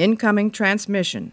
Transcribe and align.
Incoming 0.00 0.50
transmission. 0.50 1.30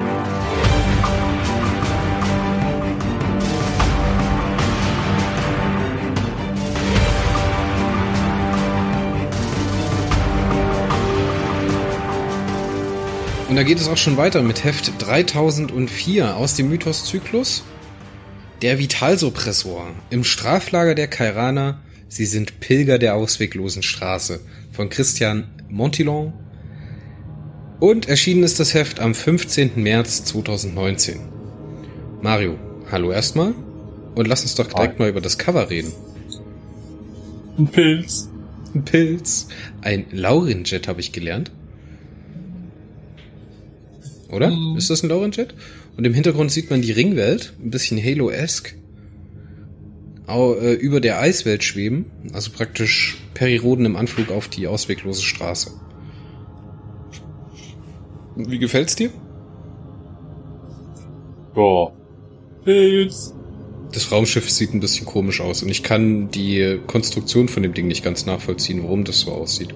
Und 13.47 13.55
da 13.55 13.63
geht 13.63 13.79
es 13.79 13.87
auch 13.87 13.95
schon 13.95 14.17
weiter 14.17 14.41
mit 14.41 14.65
Heft 14.65 14.91
3004 14.97 16.35
aus 16.35 16.55
dem 16.55 16.67
Mythos-Zyklus. 16.67 17.63
Der 18.61 18.79
Vitalsuppressor 18.79 19.87
im 20.09 20.25
Straflager 20.25 20.93
der 20.93 21.07
Kairaner. 21.07 21.79
Sie 22.09 22.25
sind 22.25 22.59
Pilger 22.59 22.99
der 22.99 23.15
ausweglosen 23.15 23.81
Straße 23.81 24.41
von 24.73 24.89
Christian 24.89 25.47
Montillon. 25.69 26.33
Und 27.79 28.07
erschienen 28.07 28.43
ist 28.43 28.59
das 28.59 28.73
Heft 28.73 28.99
am 28.99 29.13
15. 29.13 29.71
März 29.75 30.25
2019. 30.25 31.19
Mario, 32.21 32.57
hallo 32.91 33.11
erstmal. 33.11 33.53
Und 34.15 34.27
lass 34.27 34.41
uns 34.41 34.55
doch 34.55 34.67
direkt 34.67 34.93
Hi. 34.93 34.99
mal 34.99 35.09
über 35.09 35.21
das 35.21 35.37
Cover 35.37 35.69
reden. 35.69 35.91
Ein 37.57 37.67
Pilz. 37.67 38.29
Ein 38.73 38.83
Pilz. 38.83 39.47
Ein 39.81 40.05
Laurinjet 40.11 40.87
habe 40.87 41.01
ich 41.01 41.11
gelernt 41.11 41.51
oder? 44.29 44.49
Mhm. 44.49 44.77
Ist 44.77 44.89
das 44.89 45.03
ein 45.03 45.09
Laurenjet? 45.09 45.53
Und 45.95 46.05
im 46.05 46.13
Hintergrund 46.13 46.51
sieht 46.51 46.69
man 46.69 46.81
die 46.81 46.91
Ringwelt, 46.91 47.53
ein 47.63 47.71
bisschen 47.71 48.01
Halo-esque, 48.01 48.75
äh, 50.27 50.73
über 50.73 50.99
der 50.99 51.19
Eiswelt 51.19 51.63
schweben, 51.63 52.05
also 52.33 52.51
praktisch 52.51 53.17
Periroden 53.33 53.85
im 53.85 53.95
Anflug 53.95 54.31
auf 54.31 54.47
die 54.47 54.67
ausweglose 54.67 55.23
Straße. 55.23 55.71
Wie 58.37 58.59
gefällt's 58.59 58.95
dir? 58.95 59.09
Boah. 61.53 61.91
Pilz. 62.63 63.33
Das 63.91 64.11
Raumschiff 64.11 64.49
sieht 64.49 64.73
ein 64.73 64.79
bisschen 64.79 65.07
komisch 65.07 65.41
aus 65.41 65.63
und 65.63 65.69
ich 65.69 65.81
kann 65.81 66.29
die 66.29 66.79
Konstruktion 66.85 67.47
von 67.47 67.63
dem 67.63 67.73
Ding 67.73 67.87
nicht 67.87 68.03
ganz 68.03 68.25
nachvollziehen, 68.25 68.83
warum 68.83 69.05
das 69.05 69.21
so 69.21 69.31
aussieht. 69.31 69.73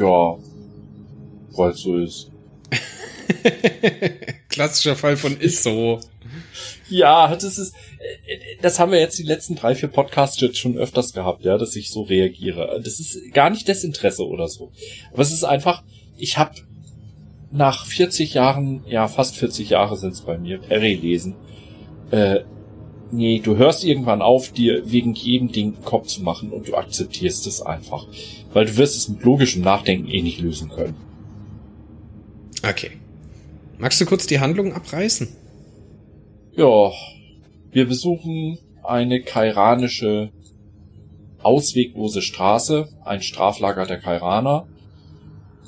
Ja, 0.00 0.36
weil 1.52 1.70
es 1.70 1.80
so 1.80 1.98
ist. 1.98 2.30
Klassischer 4.48 4.96
Fall 4.96 5.16
von 5.16 5.38
ist 5.38 5.62
so. 5.62 6.00
Ja, 6.88 7.34
das 7.36 7.58
ist, 7.58 7.74
das 8.62 8.78
haben 8.78 8.92
wir 8.92 9.00
jetzt 9.00 9.18
die 9.18 9.24
letzten 9.24 9.54
drei, 9.54 9.74
vier 9.74 9.88
Podcasts 9.88 10.40
jetzt 10.40 10.58
schon 10.58 10.76
öfters 10.76 11.12
gehabt, 11.12 11.44
ja, 11.44 11.58
dass 11.58 11.76
ich 11.76 11.90
so 11.90 12.02
reagiere. 12.02 12.80
Das 12.82 12.98
ist 12.98 13.32
gar 13.32 13.50
nicht 13.50 13.68
Desinteresse 13.68 14.26
oder 14.26 14.48
so. 14.48 14.72
Aber 15.12 15.22
es 15.22 15.32
ist 15.32 15.44
einfach, 15.44 15.84
ich 16.16 16.38
habe 16.38 16.65
nach 17.50 17.86
40 17.86 18.34
Jahren, 18.34 18.82
ja, 18.86 19.08
fast 19.08 19.36
40 19.36 19.70
Jahre 19.70 19.96
sind 19.96 20.12
es 20.12 20.22
bei 20.22 20.38
mir, 20.38 20.58
Perry 20.58 20.94
lesen, 20.94 21.34
äh, 22.10 22.40
nee, 23.10 23.40
du 23.40 23.56
hörst 23.56 23.84
irgendwann 23.84 24.22
auf, 24.22 24.52
dir 24.52 24.90
wegen 24.90 25.14
jedem 25.14 25.52
Ding 25.52 25.74
Kopf 25.84 26.08
zu 26.08 26.22
machen 26.22 26.50
und 26.50 26.68
du 26.68 26.74
akzeptierst 26.74 27.46
es 27.46 27.62
einfach. 27.62 28.06
Weil 28.52 28.66
du 28.66 28.76
wirst 28.76 28.96
es 28.96 29.08
mit 29.08 29.22
logischem 29.22 29.62
Nachdenken 29.62 30.08
eh 30.08 30.22
nicht 30.22 30.40
lösen 30.40 30.70
können. 30.70 30.96
Okay. 32.68 32.92
Magst 33.78 34.00
du 34.00 34.06
kurz 34.06 34.26
die 34.26 34.40
Handlung 34.40 34.72
abreißen? 34.72 35.28
Ja, 36.56 36.90
wir 37.70 37.86
besuchen 37.86 38.58
eine 38.82 39.20
kairanische 39.20 40.30
ausweglose 41.42 42.22
Straße, 42.22 42.88
ein 43.04 43.22
Straflager 43.22 43.86
der 43.86 43.98
Kairaner, 43.98 44.66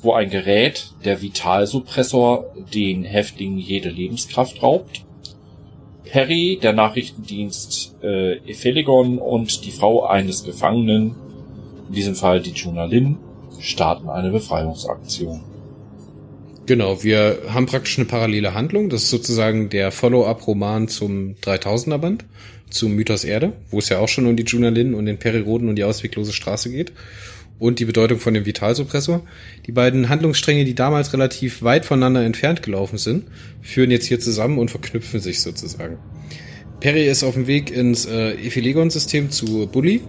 wo 0.02 0.12
ein 0.12 0.30
Gerät, 0.30 0.92
der 1.04 1.22
Vitalsuppressor, 1.22 2.54
den 2.72 3.04
Häftlingen 3.04 3.58
jede 3.58 3.88
Lebenskraft 3.88 4.62
raubt. 4.62 5.04
Perry, 6.04 6.58
der 6.62 6.72
Nachrichtendienst 6.72 7.96
äh, 8.02 8.36
Epheligon 8.48 9.18
und 9.18 9.64
die 9.64 9.70
Frau 9.70 10.06
eines 10.06 10.44
Gefangenen, 10.44 11.14
in 11.88 11.94
diesem 11.94 12.14
Fall 12.14 12.40
die 12.40 12.52
Junalin, 12.52 13.18
starten 13.60 14.08
eine 14.08 14.30
Befreiungsaktion. 14.30 15.42
Genau, 16.66 17.02
wir 17.02 17.38
haben 17.48 17.66
praktisch 17.66 17.98
eine 17.98 18.06
parallele 18.06 18.52
Handlung. 18.52 18.90
Das 18.90 19.04
ist 19.04 19.10
sozusagen 19.10 19.70
der 19.70 19.90
Follow-up-Roman 19.90 20.88
zum 20.88 21.34
3000er 21.42 21.98
Band, 21.98 22.24
zum 22.68 22.92
Mythos 22.92 23.24
Erde, 23.24 23.54
wo 23.70 23.78
es 23.78 23.88
ja 23.88 23.98
auch 24.00 24.08
schon 24.08 24.26
um 24.26 24.36
die 24.36 24.44
Junalin 24.44 24.94
und 24.94 25.06
den 25.06 25.18
Periroden 25.18 25.68
und 25.68 25.76
die 25.76 25.84
ausweglose 25.84 26.32
Straße 26.32 26.70
geht. 26.70 26.92
Und 27.58 27.80
die 27.80 27.84
Bedeutung 27.84 28.20
von 28.20 28.34
dem 28.34 28.46
Vitalsuppressor. 28.46 29.22
Die 29.66 29.72
beiden 29.72 30.08
Handlungsstränge, 30.08 30.64
die 30.64 30.74
damals 30.74 31.12
relativ 31.12 31.62
weit 31.62 31.84
voneinander 31.84 32.24
entfernt 32.24 32.62
gelaufen 32.62 32.98
sind, 32.98 33.24
führen 33.62 33.90
jetzt 33.90 34.06
hier 34.06 34.20
zusammen 34.20 34.58
und 34.58 34.70
verknüpfen 34.70 35.20
sich 35.20 35.40
sozusagen. 35.42 35.98
Perry 36.80 37.08
ist 37.08 37.24
auf 37.24 37.34
dem 37.34 37.48
Weg 37.48 37.70
ins 37.70 38.06
äh, 38.06 38.34
Ephilegon-System 38.34 39.30
zu 39.30 39.66
Bully 39.66 40.02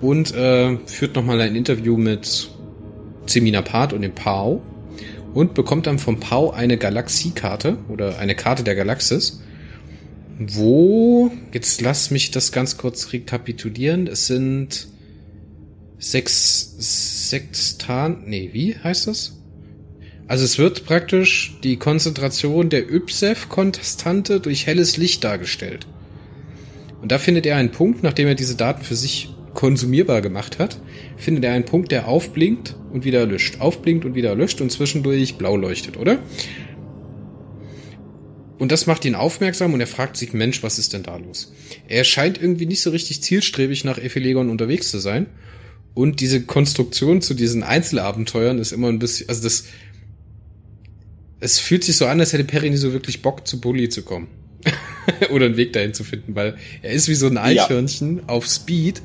und 0.00 0.34
äh, 0.34 0.78
führt 0.86 1.14
nochmal 1.14 1.40
ein 1.42 1.54
Interview 1.54 1.98
mit 1.98 2.50
Zemina 3.26 3.60
Part 3.60 3.92
und 3.92 4.02
dem 4.02 4.14
Pao 4.14 4.62
und 5.34 5.54
bekommt 5.54 5.86
dann 5.86 5.98
vom 5.98 6.20
Pau 6.20 6.50
eine 6.50 6.78
Galaxiekarte 6.78 7.76
oder 7.88 8.18
eine 8.18 8.34
Karte 8.34 8.64
der 8.64 8.74
Galaxis, 8.74 9.42
wo, 10.38 11.30
jetzt 11.52 11.80
lass 11.80 12.10
mich 12.10 12.30
das 12.30 12.52
ganz 12.52 12.76
kurz 12.76 13.12
rekapitulieren, 13.12 14.06
es 14.06 14.26
sind 14.26 14.88
sechs 16.02 17.28
Sextan, 17.30 18.24
nee, 18.26 18.50
wie 18.52 18.76
heißt 18.76 19.06
das? 19.06 19.38
Also 20.26 20.44
es 20.44 20.58
wird 20.58 20.84
praktisch 20.84 21.58
die 21.62 21.76
Konzentration 21.76 22.70
der 22.70 22.90
YPSEF-Konstante 22.90 24.40
durch 24.40 24.66
helles 24.66 24.96
Licht 24.96 25.24
dargestellt. 25.24 25.86
Und 27.00 27.12
da 27.12 27.18
findet 27.18 27.46
er 27.46 27.56
einen 27.56 27.70
Punkt, 27.70 28.02
nachdem 28.02 28.28
er 28.28 28.34
diese 28.34 28.56
Daten 28.56 28.82
für 28.82 28.96
sich 28.96 29.30
konsumierbar 29.54 30.22
gemacht 30.22 30.58
hat, 30.58 30.80
findet 31.16 31.44
er 31.44 31.52
einen 31.52 31.64
Punkt, 31.64 31.92
der 31.92 32.08
aufblinkt 32.08 32.76
und 32.92 33.04
wieder 33.04 33.26
löscht, 33.26 33.60
aufblinkt 33.60 34.04
und 34.04 34.14
wieder 34.14 34.34
löscht 34.34 34.60
und 34.60 34.72
zwischendurch 34.72 35.36
blau 35.36 35.56
leuchtet, 35.56 35.96
oder? 35.96 36.18
Und 38.58 38.72
das 38.72 38.86
macht 38.86 39.04
ihn 39.04 39.14
aufmerksam 39.14 39.74
und 39.74 39.80
er 39.80 39.86
fragt 39.86 40.16
sich, 40.16 40.32
Mensch, 40.32 40.62
was 40.62 40.78
ist 40.78 40.92
denn 40.92 41.02
da 41.02 41.16
los? 41.16 41.52
Er 41.88 42.04
scheint 42.04 42.40
irgendwie 42.40 42.66
nicht 42.66 42.80
so 42.80 42.90
richtig 42.90 43.22
zielstrebig 43.22 43.84
nach 43.84 43.98
Ephelegon 43.98 44.50
unterwegs 44.50 44.90
zu 44.90 44.98
sein. 44.98 45.26
Und 45.94 46.20
diese 46.20 46.42
Konstruktion 46.42 47.20
zu 47.20 47.34
diesen 47.34 47.62
Einzelabenteuern 47.62 48.58
ist 48.58 48.72
immer 48.72 48.88
ein 48.88 48.98
bisschen, 48.98 49.28
also 49.28 49.42
das, 49.42 49.64
es 51.40 51.58
fühlt 51.58 51.84
sich 51.84 51.96
so 51.96 52.06
an, 52.06 52.20
als 52.20 52.32
hätte 52.32 52.44
Perry 52.44 52.70
nie 52.70 52.76
so 52.76 52.92
wirklich 52.92 53.20
Bock, 53.20 53.46
zu 53.46 53.60
Bully 53.60 53.88
zu 53.88 54.02
kommen. 54.02 54.28
Oder 55.30 55.46
einen 55.46 55.56
Weg 55.56 55.72
dahin 55.72 55.92
zu 55.92 56.04
finden, 56.04 56.34
weil 56.34 56.56
er 56.82 56.92
ist 56.92 57.08
wie 57.08 57.14
so 57.14 57.26
ein 57.26 57.36
Eichhörnchen 57.36 58.18
ja. 58.18 58.22
auf 58.28 58.46
Speed 58.46 59.02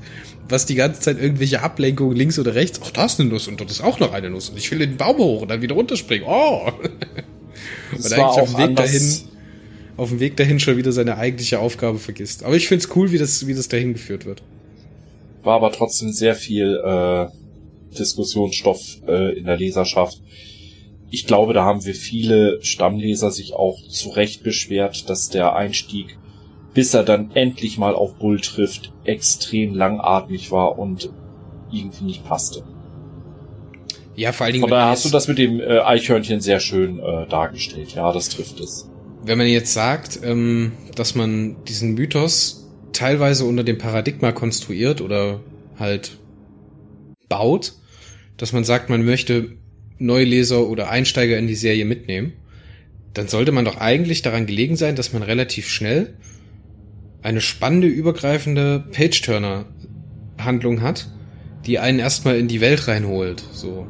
was 0.50 0.66
die 0.66 0.75
ganze 0.75 1.02
Zeit 1.02 1.22
irgendwelche 1.22 1.62
Ablenkungen 1.62 2.16
links 2.16 2.40
oder 2.40 2.56
rechts. 2.56 2.80
Ach, 2.84 2.92
da 2.92 3.06
ist 3.06 3.19
eine 3.19 3.30
Nuss 3.30 3.48
und 3.48 3.59
dort 3.59 3.72
ist 3.72 3.81
auch 3.81 4.00
noch 4.00 4.14
eine 4.14 4.30
Nuss. 4.30 4.50
Und 4.50 4.58
ich 4.58 4.69
will 4.72 4.80
den 4.80 4.98
Baum 4.98 5.18
hoch 5.18 5.42
und 5.42 5.50
dann 5.50 5.62
wieder 5.62 5.75
runterspringen. 5.75 6.28
Oh! 6.28 6.72
Das 7.92 8.06
und 8.06 8.14
eigentlich 8.14 8.42
auf 8.42 8.52
dem 8.52 8.58
Weg 8.59 8.75
dahin, 8.75 9.18
auf 9.96 10.09
dem 10.09 10.19
Weg 10.19 10.38
dahin 10.38 10.59
schon 10.59 10.78
wieder 10.78 10.92
seine 10.92 11.18
eigentliche 11.18 11.59
Aufgabe 11.59 11.98
vergisst. 11.98 12.44
Aber 12.44 12.56
ich 12.56 12.68
find's 12.68 12.90
cool, 12.96 13.12
wie 13.12 13.18
das, 13.18 13.48
wie 13.48 13.56
das 13.56 13.68
dahin 13.68 13.94
geführt 13.94 14.25
wird. 14.25 14.44
War 15.47 15.56
aber 15.56 15.72
trotzdem 15.72 16.12
sehr 16.12 16.35
viel 16.35 16.75
äh, 16.75 17.28
Diskussionsstoff 17.97 18.97
äh, 19.08 19.40
in 19.40 19.46
der 19.46 19.56
Leserschaft. 19.56 20.22
Ich 21.09 21.25
glaube, 21.25 21.53
da 21.53 21.63
haben 21.63 21.85
wir 21.85 21.96
viele 21.96 22.62
Stammleser 22.62 23.31
sich 23.31 23.53
auch 23.53 23.81
zu 23.88 24.09
Recht 24.09 24.44
beschwert, 24.44 25.09
dass 25.09 25.30
der 25.30 25.56
Einstieg 25.56 26.18
bis 26.74 26.94
er 26.94 27.03
dann 27.03 27.31
endlich 27.31 27.78
mal 27.78 27.96
auf 27.96 28.16
Bull 28.16 28.41
trifft, 28.41 28.91
extrem 29.06 29.74
langatmig 29.74 30.52
war 30.52 30.78
und 30.78 31.12
irgendwie 31.72 32.03
nicht 32.03 32.25
passte. 32.25 32.66
Ja, 34.18 34.34
vor 34.34 34.47
allen 34.47 34.53
Dingen. 34.53 34.63
Von 34.63 34.72
daher 34.72 34.90
hast 34.90 35.06
du 35.06 35.09
das 35.09 35.30
mit 35.30 35.38
dem 35.38 35.62
äh, 35.62 35.80
Eichhörnchen 35.80 36.41
sehr 36.41 36.59
schön 36.59 37.00
äh, 37.00 37.25
dargestellt. 37.30 37.95
Ja, 37.95 38.12
das 38.12 38.27
trifft 38.27 38.60
es. 38.60 38.92
Wenn 39.24 39.38
man 39.38 39.48
jetzt 39.48 39.72
sagt, 39.72 40.19
ähm, 40.24 40.74
dass 40.94 41.16
man 41.16 41.63
diesen 41.63 41.94
Mythos 41.94 42.67
teilweise 42.98 43.46
unter 43.46 43.64
dem 43.64 43.78
Paradigma 43.78 44.32
konstruiert 44.32 45.02
oder 45.02 45.42
halt 45.78 46.18
baut, 47.30 47.74
dass 48.38 48.54
man 48.54 48.64
sagt, 48.64 48.90
man 48.90 49.06
möchte 49.06 49.52
Neuleser 50.00 50.68
oder 50.68 50.90
Einsteiger 50.90 51.38
in 51.38 51.48
die 51.48 51.56
Serie 51.56 51.86
mitnehmen, 51.86 52.34
dann 53.14 53.28
sollte 53.28 53.52
man 53.52 53.66
doch 53.66 53.78
eigentlich 53.78 54.22
daran 54.22 54.46
gelegen 54.46 54.76
sein, 54.76 54.96
dass 54.96 55.14
man 55.14 55.24
relativ 55.24 55.68
schnell 55.68 56.14
eine 57.22 57.42
spannende, 57.42 57.88
übergreifende 57.88 58.84
Page-Turner-Handlung 58.92 60.82
hat, 60.82 61.10
die 61.66 61.80
einen 61.80 62.00
erstmal 62.00 62.38
in 62.38 62.48
die 62.48 62.62
Welt 62.62 62.88
reinholt, 62.88 63.44
so. 63.52 63.88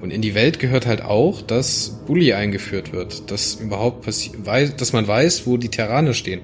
Und 0.00 0.12
in 0.12 0.22
die 0.22 0.34
Welt 0.34 0.60
gehört 0.60 0.86
halt 0.86 1.02
auch, 1.02 1.42
dass 1.42 2.00
Bully 2.06 2.32
eingeführt 2.32 2.92
wird, 2.92 3.32
dass 3.32 3.56
überhaupt 3.56 4.04
passiert, 4.04 4.80
dass 4.80 4.92
man 4.92 5.08
weiß, 5.08 5.46
wo 5.46 5.56
die 5.56 5.70
Terraner 5.70 6.14
stehen. 6.14 6.42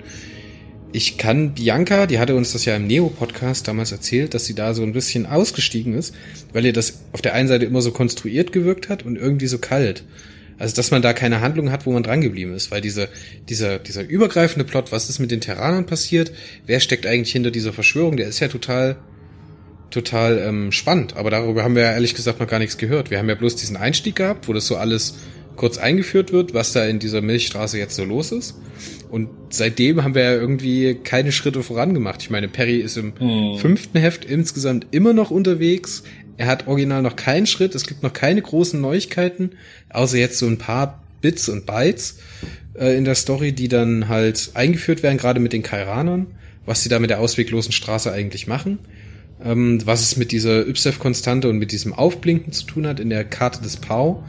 Ich 0.97 1.19
kann 1.19 1.55
Bianca, 1.55 2.07
die 2.07 2.21
hatte 2.21 2.37
uns 2.37 2.53
das 2.53 2.67
ja 2.67 2.77
im 2.77 2.87
Neo-Podcast 2.87 3.67
damals 3.67 3.91
erzählt, 3.91 4.33
dass 4.33 4.45
sie 4.45 4.55
da 4.55 4.75
so 4.75 4.85
ein 4.85 4.93
bisschen 4.93 5.27
ausgestiegen 5.27 5.93
ist, 5.93 6.15
weil 6.53 6.65
ihr 6.65 6.73
das 6.73 7.01
auf 7.11 7.21
der 7.21 7.35
einen 7.35 7.49
Seite 7.49 7.65
immer 7.65 7.83
so 7.83 7.91
konstruiert 7.91 8.53
gewirkt 8.53 8.89
hat 8.89 9.05
und 9.05 9.17
irgendwie 9.17 9.49
so 9.49 9.59
kalt. 9.59 10.05
Also, 10.57 10.77
dass 10.77 10.93
man 10.93 11.03
da 11.03 11.13
keine 11.13 11.41
Handlung 11.41 11.73
hat, 11.73 11.85
wo 11.85 11.91
man 11.91 12.05
dran 12.05 12.21
geblieben 12.21 12.55
ist, 12.55 12.71
weil 12.71 12.81
diese, 12.81 13.09
dieser, 13.49 13.81
dieser 13.81 14.09
übergreifende 14.09 14.65
Plot, 14.65 14.93
was 14.93 15.11
ist 15.11 15.19
mit 15.19 15.33
den 15.33 15.41
Terranern 15.41 15.85
passiert, 15.85 16.31
wer 16.65 16.79
steckt 16.79 17.07
eigentlich 17.07 17.33
hinter 17.33 17.51
dieser 17.51 17.73
Verschwörung, 17.73 18.17
der 18.17 18.29
ist 18.29 18.39
ja 18.39 18.47
total, 18.47 18.95
total 19.91 20.39
ähm, 20.47 20.71
spannend. 20.71 21.17
Aber 21.17 21.31
darüber 21.31 21.65
haben 21.65 21.75
wir 21.75 21.83
ja 21.83 21.93
ehrlich 21.93 22.15
gesagt 22.15 22.39
noch 22.39 22.47
gar 22.47 22.61
nichts 22.61 22.79
gehört. 22.79 23.11
Wir 23.11 23.19
haben 23.19 23.29
ja 23.29 23.35
bloß 23.35 23.57
diesen 23.57 23.77
Einstieg 23.77 24.15
gehabt, 24.15 24.47
wo 24.47 24.53
das 24.53 24.69
so 24.69 24.77
alles 24.77 25.17
kurz 25.57 25.79
eingeführt 25.79 26.33
wird, 26.33 26.55
was 26.55 26.73
da 26.73 26.85
in 26.85 26.99
dieser 26.99 27.21
Milchstraße 27.21 27.79
jetzt 27.79 27.97
so 27.97 28.05
los 28.05 28.33
ist. 28.33 28.57
Und 29.11 29.29
seitdem 29.51 30.03
haben 30.03 30.15
wir 30.15 30.23
ja 30.23 30.33
irgendwie 30.35 30.95
keine 30.95 31.31
Schritte 31.31 31.63
vorangemacht. 31.63 32.23
Ich 32.23 32.31
meine, 32.31 32.49
Perry 32.49 32.79
ist 32.79 32.97
im 32.97 33.13
hm. 33.19 33.59
fünften 33.59 33.99
Heft 33.99 34.25
insgesamt 34.25 34.89
immer 34.91 35.13
noch 35.13 35.31
unterwegs. 35.31 36.03
Er 36.37 36.47
hat 36.47 36.67
original 36.67 37.03
noch 37.03 37.17
keinen 37.17 37.47
Schritt. 37.47 37.75
Es 37.75 37.87
gibt 37.87 38.03
noch 38.03 38.13
keine 38.13 38.43
großen 38.43 38.81
Neuigkeiten, 38.81 39.53
außer 39.91 40.19
jetzt 40.19 40.39
so 40.39 40.47
ein 40.47 40.59
paar 40.59 41.05
Bits 41.21 41.49
und 41.49 41.65
Bytes 41.65 42.19
äh, 42.75 42.97
in 42.97 43.05
der 43.05 43.15
Story, 43.15 43.53
die 43.53 43.69
dann 43.69 44.09
halt 44.09 44.51
eingeführt 44.55 45.03
werden, 45.03 45.17
gerade 45.17 45.41
mit 45.41 45.53
den 45.53 45.63
Kairanern, 45.63 46.27
was 46.67 46.83
sie 46.83 46.89
da 46.89 46.99
mit 46.99 47.11
der 47.11 47.21
ausweglosen 47.21 47.73
Straße 47.73 48.13
eigentlich 48.13 48.47
machen. 48.47 48.79
Ähm, 49.43 49.81
was 49.85 50.03
es 50.03 50.17
mit 50.17 50.33
dieser 50.33 50.67
Ypsef-Konstante 50.67 51.49
und 51.49 51.59
mit 51.59 51.73
diesem 51.73 51.93
Aufblinken 51.93 52.53
zu 52.53 52.67
tun 52.67 52.87
hat 52.87 53.01
in 53.01 53.11
der 53.11 53.25
Karte 53.25 53.63
des 53.63 53.77
Pau. 53.77 54.25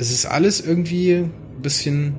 Es 0.00 0.10
ist 0.10 0.24
alles 0.24 0.62
irgendwie 0.62 1.12
ein 1.12 1.32
bisschen 1.60 2.14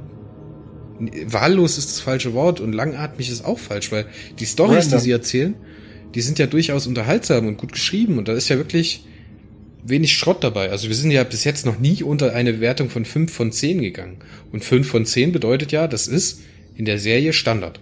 wahllos 1.26 1.80
ist 1.80 1.90
das 1.90 2.00
falsche 2.00 2.36
Wort 2.36 2.60
und 2.60 2.74
langatmig 2.74 3.28
ist 3.28 3.44
auch 3.44 3.58
falsch, 3.58 3.92
weil 3.92 4.06
die 4.40 4.46
Stories, 4.46 4.90
die 4.90 5.00
sie 5.00 5.10
erzählen, 5.10 5.56
die 6.14 6.22
sind 6.22 6.38
ja 6.38 6.46
durchaus 6.46 6.86
unterhaltsam 6.86 7.48
und 7.48 7.58
gut 7.58 7.72
geschrieben 7.72 8.20
und 8.20 8.28
da 8.28 8.34
ist 8.34 8.50
ja 8.50 8.58
wirklich 8.58 9.08
wenig 9.84 10.16
Schrott 10.16 10.44
dabei. 10.44 10.70
Also 10.70 10.90
wir 10.90 10.96
sind 10.96 11.10
ja 11.10 11.24
bis 11.24 11.44
jetzt 11.44 11.66
noch 11.66 11.80
nie 11.80 12.04
unter 12.04 12.36
eine 12.36 12.60
Wertung 12.60 12.92
von 12.92 13.04
5 13.04 13.34
von 13.34 13.52
10 13.52 13.82
gegangen. 13.82 14.18
Und 14.52 14.64
5 14.64 14.88
von 14.88 15.08
10 15.08 15.32
bedeutet 15.32 15.72
ja, 15.72 15.88
das 15.88 16.08
ist 16.08 16.42
in 16.76 16.86
der 16.86 17.00
Serie 17.00 17.34
Standard. 17.34 17.80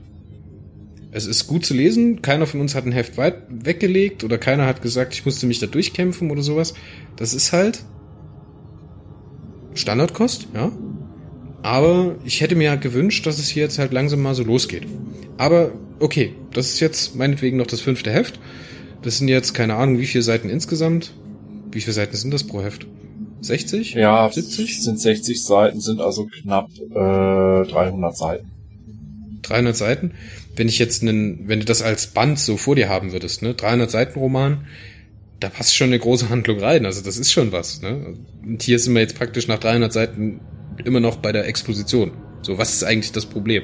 Es 1.12 1.26
ist 1.26 1.46
gut 1.46 1.66
zu 1.66 1.74
lesen, 1.74 2.22
keiner 2.22 2.48
von 2.48 2.62
uns 2.62 2.74
hat 2.74 2.86
ein 2.86 2.94
Heft 2.94 3.18
weit 3.18 3.42
weggelegt 3.50 4.24
oder 4.24 4.38
keiner 4.38 4.66
hat 4.66 4.82
gesagt, 4.82 5.14
ich 5.14 5.26
musste 5.26 5.46
mich 5.46 5.60
da 5.60 5.68
durchkämpfen 5.68 6.32
oder 6.32 6.42
sowas. 6.42 6.74
Das 7.18 7.34
ist 7.34 7.52
halt 7.52 7.84
Standardkost, 9.74 10.48
ja. 10.54 10.72
Aber 11.62 12.16
ich 12.24 12.42
hätte 12.42 12.56
mir 12.56 12.78
gewünscht, 12.78 13.26
dass 13.26 13.38
es 13.38 13.50
hier 13.50 13.64
jetzt 13.64 13.80
halt 13.80 13.92
langsam 13.92 14.22
mal 14.22 14.36
so 14.36 14.44
losgeht. 14.44 14.88
Aber 15.38 15.72
okay, 16.00 16.34
das 16.54 16.70
ist 16.70 16.80
jetzt 16.80 17.16
meinetwegen 17.16 17.58
noch 17.58 17.68
das 17.68 17.82
fünfte 17.82 18.12
Heft. 18.12 18.40
Das 19.02 19.18
sind 19.18 19.28
jetzt 19.28 19.54
keine 19.54 19.76
Ahnung, 19.76 20.00
wie 20.00 20.06
viele 20.06 20.22
Seiten 20.22 20.50
insgesamt. 20.50 21.14
Wie 21.72 21.82
viele 21.82 21.94
Seiten 21.94 22.16
sind 22.16 22.34
das 22.34 22.44
pro 22.46 22.62
Heft? 22.62 22.88
60? 23.42 23.94
Ja, 23.94 24.30
70? 24.30 24.82
Sind 24.84 25.00
60 25.00 25.42
Seiten, 25.44 25.80
sind 25.80 26.02
also 26.02 26.26
knapp 26.26 26.70
äh, 26.78 27.70
300 27.70 28.18
Seiten. 28.18 28.52
300 29.44 29.76
Seiten? 29.76 30.12
Wenn 30.56 30.68
ich 30.68 30.80
jetzt 30.80 31.02
einen, 31.02 31.48
wenn 31.48 31.60
du 31.60 31.66
das 31.66 31.82
als 31.82 32.08
Band 32.08 32.40
so 32.40 32.58
vor 32.58 32.76
dir 32.76 32.90
haben 32.90 33.14
würdest, 33.14 33.42
ne, 33.42 33.54
300 33.54 33.90
Seiten 33.90 34.20
Roman, 34.20 34.66
da 35.40 35.50
passt 35.50 35.76
schon 35.76 35.88
eine 35.88 36.00
große 36.00 36.30
Handlung 36.30 36.60
rein. 36.60 36.86
Also 36.86 37.02
das 37.02 37.18
ist 37.18 37.32
schon 37.32 37.52
was. 37.52 37.82
Ne? 37.82 38.16
Und 38.46 38.62
hier 38.62 38.80
sind 38.80 38.94
wir 38.94 39.02
jetzt 39.02 39.16
praktisch 39.16 39.48
nach 39.48 39.60
300 39.60 39.92
Seiten 39.92 40.42
immer 40.84 41.00
noch 41.00 41.18
bei 41.18 41.32
der 41.32 41.48
Exposition. 41.48 42.12
So, 42.42 42.58
was 42.58 42.74
ist 42.74 42.84
eigentlich 42.84 43.12
das 43.12 43.26
Problem? 43.26 43.64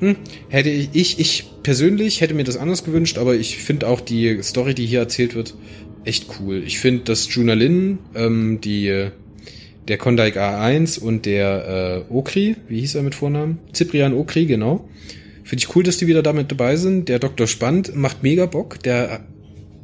Hm, 0.00 0.16
hätte 0.48 0.70
ich, 0.70 0.90
ich, 0.92 1.18
ich 1.20 1.50
persönlich 1.62 2.20
hätte 2.20 2.34
mir 2.34 2.44
das 2.44 2.56
anders 2.56 2.84
gewünscht, 2.84 3.18
aber 3.18 3.34
ich 3.34 3.58
finde 3.58 3.88
auch 3.88 4.00
die 4.00 4.42
Story, 4.42 4.74
die 4.74 4.86
hier 4.86 5.00
erzählt 5.00 5.34
wird, 5.34 5.54
echt 6.04 6.26
cool. 6.38 6.62
Ich 6.66 6.78
finde, 6.78 7.04
dass 7.04 7.32
Juna 7.32 7.54
Lin, 7.54 7.98
ähm, 8.14 8.60
die, 8.60 9.08
der 9.88 9.98
Kondaik 9.98 10.36
A1 10.36 10.98
und 10.98 11.26
der 11.26 12.04
äh, 12.08 12.12
Okri, 12.12 12.56
wie 12.68 12.80
hieß 12.80 12.96
er 12.96 13.02
mit 13.02 13.14
Vornamen? 13.14 13.58
Cyprian 13.72 14.14
Okri, 14.14 14.46
genau. 14.46 14.88
Finde 15.44 15.62
ich 15.62 15.76
cool, 15.76 15.82
dass 15.82 15.98
die 15.98 16.06
wieder 16.06 16.22
damit 16.22 16.50
dabei 16.50 16.76
sind. 16.76 17.08
Der 17.08 17.18
Dr. 17.18 17.46
Spand 17.46 17.94
macht 17.94 18.22
mega 18.22 18.46
Bock. 18.46 18.82
Der, 18.82 19.20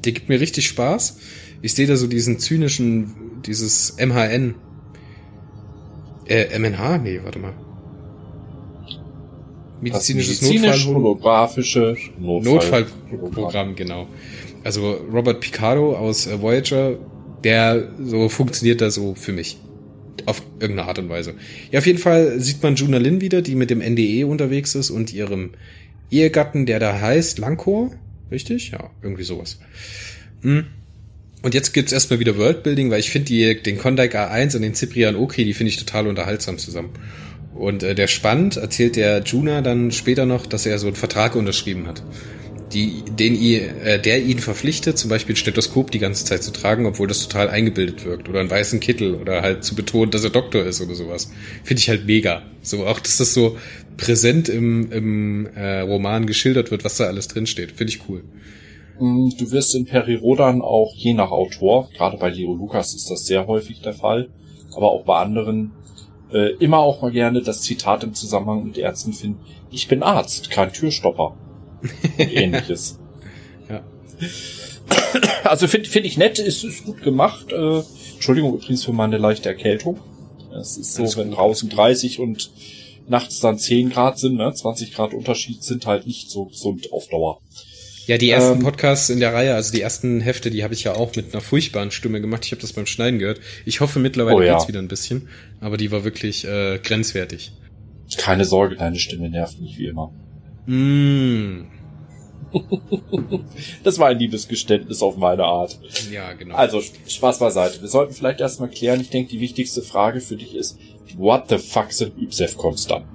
der 0.05 0.12
gibt 0.12 0.29
mir 0.29 0.41
richtig 0.41 0.67
Spaß. 0.67 1.19
Ich 1.62 1.75
sehe 1.75 1.87
da 1.87 1.97
so 1.97 2.06
diesen 2.06 2.38
zynischen, 2.38 3.43
dieses 3.44 3.97
MHN, 3.99 4.55
äh, 6.31 6.58
MNH? 6.58 6.99
Nee, 6.99 7.20
warte 7.23 7.38
mal. 7.41 7.55
Medizinisches 9.81 10.43
Medizinisch 10.43 10.87
Notfall 10.87 11.64
Notfallprogramm, 12.19 13.75
genau. 13.75 14.06
Also 14.62 14.93
Robert 15.12 15.41
Picardo 15.41 15.97
aus 15.97 16.26
äh, 16.26 16.41
Voyager, 16.41 16.99
der 17.43 17.88
so 17.99 18.29
funktioniert 18.29 18.81
da 18.81 18.91
so 18.91 19.14
für 19.14 19.32
mich. 19.32 19.58
Auf 20.26 20.43
irgendeine 20.61 20.87
Art 20.87 20.99
und 20.99 21.08
Weise. 21.08 21.35
Ja, 21.73 21.79
auf 21.79 21.87
jeden 21.87 21.99
Fall 21.99 22.38
sieht 22.41 22.62
man 22.62 22.76
Juna 22.76 22.99
Lin 22.99 23.20
wieder, 23.23 23.41
die 23.43 23.55
mit 23.55 23.70
dem 23.70 23.81
NDE 23.81 24.26
unterwegs 24.26 24.75
ist 24.75 24.91
und 24.91 25.12
ihrem 25.14 25.52
Ehegatten, 26.11 26.67
der 26.67 26.79
da 26.79 27.00
heißt 27.00 27.38
Lankor. 27.38 27.91
Richtig? 28.30 28.70
Ja, 28.70 28.90
irgendwie 29.02 29.24
sowas. 29.24 29.58
Hm. 30.42 30.66
Und 31.42 31.54
jetzt 31.54 31.72
gibt's 31.72 31.92
erstmal 31.92 32.20
wieder 32.20 32.36
Worldbuilding, 32.36 32.90
weil 32.90 33.00
ich 33.00 33.10
finde 33.10 33.54
den 33.54 33.78
Kondike 33.78 34.18
A1 34.18 34.56
und 34.56 34.62
den 34.62 34.74
Cyprian 34.74 35.16
Okri, 35.16 35.44
die 35.44 35.54
finde 35.54 35.70
ich 35.70 35.78
total 35.78 36.06
unterhaltsam 36.06 36.58
zusammen. 36.58 36.90
Und 37.54 37.82
äh, 37.82 37.94
der 37.94 38.06
spannend 38.06 38.56
erzählt 38.56 38.96
der 38.96 39.22
Juna 39.22 39.62
dann 39.62 39.90
später 39.90 40.26
noch, 40.26 40.46
dass 40.46 40.66
er 40.66 40.78
so 40.78 40.86
einen 40.86 40.96
Vertrag 40.96 41.34
unterschrieben 41.34 41.86
hat, 41.86 42.02
die, 42.72 43.02
den 43.02 43.34
äh, 43.34 44.00
der 44.00 44.22
ihn 44.22 44.38
verpflichtet, 44.38 44.99
zum 44.99 45.11
Beispiel 45.11 45.34
ein 45.34 45.37
Stethoskop 45.37 45.90
die 45.90 45.99
ganze 45.99 46.25
Zeit 46.25 46.43
zu 46.43 46.52
tragen, 46.52 46.87
obwohl 46.87 47.08
das 47.08 47.26
total 47.26 47.49
eingebildet 47.49 48.05
wirkt, 48.05 48.28
oder 48.28 48.40
einen 48.40 48.50
weißen 48.50 48.81
Kittel 48.81 49.14
oder 49.14 49.43
halt 49.43 49.64
zu 49.64 49.75
betonen, 49.75 50.11
dass 50.11 50.25
er 50.25 50.31
Doktor 50.31 50.64
ist 50.64 50.81
oder 50.81 50.94
sowas. 50.94 51.31
Finde 51.64 51.81
ich 51.81 51.88
halt 51.88 52.06
mega. 52.06 52.43
So 52.62 52.87
auch, 52.87 53.00
dass 53.00 53.17
das 53.17 53.34
so 53.34 53.56
präsent 53.96 54.49
im, 54.49 54.90
im 54.93 55.46
äh, 55.55 55.81
Roman 55.81 56.26
geschildert 56.26 56.70
wird, 56.70 56.84
was 56.84 56.96
da 56.96 57.05
alles 57.05 57.28
drinsteht. 57.28 57.72
Finde 57.72 57.93
ich 57.93 58.08
cool. 58.08 58.22
Mm, 58.99 59.31
du 59.38 59.50
wirst 59.50 59.75
in 59.75 59.87
Perirodan 59.87 60.62
auch 60.62 60.94
je 60.94 61.14
nach 61.14 61.31
Autor, 61.31 61.88
gerade 61.96 62.19
bei 62.19 62.31
Leo 62.31 62.55
Lukas 62.55 62.94
ist 62.94 63.11
das 63.11 63.25
sehr 63.25 63.46
häufig 63.46 63.81
der 63.81 63.94
Fall, 63.94 64.31
aber 64.75 64.90
auch 64.90 65.05
bei 65.05 65.19
anderen, 65.19 65.73
äh, 66.32 66.55
immer 66.61 66.78
auch 66.78 67.02
mal 67.02 67.11
gerne 67.11 67.43
das 67.43 67.62
Zitat 67.62 68.05
im 68.05 68.14
Zusammenhang 68.14 68.64
mit 68.64 68.78
Ärzten 68.78 69.12
finden, 69.12 69.40
ich 69.70 69.88
bin 69.88 70.02
Arzt, 70.02 70.50
kein 70.50 70.73
Türstopper. 70.73 71.37
Ähnliches. 72.18 72.98
ja. 73.68 73.82
Also 75.44 75.66
finde 75.66 75.88
find 75.88 76.06
ich 76.06 76.16
nett, 76.16 76.38
ist, 76.38 76.64
ist 76.64 76.84
gut 76.84 77.02
gemacht. 77.02 77.52
Äh, 77.52 77.82
Entschuldigung 78.14 78.54
übrigens 78.54 78.84
für 78.84 78.92
meine 78.92 79.18
leichte 79.18 79.48
Erkältung. 79.48 80.00
Es 80.58 80.76
ist 80.76 80.94
so, 80.94 81.16
wenn 81.16 81.30
draußen 81.30 81.68
30 81.68 82.18
und 82.18 82.50
nachts 83.08 83.40
dann 83.40 83.58
10 83.58 83.90
Grad 83.90 84.18
sind, 84.18 84.37
ne, 84.37 84.52
20 84.52 84.94
Grad 84.94 85.14
Unterschied 85.14 85.62
sind 85.62 85.87
halt 85.87 86.06
nicht 86.06 86.30
so 86.30 86.46
gesund 86.46 86.92
auf 86.92 87.08
Dauer. 87.08 87.40
Ja, 88.06 88.18
die 88.18 88.30
ersten 88.30 88.58
ähm, 88.58 88.64
Podcasts 88.64 89.08
in 89.10 89.20
der 89.20 89.32
Reihe, 89.32 89.54
also 89.54 89.72
die 89.72 89.80
ersten 89.80 90.20
Hefte, 90.20 90.50
die 90.50 90.64
habe 90.64 90.75
ich 90.75 90.84
ja 90.84 90.96
auch 90.96 91.14
mit 91.14 91.32
einer 91.32 91.40
furchtbaren 91.40 91.90
Stimme 91.90 92.20
gemacht. 92.20 92.44
Ich 92.44 92.50
habe 92.50 92.60
das 92.60 92.72
beim 92.72 92.87
Schneiden 92.87 93.20
gehört. 93.20 93.40
Ich 93.64 93.80
hoffe, 93.80 94.00
mittlerweile 94.00 94.37
oh, 94.37 94.42
ja. 94.42 94.54
geht's 94.54 94.68
wieder 94.68 94.80
ein 94.80 94.88
bisschen. 94.88 95.28
Aber 95.60 95.76
die 95.76 95.92
war 95.92 96.02
wirklich 96.02 96.44
äh, 96.44 96.78
grenzwertig. 96.82 97.52
Keine 98.16 98.44
Sorge, 98.44 98.76
deine 98.76 98.96
Stimme 98.96 99.30
nervt 99.30 99.60
nicht 99.60 99.78
wie 99.78 99.87
immer. 99.87 100.12
Mm. 100.67 101.67
das 103.85 103.99
war 103.99 104.09
ein 104.09 104.19
Liebesgeständnis 104.19 105.02
auf 105.02 105.17
meine 105.17 105.45
Art. 105.45 105.79
Ja, 106.11 106.33
genau. 106.33 106.57
Also, 106.57 106.83
Spaß 107.07 107.38
beiseite. 107.38 107.81
Wir 107.81 107.88
sollten 107.88 108.12
vielleicht 108.12 108.40
erstmal 108.40 108.71
klären, 108.71 109.00
ich 109.00 109.11
denke, 109.11 109.31
die 109.31 109.40
wichtigste 109.40 109.83
Frage 109.83 110.21
für 110.21 110.37
dich 110.37 110.55
ist, 110.55 110.79
what 111.17 111.49
the 111.49 111.59
fuck 111.59 111.93
sind 111.93 112.12
Ypsef-Konstanten? 112.21 113.09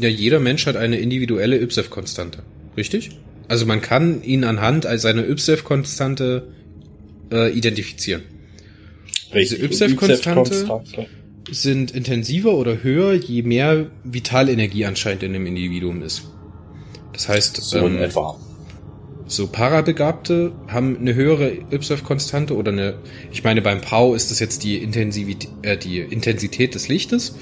Ja, 0.00 0.08
jeder 0.08 0.38
Mensch 0.38 0.66
hat 0.66 0.76
eine 0.76 0.98
individuelle 0.98 1.58
Ypsef-Konstante. 1.60 2.42
Richtig? 2.76 3.10
Also 3.48 3.64
man 3.64 3.80
kann 3.80 4.22
ihn 4.22 4.44
anhand 4.44 4.86
seiner 4.96 5.26
Ypsef-Konstante 5.26 6.48
äh, 7.32 7.50
identifizieren. 7.50 8.22
Richtig. 9.34 9.58
Diese 9.58 9.66
Ypsef-Konstante 9.66 10.82
sind 11.50 11.90
intensiver 11.92 12.54
oder 12.54 12.82
höher, 12.82 13.14
je 13.14 13.42
mehr 13.42 13.90
Vitalenergie 14.04 14.84
anscheinend 14.84 15.22
in 15.22 15.32
dem 15.32 15.46
Individuum 15.46 16.02
ist. 16.02 16.24
Das 17.18 17.28
heißt, 17.28 17.56
so 17.56 17.78
ähm, 17.78 17.98
etwa. 17.98 18.38
So 19.26 19.48
Parabegabte 19.48 20.52
haben 20.68 20.96
eine 20.96 21.14
höhere 21.16 21.50
Ypsef-Konstante 21.72 22.54
oder 22.54 22.70
eine, 22.70 22.94
ich 23.32 23.42
meine 23.42 23.60
beim 23.60 23.80
Pau 23.80 24.14
ist 24.14 24.30
das 24.30 24.38
jetzt 24.38 24.62
die, 24.62 24.78
Intensivität, 24.78 25.50
äh, 25.62 25.76
die 25.76 25.98
Intensität 25.98 26.76
des 26.76 26.86
Lichtes. 26.86 27.34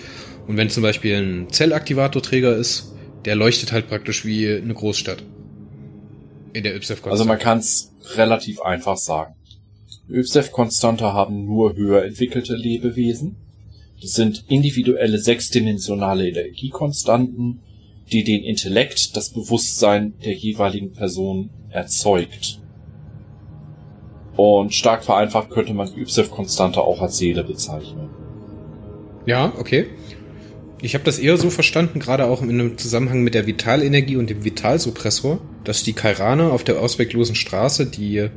Und 0.47 0.57
wenn 0.57 0.71
zum 0.71 0.83
Beispiel 0.83 1.17
ein 1.17 1.51
Zellaktivatorträger 1.51 2.57
ist, 2.57 2.95
der 3.27 3.37
leuchtet 3.37 3.73
halt 3.73 3.89
praktisch 3.89 4.25
wie 4.25 4.49
eine 4.49 4.73
Großstadt 4.73 5.23
in 6.55 6.63
der 6.63 6.75
YSEF-Konstante? 6.75 7.11
Also 7.11 7.25
man 7.27 7.39
kann 7.39 7.59
es 7.59 7.93
relativ 8.15 8.63
einfach 8.63 8.97
sagen. 8.97 9.35
YSEF-Konstante 10.09 11.13
haben 11.13 11.45
nur 11.45 11.77
höher 11.77 12.03
entwickelte 12.03 12.55
Lebewesen. 12.55 13.37
Das 14.01 14.13
sind 14.13 14.45
individuelle 14.49 15.19
sechsdimensionale 15.19 16.31
Energiekonstanten, 16.31 17.61
die 18.13 18.25
den 18.25 18.43
Intellekt, 18.43 19.17
das 19.17 19.31
Bewusstsein 19.31 20.15
der 20.25 20.35
jeweiligen 20.35 20.93
Person 20.93 21.51
erzeugt. 21.71 22.61
Und 24.37 24.75
stark 24.75 25.05
vereinfacht 25.05 25.51
könnte 25.51 25.73
man 25.73 25.93
die 25.93 26.01
YSEF-Konstante 26.01 26.83
auch 26.83 27.01
als 27.01 27.17
Seele 27.19 27.43
bezeichnen. 27.43 28.11
Ja, 29.25 29.53
okay. 29.59 29.87
Ich 30.83 30.95
habe 30.95 31.05
das 31.05 31.19
eher 31.19 31.37
so 31.39 31.49
verstanden, 31.51 32.01
gerade 32.01 32.27
auch 32.27 32.43
in 32.43 32.51
einem 32.51 32.79
Zusammenhang 32.79 33.23
mit 33.23 33.35
der 33.35 33.47
Vitalenergie 33.47 34.17
und 34.17 34.29
dem 34.29 34.45
Vitalsuppressor, 34.45 35.41
dass 35.65 35.83
die 35.83 35.95
Kairaner 35.95 36.53
auf 36.53 36.65
der 36.65 36.81
ausweglosen 36.81 37.35
Straße 37.35 37.87
die, 37.87 38.29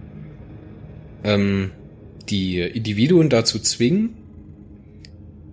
ähm, 1.24 1.72
die 2.30 2.62
Individuen 2.62 3.30
dazu 3.30 3.60
zwingen, 3.60 4.16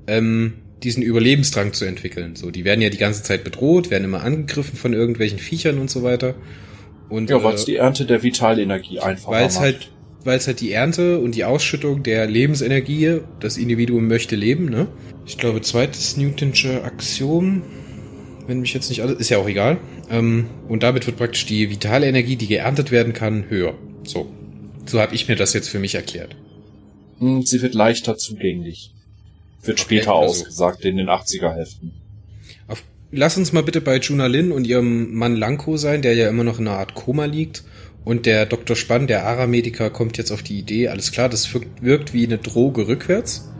ähm, 0.06 0.54
diesen 0.82 1.02
Überlebensdrang 1.02 1.72
zu 1.72 1.84
entwickeln. 1.84 2.36
So, 2.36 2.50
die 2.50 2.64
werden 2.64 2.80
ja 2.80 2.90
die 2.90 2.98
ganze 2.98 3.22
Zeit 3.22 3.44
bedroht, 3.44 3.90
werden 3.90 4.04
immer 4.04 4.22
angegriffen 4.22 4.76
von 4.76 4.92
irgendwelchen 4.92 5.38
Viechern 5.38 5.78
und 5.78 5.90
so 5.90 6.02
weiter. 6.02 6.34
Und, 7.08 7.30
ja, 7.30 7.42
weil 7.42 7.54
es 7.54 7.62
äh, 7.62 7.66
die 7.66 7.76
Ernte 7.76 8.04
der 8.04 8.22
Vitalenergie 8.22 9.00
einfach 9.00 9.30
Weil 9.30 9.46
es 9.46 9.60
halt, 9.60 9.90
weil 10.24 10.38
es 10.38 10.46
halt 10.46 10.60
die 10.60 10.72
Ernte 10.72 11.20
und 11.20 11.34
die 11.34 11.44
Ausschüttung 11.44 12.02
der 12.02 12.26
Lebensenergie, 12.26 13.20
das 13.40 13.56
Individuum 13.56 14.08
möchte 14.08 14.36
leben, 14.36 14.66
ne? 14.66 14.88
Ich 15.24 15.38
glaube, 15.38 15.60
zweites 15.62 16.16
Newtonsche 16.16 16.82
Axiom, 16.84 17.62
wenn 18.46 18.60
mich 18.60 18.74
jetzt 18.74 18.88
nicht 18.90 19.02
alles, 19.02 19.18
ist 19.18 19.28
ja 19.28 19.38
auch 19.38 19.48
egal. 19.48 19.78
Ähm, 20.10 20.46
und 20.68 20.82
damit 20.82 21.06
wird 21.06 21.16
praktisch 21.16 21.46
die 21.46 21.70
Vitalenergie, 21.70 22.36
die 22.36 22.46
geerntet 22.46 22.90
werden 22.90 23.12
kann, 23.12 23.48
höher. 23.48 23.74
So. 24.04 24.30
So 24.84 25.00
habe 25.00 25.14
ich 25.14 25.26
mir 25.26 25.34
das 25.34 25.52
jetzt 25.52 25.68
für 25.68 25.80
mich 25.80 25.96
erklärt. 25.96 26.36
Hm, 27.18 27.42
sie 27.42 27.62
wird 27.62 27.74
leichter 27.74 28.16
zugänglich. 28.16 28.92
Wird 29.66 29.80
später 29.80 30.14
ausgesagt 30.14 30.84
in 30.84 30.96
den 30.96 31.08
80er 31.08 31.54
Hälften. 31.54 31.92
Auf, 32.68 32.82
lass 33.10 33.36
uns 33.36 33.52
mal 33.52 33.62
bitte 33.62 33.80
bei 33.80 33.98
Juna 33.98 34.26
Lin 34.26 34.52
und 34.52 34.66
ihrem 34.66 35.14
Mann 35.14 35.36
Lanko 35.36 35.76
sein, 35.76 36.02
der 36.02 36.14
ja 36.14 36.28
immer 36.28 36.44
noch 36.44 36.58
in 36.58 36.68
einer 36.68 36.78
Art 36.78 36.94
Koma 36.94 37.24
liegt. 37.24 37.64
Und 38.04 38.24
der 38.24 38.46
Dr. 38.46 38.76
Spann, 38.76 39.08
der 39.08 39.26
Aramediker, 39.26 39.90
kommt 39.90 40.16
jetzt 40.16 40.30
auf 40.30 40.44
die 40.44 40.58
Idee, 40.58 40.88
alles 40.88 41.10
klar, 41.10 41.28
das 41.28 41.52
wirkt, 41.52 41.82
wirkt 41.82 42.14
wie 42.14 42.24
eine 42.24 42.38
Droge 42.38 42.86
rückwärts. 42.86 43.50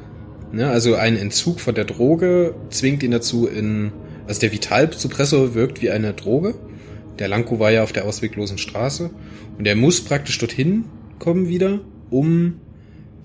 Ne, 0.53 0.69
also 0.69 0.95
ein 0.95 1.17
Entzug 1.17 1.59
von 1.59 1.75
der 1.75 1.85
Droge 1.85 2.55
zwingt 2.71 3.03
ihn 3.03 3.11
dazu 3.11 3.49
in, 3.49 3.93
also 4.29 4.41
der 4.41 4.53
Vitalsuppressor 4.53 5.55
wirkt 5.55 5.83
wie 5.83 5.91
eine 5.91 6.13
Droge. 6.13 6.55
Der 7.19 7.27
Lanko 7.27 7.59
war 7.59 7.73
ja 7.73 7.83
auf 7.83 7.93
der 7.93 8.05
ausweglosen 8.05 8.59
Straße 8.59 9.11
und 9.59 9.67
er 9.67 9.75
muss 9.75 10.03
praktisch 10.05 10.39
dorthin 10.39 10.85
kommen 11.19 11.49
wieder, 11.49 11.81
um 12.11 12.61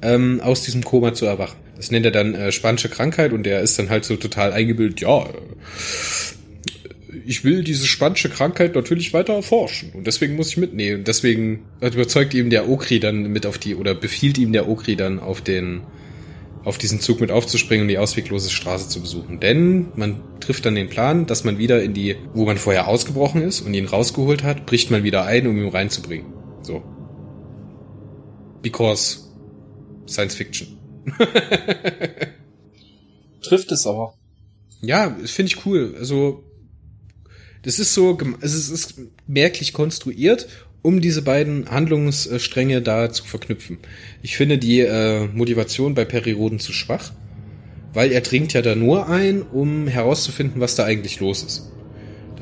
ähm, 0.02 0.42
aus 0.42 0.64
diesem 0.64 0.84
Koma 0.84 1.14
zu 1.14 1.26
erwachen. 1.26 1.58
Das 1.82 1.90
nennt 1.90 2.06
er 2.06 2.12
dann 2.12 2.36
äh, 2.36 2.52
spanische 2.52 2.90
Krankheit 2.90 3.34
und 3.34 3.42
der 3.42 3.62
ist 3.62 3.80
dann 3.80 3.90
halt 3.90 4.06
so 4.06 4.16
total 4.16 4.54
eingebildet, 4.54 5.02
ja, 5.02 5.24
äh, 5.24 5.32
ich 7.26 7.44
will 7.44 7.64
diese 7.64 7.88
spanische 7.88 8.30
Krankheit 8.30 8.76
natürlich 8.76 9.16
weiter 9.16 9.34
erforschen 9.34 9.92
und 9.94 10.06
deswegen 10.06 10.36
muss 10.36 10.50
ich 10.50 10.58
mitnehmen. 10.58 11.04
Deswegen 11.04 11.66
überzeugt 11.82 12.36
ihm 12.36 12.52
der 12.52 12.70
Okri 12.70 13.00
dann 13.00 13.24
mit 13.24 13.48
auf 13.48 13.58
die 13.58 13.74
oder 13.74 13.96
befiehlt 13.96 14.38
ihm 14.38 14.54
der 14.54 14.70
Okri 14.70 14.96
dann 14.96 15.20
auf 15.20 15.42
den 15.42 15.82
auf 16.64 16.78
diesen 16.78 17.00
Zug 17.00 17.20
mit 17.20 17.32
aufzuspringen 17.32 17.86
und 17.86 17.88
die 17.88 17.98
ausweglose 17.98 18.52
Straße 18.52 18.88
zu 18.88 19.02
besuchen. 19.02 19.40
Denn 19.40 19.88
man 19.96 20.22
trifft 20.40 20.68
dann 20.68 20.76
den 20.76 20.88
Plan, 20.88 21.26
dass 21.26 21.44
man 21.44 21.58
wieder 21.58 21.82
in 21.82 21.96
die, 21.96 22.16
wo 22.36 22.46
man 22.46 22.58
vorher 22.58 22.88
ausgebrochen 22.88 23.42
ist 23.42 23.62
und 23.62 23.74
ihn 23.74 23.88
rausgeholt 23.88 24.44
hat, 24.44 24.68
bricht 24.68 24.92
man 24.92 25.04
wieder 25.04 25.26
ein, 25.26 25.48
um 25.48 25.58
ihn 25.58 25.68
reinzubringen. 25.68 26.32
So. 26.62 26.84
Because 28.62 29.22
Science 30.08 30.36
Fiction. 30.36 30.81
Trifft 33.42 33.72
es 33.72 33.88
aber. 33.88 34.14
Ja, 34.82 35.16
finde 35.26 35.52
ich 35.52 35.66
cool. 35.66 35.96
Also, 35.98 36.44
das 37.64 37.80
ist 37.80 37.94
so, 37.94 38.18
es 38.42 38.70
ist 38.70 38.96
merklich 39.28 39.74
konstruiert 39.74 40.48
um 40.82 41.02
diese 41.02 41.22
beiden 41.22 41.70
Handlungsstränge 41.70 42.82
da 42.82 43.12
zu 43.12 43.24
verknüpfen. 43.24 43.78
Ich 44.22 44.36
finde 44.36 44.58
die 44.58 44.80
äh, 44.80 45.28
Motivation 45.28 45.94
bei 45.94 46.06
Perry 46.06 46.32
Roden 46.32 46.60
zu 46.60 46.74
schwach, 46.74 47.12
weil 47.94 48.12
er 48.12 48.22
dringt 48.22 48.54
ja 48.54 48.62
da 48.62 48.76
nur 48.76 49.08
ein, 49.08 49.42
um 49.44 49.88
herauszufinden, 49.88 50.60
was 50.60 50.76
da 50.76 50.86
eigentlich 50.86 51.20
los 51.20 51.44
ist. 51.44 51.72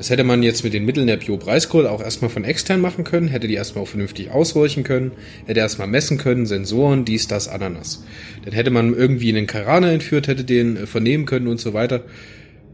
Das 0.00 0.08
hätte 0.08 0.24
man 0.24 0.42
jetzt 0.42 0.64
mit 0.64 0.72
den 0.72 0.86
Mitteln 0.86 1.08
der 1.08 1.18
Bio-Preiskohl 1.18 1.86
auch 1.86 2.00
erstmal 2.00 2.30
von 2.30 2.42
extern 2.42 2.80
machen 2.80 3.04
können, 3.04 3.28
hätte 3.28 3.48
die 3.48 3.52
erstmal 3.52 3.84
auch 3.84 3.88
vernünftig 3.88 4.30
ausräuchen 4.30 4.82
können, 4.82 5.12
hätte 5.44 5.60
erstmal 5.60 5.88
messen 5.88 6.16
können, 6.16 6.46
Sensoren, 6.46 7.04
dies, 7.04 7.28
das, 7.28 7.48
Ananas. 7.48 8.02
Dann 8.42 8.54
hätte 8.54 8.70
man 8.70 8.94
irgendwie 8.94 9.28
einen 9.28 9.46
Karana 9.46 9.92
entführt, 9.92 10.26
hätte 10.26 10.44
den 10.44 10.78
äh, 10.78 10.86
vernehmen 10.86 11.26
können 11.26 11.48
und 11.48 11.60
so 11.60 11.74
weiter. 11.74 12.04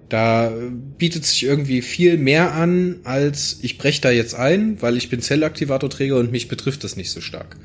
Da 0.08 0.52
bietet 0.98 1.24
sich 1.24 1.42
irgendwie 1.42 1.82
viel 1.82 2.16
mehr 2.16 2.54
an, 2.54 3.00
als 3.02 3.58
ich 3.60 3.76
breche 3.76 4.02
da 4.02 4.12
jetzt 4.12 4.36
ein, 4.36 4.80
weil 4.80 4.96
ich 4.96 5.10
bin 5.10 5.20
Zellaktivatorträger 5.20 6.14
und 6.14 6.30
mich 6.30 6.46
betrifft 6.46 6.84
das 6.84 6.94
nicht 6.94 7.10
so 7.10 7.20
stark. 7.20 7.56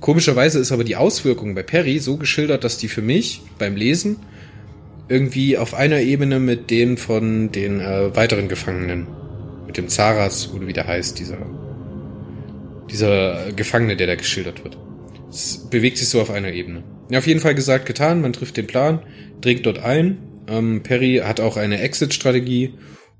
Komischerweise 0.00 0.58
ist 0.58 0.72
aber 0.72 0.82
die 0.82 0.96
Auswirkung 0.96 1.54
bei 1.54 1.62
Perry 1.62 2.00
so 2.00 2.16
geschildert, 2.16 2.64
dass 2.64 2.78
die 2.78 2.88
für 2.88 3.02
mich 3.02 3.42
beim 3.60 3.76
Lesen 3.76 4.16
irgendwie 5.08 5.56
auf 5.56 5.74
einer 5.74 6.00
Ebene 6.00 6.38
mit 6.38 6.70
denen 6.70 6.96
von 6.96 7.50
den 7.52 7.80
äh, 7.80 8.14
weiteren 8.14 8.48
Gefangenen, 8.48 9.06
mit 9.66 9.76
dem 9.76 9.88
Zaras 9.88 10.52
oder 10.52 10.66
wie 10.66 10.72
der 10.72 10.86
heißt, 10.86 11.18
dieser 11.18 11.38
dieser 12.90 13.52
Gefangene, 13.52 13.96
der 13.96 14.06
da 14.06 14.14
geschildert 14.14 14.64
wird. 14.64 14.78
Es 15.30 15.68
bewegt 15.70 15.98
sich 15.98 16.08
so 16.08 16.20
auf 16.20 16.30
einer 16.30 16.52
Ebene. 16.52 16.82
Ja, 17.10 17.18
auf 17.18 17.26
jeden 17.26 17.40
Fall 17.40 17.54
gesagt, 17.54 17.86
getan, 17.86 18.20
man 18.20 18.32
trifft 18.32 18.56
den 18.56 18.66
Plan, 18.66 19.00
dringt 19.40 19.66
dort 19.66 19.78
ein, 19.78 20.18
ähm, 20.48 20.82
Perry 20.82 21.20
hat 21.24 21.40
auch 21.40 21.56
eine 21.56 21.80
Exit-Strategie 21.80 22.74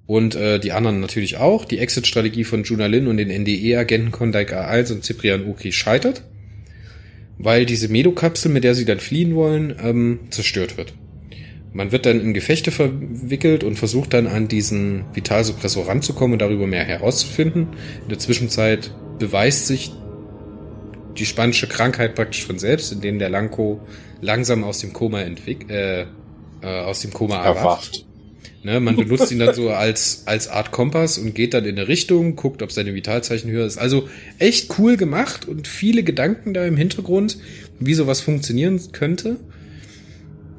und 0.06 0.34
äh, 0.34 0.58
die 0.58 0.72
anderen 0.72 1.00
natürlich 1.00 1.36
auch. 1.36 1.64
Die 1.64 1.78
Exit-Strategie 1.78 2.44
von 2.44 2.64
Juna 2.64 2.86
Lin 2.86 3.06
und 3.06 3.18
den 3.18 3.28
NDE-Agenten 3.28 4.10
Kondaik 4.10 4.54
A1 4.54 4.92
und 4.92 5.04
Cyprian 5.04 5.46
Uki 5.46 5.72
scheitert, 5.72 6.22
weil 7.36 7.66
diese 7.66 7.88
Medokapsel, 7.88 8.50
mit 8.50 8.64
der 8.64 8.74
sie 8.74 8.86
dann 8.86 9.00
fliehen 9.00 9.34
wollen, 9.34 9.76
ähm, 9.82 10.20
zerstört 10.30 10.76
wird. 10.78 10.94
Man 11.72 11.92
wird 11.92 12.06
dann 12.06 12.20
in 12.20 12.34
Gefechte 12.34 12.70
verwickelt 12.70 13.62
und 13.62 13.76
versucht 13.76 14.14
dann 14.14 14.26
an 14.26 14.48
diesen 14.48 15.04
Vitalsuppressor 15.14 15.86
ranzukommen 15.86 16.34
und 16.34 16.38
darüber 16.40 16.66
mehr 16.66 16.84
herauszufinden. 16.84 17.68
In 18.02 18.08
der 18.08 18.18
Zwischenzeit 18.18 18.92
beweist 19.18 19.66
sich 19.66 19.92
die 21.18 21.26
spanische 21.26 21.66
Krankheit 21.66 22.14
praktisch 22.14 22.44
von 22.44 22.58
selbst, 22.58 22.92
in 22.92 23.00
denen 23.00 23.18
der 23.18 23.28
Lanko 23.28 23.80
langsam 24.20 24.64
aus 24.64 24.78
dem 24.78 24.92
Koma 24.92 25.20
entwickelt, 25.20 25.70
äh, 25.70 26.02
äh, 26.62 26.80
aus 26.84 27.00
dem 27.00 27.12
Koma 27.12 27.42
erwacht. 27.44 27.56
erwacht. 27.56 28.04
Ne, 28.64 28.80
man 28.80 28.96
benutzt 28.96 29.30
ihn 29.30 29.38
dann 29.38 29.54
so 29.54 29.70
als, 29.70 30.24
als 30.26 30.48
Art 30.48 30.72
Kompass 30.72 31.16
und 31.16 31.34
geht 31.34 31.54
dann 31.54 31.64
in 31.64 31.78
eine 31.78 31.86
Richtung, 31.86 32.34
guckt, 32.34 32.60
ob 32.60 32.72
seine 32.72 32.92
Vitalzeichen 32.92 33.50
höher 33.50 33.64
ist. 33.64 33.78
Also 33.78 34.08
echt 34.38 34.78
cool 34.78 34.96
gemacht 34.96 35.46
und 35.46 35.68
viele 35.68 36.02
Gedanken 36.02 36.54
da 36.54 36.66
im 36.66 36.76
Hintergrund, 36.76 37.38
wie 37.78 37.94
sowas 37.94 38.20
funktionieren 38.20 38.80
könnte. 38.90 39.36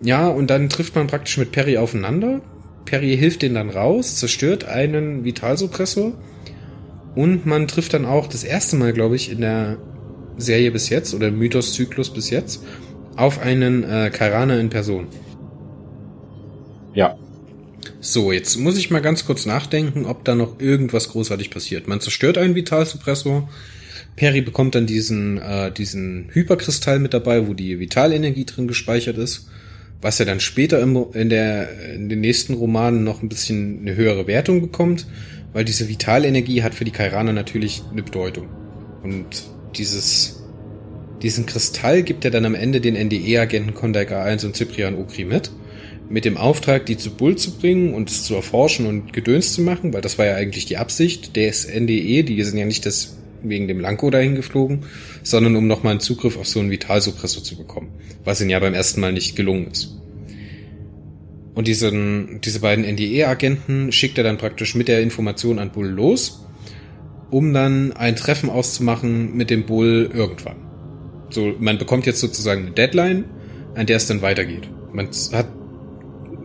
Ja, 0.01 0.27
und 0.27 0.49
dann 0.49 0.69
trifft 0.69 0.95
man 0.95 1.07
praktisch 1.07 1.37
mit 1.37 1.51
Perry 1.51 1.77
aufeinander. 1.77 2.41
Perry 2.85 3.17
hilft 3.17 3.41
den 3.41 3.53
dann 3.55 3.69
raus, 3.69 4.15
zerstört 4.15 4.65
einen 4.65 5.23
Vitalsuppressor. 5.25 6.13
Und 7.15 7.45
man 7.45 7.67
trifft 7.67 7.93
dann 7.93 8.05
auch 8.05 8.27
das 8.27 8.43
erste 8.43 8.75
Mal, 8.75 8.93
glaube 8.93 9.15
ich, 9.15 9.31
in 9.31 9.41
der 9.41 9.77
Serie 10.37 10.71
bis 10.71 10.89
jetzt 10.89 11.13
oder 11.13 11.31
Mythos-Zyklus 11.31 12.13
bis 12.13 12.29
jetzt 12.29 12.63
auf 13.15 13.39
einen 13.39 13.83
äh, 13.83 14.09
Kairaner 14.13 14.59
in 14.59 14.69
Person. 14.69 15.07
Ja. 16.93 17.17
So, 17.99 18.31
jetzt 18.31 18.57
muss 18.57 18.77
ich 18.77 18.91
mal 18.91 19.01
ganz 19.01 19.25
kurz 19.25 19.45
nachdenken, 19.45 20.05
ob 20.05 20.23
da 20.23 20.35
noch 20.35 20.59
irgendwas 20.59 21.09
großartig 21.09 21.49
passiert. 21.49 21.87
Man 21.87 21.99
zerstört 21.99 22.37
einen 22.37 22.55
Vitalsuppressor. 22.55 23.49
Perry 24.15 24.41
bekommt 24.41 24.75
dann 24.75 24.85
diesen, 24.85 25.37
äh, 25.37 25.71
diesen 25.71 26.29
Hyperkristall 26.31 26.99
mit 26.99 27.13
dabei, 27.13 27.47
wo 27.47 27.53
die 27.53 27.79
Vitalenergie 27.79 28.45
drin 28.45 28.67
gespeichert 28.67 29.17
ist. 29.17 29.49
Was 30.01 30.19
er 30.19 30.25
dann 30.25 30.39
später 30.39 30.81
im, 30.81 31.05
in, 31.13 31.29
der, 31.29 31.93
in 31.93 32.09
den 32.09 32.21
nächsten 32.21 32.53
Romanen 32.53 33.03
noch 33.03 33.21
ein 33.21 33.29
bisschen 33.29 33.79
eine 33.81 33.95
höhere 33.95 34.27
Wertung 34.27 34.61
bekommt, 34.61 35.07
weil 35.53 35.65
diese 35.65 35.89
Vitalenergie 35.89 36.63
hat 36.63 36.73
für 36.73 36.85
die 36.85 36.91
Kairaner 36.91 37.33
natürlich 37.33 37.83
eine 37.91 38.03
Bedeutung. 38.03 38.47
Und 39.03 39.25
dieses, 39.75 40.43
diesen 41.21 41.45
Kristall 41.45 42.03
gibt 42.03 42.23
er 42.23 42.31
dann 42.31 42.45
am 42.45 42.55
Ende 42.55 42.81
den 42.81 42.95
NDE-Agenten 42.95 43.73
Kondak 43.73 44.11
A1 44.11 44.45
und 44.45 44.55
Cyprian 44.55 44.95
Okri 44.95 45.25
mit 45.25 45.51
mit 46.09 46.25
dem 46.25 46.37
Auftrag, 46.37 46.85
die 46.87 46.97
zu 46.97 47.11
Bull 47.11 47.35
zu 47.37 47.51
bringen 47.51 47.93
und 47.93 48.09
es 48.09 48.23
zu 48.23 48.35
erforschen 48.35 48.87
und 48.87 49.13
Gedöns 49.13 49.53
zu 49.53 49.61
machen, 49.61 49.93
weil 49.93 50.01
das 50.01 50.17
war 50.17 50.25
ja 50.25 50.35
eigentlich 50.35 50.65
die 50.65 50.77
Absicht 50.77 51.35
des 51.35 51.67
NDE, 51.67 52.23
die 52.23 52.41
sind 52.43 52.57
ja 52.57 52.65
nicht 52.65 52.85
das 52.85 53.18
wegen 53.43 53.67
dem 53.67 53.79
Lanko 53.79 54.09
dahin 54.09 54.35
geflogen, 54.35 54.85
sondern 55.23 55.55
um 55.55 55.67
nochmal 55.67 55.91
einen 55.91 55.99
Zugriff 55.99 56.37
auf 56.37 56.47
so 56.47 56.59
einen 56.59 56.71
Vitalsuppressor 56.71 57.43
zu 57.43 57.57
bekommen, 57.57 57.91
was 58.23 58.41
ihnen 58.41 58.49
ja 58.49 58.59
beim 58.59 58.73
ersten 58.73 59.01
Mal 59.01 59.13
nicht 59.13 59.35
gelungen 59.35 59.67
ist. 59.71 59.95
Und 61.55 61.67
diesen, 61.67 62.39
diese 62.41 62.59
beiden 62.59 62.85
NDE-Agenten 62.85 63.91
schickt 63.91 64.17
er 64.17 64.23
dann 64.23 64.37
praktisch 64.37 64.75
mit 64.75 64.87
der 64.87 65.01
Information 65.01 65.59
an 65.59 65.71
Bull 65.71 65.87
los, 65.87 66.45
um 67.31 67.53
dann 67.53 67.91
ein 67.91 68.15
Treffen 68.15 68.49
auszumachen 68.49 69.35
mit 69.35 69.49
dem 69.49 69.65
Bull 69.65 70.09
irgendwann. 70.13 70.57
So, 71.29 71.53
man 71.59 71.77
bekommt 71.77 72.05
jetzt 72.05 72.21
sozusagen 72.21 72.61
eine 72.61 72.71
Deadline, 72.71 73.25
an 73.75 73.85
der 73.85 73.97
es 73.97 74.07
dann 74.07 74.21
weitergeht. 74.21 74.69
Man 74.93 75.09
hat 75.33 75.47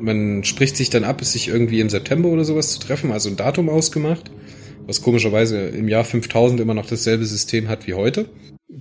man 0.01 0.45
spricht 0.45 0.77
sich 0.77 0.91
dann 0.91 1.05
ab, 1.05 1.25
sich 1.25 1.49
irgendwie 1.49 1.81
im 1.81 1.89
September 1.89 2.29
oder 2.29 2.45
sowas 2.45 2.73
zu 2.73 2.81
treffen, 2.81 3.11
also 3.11 3.31
ein 3.31 3.37
Datum 3.37 3.69
ausgemacht, 3.69 4.31
was 4.87 5.03
komischerweise 5.03 5.69
im 5.69 5.88
Jahr 5.88 6.05
5000 6.05 6.61
immer 6.61 6.75
noch 6.75 6.87
dasselbe 6.87 7.25
System 7.25 7.69
hat 7.69 7.87
wie 7.87 7.95
heute. 7.95 8.26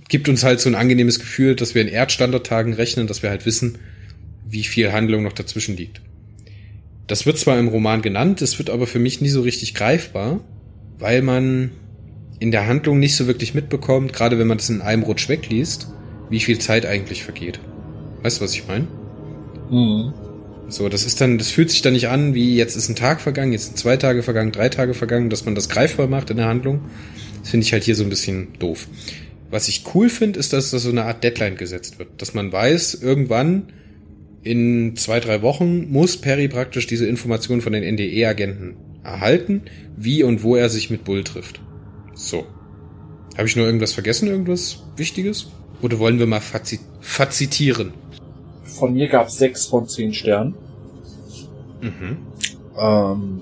Gibt 0.08 0.28
uns 0.28 0.42
halt 0.42 0.60
so 0.60 0.68
ein 0.68 0.74
angenehmes 0.74 1.18
Gefühl, 1.18 1.54
dass 1.54 1.74
wir 1.74 1.82
in 1.82 1.88
Erdstandardtagen 1.88 2.74
rechnen, 2.74 3.06
dass 3.06 3.22
wir 3.22 3.30
halt 3.30 3.46
wissen, 3.46 3.78
wie 4.46 4.64
viel 4.64 4.92
Handlung 4.92 5.22
noch 5.22 5.32
dazwischen 5.32 5.76
liegt. 5.76 6.00
Das 7.06 7.26
wird 7.26 7.38
zwar 7.38 7.58
im 7.58 7.68
Roman 7.68 8.02
genannt, 8.02 8.40
es 8.42 8.58
wird 8.58 8.70
aber 8.70 8.86
für 8.86 8.98
mich 8.98 9.20
nie 9.20 9.28
so 9.28 9.42
richtig 9.42 9.74
greifbar, 9.74 10.40
weil 10.98 11.22
man 11.22 11.70
in 12.38 12.50
der 12.50 12.66
Handlung 12.66 12.98
nicht 12.98 13.16
so 13.16 13.26
wirklich 13.26 13.54
mitbekommt, 13.54 14.12
gerade 14.12 14.38
wenn 14.38 14.46
man 14.46 14.58
das 14.58 14.70
in 14.70 14.80
einem 14.80 15.02
Rutsch 15.02 15.28
wegliest, 15.28 15.88
wie 16.30 16.40
viel 16.40 16.58
Zeit 16.58 16.86
eigentlich 16.86 17.24
vergeht. 17.24 17.60
Weißt 18.22 18.40
du, 18.40 18.44
was 18.44 18.54
ich 18.54 18.66
meine? 18.66 18.86
Mhm. 19.70 20.14
So, 20.68 20.88
das 20.88 21.04
ist 21.04 21.20
dann, 21.20 21.38
das 21.38 21.50
fühlt 21.50 21.70
sich 21.70 21.82
dann 21.82 21.92
nicht 21.92 22.08
an, 22.08 22.34
wie 22.34 22.56
jetzt 22.56 22.76
ist 22.76 22.88
ein 22.88 22.96
Tag 22.96 23.20
vergangen, 23.20 23.52
jetzt 23.52 23.66
sind 23.66 23.78
zwei 23.78 23.96
Tage 23.96 24.22
vergangen, 24.22 24.50
drei 24.50 24.68
Tage 24.68 24.94
vergangen, 24.94 25.30
dass 25.30 25.44
man 25.44 25.54
das 25.54 25.68
greifbar 25.68 26.08
macht 26.08 26.30
in 26.30 26.38
der 26.38 26.46
Handlung. 26.46 26.80
Das 27.40 27.50
finde 27.50 27.66
ich 27.66 27.72
halt 27.72 27.84
hier 27.84 27.94
so 27.94 28.02
ein 28.02 28.08
bisschen 28.08 28.54
doof. 28.58 28.88
Was 29.50 29.68
ich 29.68 29.84
cool 29.94 30.08
finde, 30.08 30.38
ist, 30.40 30.52
dass 30.52 30.70
da 30.70 30.78
so 30.78 30.90
eine 30.90 31.04
Art 31.04 31.22
Deadline 31.22 31.56
gesetzt 31.56 31.98
wird. 31.98 32.08
Dass 32.18 32.34
man 32.34 32.50
weiß, 32.50 32.94
irgendwann 32.94 33.72
in 34.42 34.96
zwei, 34.96 35.20
drei 35.20 35.42
Wochen 35.42 35.90
muss 35.90 36.16
Perry 36.16 36.48
praktisch 36.48 36.86
diese 36.86 37.06
Informationen 37.06 37.60
von 37.60 37.72
den 37.72 37.84
NDE-Agenten 37.84 38.76
erhalten, 39.02 39.62
wie 39.96 40.22
und 40.22 40.42
wo 40.42 40.56
er 40.56 40.68
sich 40.70 40.90
mit 40.90 41.04
Bull 41.04 41.24
trifft. 41.24 41.60
So. 42.14 42.46
Habe 43.36 43.48
ich 43.48 43.56
nur 43.56 43.66
irgendwas 43.66 43.92
vergessen, 43.92 44.28
irgendwas 44.28 44.82
Wichtiges? 44.96 45.48
Oder 45.82 45.98
wollen 45.98 46.18
wir 46.18 46.26
mal 46.26 46.40
fazi 46.40 46.80
fazitieren? 47.00 47.92
Von 48.74 48.94
mir 48.94 49.08
gab 49.08 49.28
es 49.28 49.38
sechs 49.38 49.66
von 49.66 49.86
zehn 49.86 50.12
Sternen. 50.12 50.54
Mhm. 51.80 52.18
Ähm, 52.76 53.40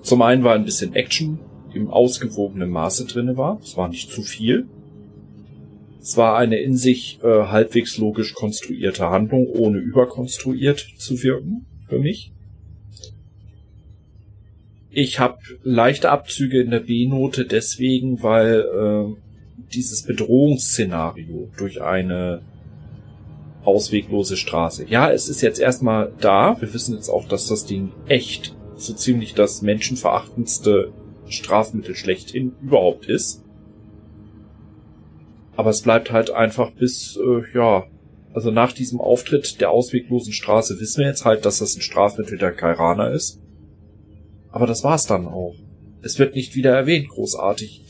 zum 0.00 0.22
einen 0.22 0.44
war 0.44 0.54
ein 0.54 0.64
bisschen 0.64 0.94
Action 0.94 1.38
im 1.74 1.90
ausgewogenen 1.90 2.70
Maße 2.70 3.04
drinne 3.04 3.36
war. 3.36 3.60
Es 3.62 3.76
war 3.76 3.88
nicht 3.88 4.10
zu 4.10 4.22
viel. 4.22 4.66
Es 6.00 6.16
war 6.16 6.36
eine 6.36 6.58
in 6.58 6.76
sich 6.76 7.18
äh, 7.22 7.46
halbwegs 7.46 7.98
logisch 7.98 8.32
konstruierte 8.34 9.10
Handlung, 9.10 9.46
ohne 9.46 9.78
überkonstruiert 9.78 10.86
zu 10.96 11.22
wirken, 11.22 11.66
für 11.88 11.98
mich. 11.98 12.32
Ich 14.90 15.18
habe 15.18 15.38
leichte 15.62 16.10
Abzüge 16.10 16.62
in 16.62 16.70
der 16.70 16.80
B-Note 16.80 17.44
deswegen, 17.44 18.22
weil 18.22 18.60
äh, 18.60 19.64
dieses 19.74 20.04
Bedrohungsszenario 20.04 21.50
durch 21.58 21.82
eine 21.82 22.42
ausweglose 23.64 24.36
Straße. 24.36 24.86
Ja, 24.88 25.10
es 25.10 25.28
ist 25.28 25.40
jetzt 25.40 25.60
erstmal 25.60 26.12
da. 26.20 26.56
Wir 26.60 26.72
wissen 26.74 26.94
jetzt 26.94 27.08
auch, 27.08 27.26
dass 27.26 27.48
das 27.48 27.64
Ding 27.66 27.92
echt 28.06 28.54
so 28.76 28.92
ziemlich 28.92 29.34
das 29.34 29.62
menschenverachtendste 29.62 30.92
Strafmittel 31.28 31.94
schlechthin 31.94 32.52
überhaupt 32.62 33.06
ist. 33.06 33.42
Aber 35.56 35.70
es 35.70 35.82
bleibt 35.82 36.10
halt 36.10 36.30
einfach 36.30 36.72
bis, 36.72 37.16
äh, 37.16 37.42
ja, 37.56 37.84
also 38.34 38.50
nach 38.50 38.72
diesem 38.72 39.00
Auftritt 39.00 39.60
der 39.60 39.70
ausweglosen 39.70 40.32
Straße 40.32 40.80
wissen 40.80 41.00
wir 41.00 41.06
jetzt 41.06 41.24
halt, 41.24 41.44
dass 41.44 41.58
das 41.58 41.76
ein 41.76 41.82
Strafmittel 41.82 42.36
der 42.36 42.52
Kairaner 42.52 43.12
ist. 43.12 43.40
Aber 44.50 44.66
das 44.66 44.82
war's 44.82 45.06
dann 45.06 45.26
auch. 45.26 45.54
Es 46.02 46.18
wird 46.18 46.34
nicht 46.34 46.54
wieder 46.54 46.74
erwähnt, 46.74 47.08
großartig. 47.08 47.82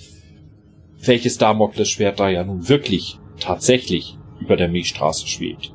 Welches 1.02 1.38
Damoklesschwert 1.38 2.20
da 2.20 2.28
ja 2.28 2.44
nun 2.44 2.68
wirklich, 2.68 3.18
tatsächlich 3.40 4.18
über 4.44 4.56
der 4.56 4.68
Milchstraße 4.68 5.26
schwebt. 5.26 5.72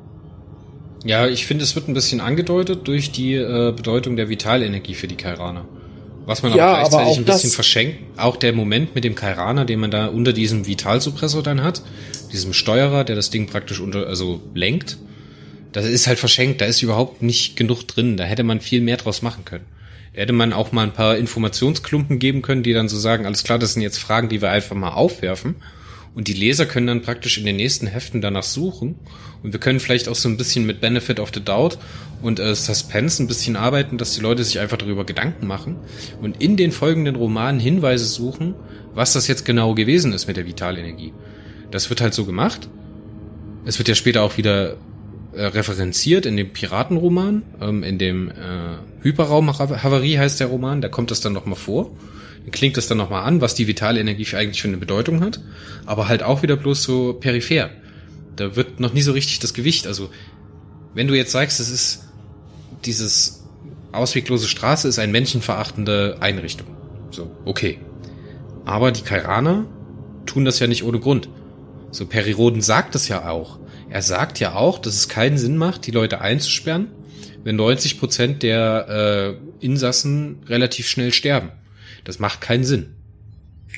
Ja, 1.04 1.26
ich 1.26 1.46
finde, 1.46 1.64
es 1.64 1.74
wird 1.74 1.88
ein 1.88 1.94
bisschen 1.94 2.20
angedeutet 2.20 2.86
durch 2.86 3.10
die 3.10 3.34
äh, 3.34 3.72
Bedeutung 3.74 4.16
der 4.16 4.28
Vitalenergie 4.28 4.94
für 4.94 5.08
die 5.08 5.16
Kairaner. 5.16 5.66
Was 6.26 6.42
man 6.42 6.54
ja, 6.54 6.66
aber 6.66 6.76
gleichzeitig 6.76 7.08
aber 7.08 7.16
ein 7.16 7.24
bisschen 7.24 7.50
verschenkt. 7.50 7.98
Auch 8.18 8.36
der 8.36 8.52
Moment 8.52 8.94
mit 8.94 9.04
dem 9.04 9.14
Kairaner, 9.14 9.64
den 9.64 9.80
man 9.80 9.90
da 9.90 10.06
unter 10.06 10.32
diesem 10.32 10.66
Vitalsuppressor 10.66 11.42
dann 11.42 11.62
hat, 11.62 11.82
diesem 12.32 12.52
Steuerer, 12.52 13.04
der 13.04 13.16
das 13.16 13.30
Ding 13.30 13.46
praktisch 13.46 13.80
unter, 13.80 14.06
also 14.06 14.40
lenkt, 14.54 14.98
das 15.72 15.86
ist 15.86 16.06
halt 16.06 16.18
verschenkt. 16.18 16.60
Da 16.60 16.66
ist 16.66 16.82
überhaupt 16.82 17.22
nicht 17.22 17.56
genug 17.56 17.84
drin. 17.84 18.16
Da 18.16 18.24
hätte 18.24 18.42
man 18.42 18.60
viel 18.60 18.82
mehr 18.82 18.98
draus 18.98 19.22
machen 19.22 19.44
können 19.44 19.64
hätte 20.12 20.32
man 20.32 20.52
auch 20.52 20.72
mal 20.72 20.82
ein 20.82 20.92
paar 20.92 21.16
Informationsklumpen 21.16 22.18
geben 22.18 22.42
können, 22.42 22.62
die 22.62 22.72
dann 22.72 22.88
so 22.88 22.98
sagen, 22.98 23.26
alles 23.26 23.44
klar, 23.44 23.58
das 23.58 23.74
sind 23.74 23.82
jetzt 23.82 23.98
Fragen, 23.98 24.28
die 24.28 24.42
wir 24.42 24.50
einfach 24.50 24.76
mal 24.76 24.90
aufwerfen. 24.90 25.56
Und 26.14 26.28
die 26.28 26.32
Leser 26.32 26.66
können 26.66 26.88
dann 26.88 27.02
praktisch 27.02 27.38
in 27.38 27.46
den 27.46 27.56
nächsten 27.56 27.86
Heften 27.86 28.20
danach 28.20 28.42
suchen. 28.42 28.96
Und 29.42 29.52
wir 29.52 29.60
können 29.60 29.80
vielleicht 29.80 30.08
auch 30.08 30.14
so 30.14 30.28
ein 30.28 30.36
bisschen 30.36 30.66
mit 30.66 30.80
Benefit 30.80 31.20
of 31.20 31.30
the 31.32 31.42
Doubt 31.42 31.78
und 32.20 32.40
äh, 32.40 32.54
Suspense 32.54 33.22
ein 33.22 33.26
bisschen 33.26 33.56
arbeiten, 33.56 33.96
dass 33.96 34.14
die 34.14 34.20
Leute 34.20 34.44
sich 34.44 34.58
einfach 34.58 34.76
darüber 34.76 35.04
Gedanken 35.04 35.46
machen 35.46 35.76
und 36.20 36.42
in 36.42 36.56
den 36.56 36.72
folgenden 36.72 37.16
Romanen 37.16 37.60
Hinweise 37.60 38.04
suchen, 38.04 38.54
was 38.92 39.12
das 39.12 39.28
jetzt 39.28 39.44
genau 39.44 39.74
gewesen 39.74 40.12
ist 40.12 40.26
mit 40.26 40.36
der 40.36 40.46
Vitalenergie. 40.46 41.12
Das 41.70 41.88
wird 41.88 42.00
halt 42.00 42.12
so 42.12 42.26
gemacht. 42.26 42.68
Es 43.64 43.78
wird 43.78 43.88
ja 43.88 43.94
später 43.94 44.22
auch 44.22 44.36
wieder 44.36 44.76
äh, 45.32 45.44
referenziert 45.44 46.26
in 46.26 46.36
dem 46.36 46.52
Piratenroman, 46.52 47.42
ähm, 47.60 47.82
in 47.82 47.98
dem 47.98 48.30
äh, 48.30 48.32
Hyperraum-Havarie 49.02 50.18
heißt 50.18 50.40
der 50.40 50.48
Roman, 50.48 50.80
da 50.80 50.88
kommt 50.88 51.10
das 51.10 51.20
dann 51.20 51.32
nochmal 51.32 51.56
vor. 51.56 51.92
Klingt 52.50 52.76
das 52.76 52.88
dann 52.88 52.98
nochmal 52.98 53.24
an, 53.24 53.40
was 53.40 53.54
die 53.54 53.66
vitale 53.66 54.00
Energie 54.00 54.26
eigentlich 54.34 54.62
für 54.62 54.68
eine 54.68 54.78
Bedeutung 54.78 55.20
hat, 55.20 55.40
aber 55.86 56.08
halt 56.08 56.22
auch 56.22 56.42
wieder 56.42 56.56
bloß 56.56 56.82
so 56.82 57.12
peripher. 57.14 57.70
Da 58.36 58.56
wird 58.56 58.80
noch 58.80 58.92
nie 58.92 59.02
so 59.02 59.12
richtig 59.12 59.38
das 59.40 59.54
Gewicht. 59.54 59.86
Also, 59.86 60.10
wenn 60.94 61.06
du 61.06 61.14
jetzt 61.14 61.32
sagst, 61.32 61.60
es 61.60 61.70
ist 61.70 62.08
dieses 62.84 63.44
ausweglose 63.92 64.48
Straße 64.48 64.88
ist 64.88 64.98
eine 64.98 65.12
menschenverachtende 65.12 66.18
Einrichtung. 66.20 66.66
So, 67.10 67.30
okay. 67.44 67.78
Aber 68.64 68.92
die 68.92 69.02
Kairaner 69.02 69.66
tun 70.26 70.44
das 70.44 70.58
ja 70.60 70.66
nicht 70.66 70.84
ohne 70.84 71.00
Grund. 71.00 71.28
So, 71.90 72.06
Periroden 72.06 72.62
sagt 72.62 72.94
es 72.94 73.08
ja 73.08 73.28
auch. 73.28 73.58
Er 73.88 74.02
sagt 74.02 74.38
ja 74.38 74.54
auch, 74.54 74.78
dass 74.78 74.94
es 74.94 75.08
keinen 75.08 75.38
Sinn 75.38 75.56
macht, 75.56 75.86
die 75.86 75.90
Leute 75.90 76.20
einzusperren, 76.20 76.88
wenn 77.42 77.56
90 77.56 77.98
Prozent 77.98 78.42
der 78.44 79.36
äh, 79.60 79.64
Insassen 79.64 80.38
relativ 80.46 80.88
schnell 80.88 81.12
sterben. 81.12 81.50
Das 82.04 82.18
macht 82.18 82.40
keinen 82.40 82.64
Sinn. 82.64 82.94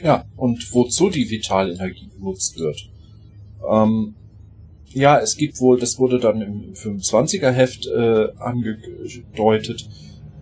Ja, 0.03 0.25
und 0.37 0.73
wozu 0.73 1.11
die 1.11 1.31
Vitalenergie 1.31 2.09
genutzt 2.09 2.59
wird. 2.59 2.89
Ähm, 3.69 4.15
ja, 4.89 5.19
es 5.19 5.37
gibt 5.37 5.61
wohl, 5.61 5.79
das 5.79 5.99
wurde 5.99 6.19
dann 6.19 6.41
im 6.41 6.75
25er 6.75 7.51
Heft 7.51 7.87
äh, 7.87 8.29
angedeutet, 8.39 9.89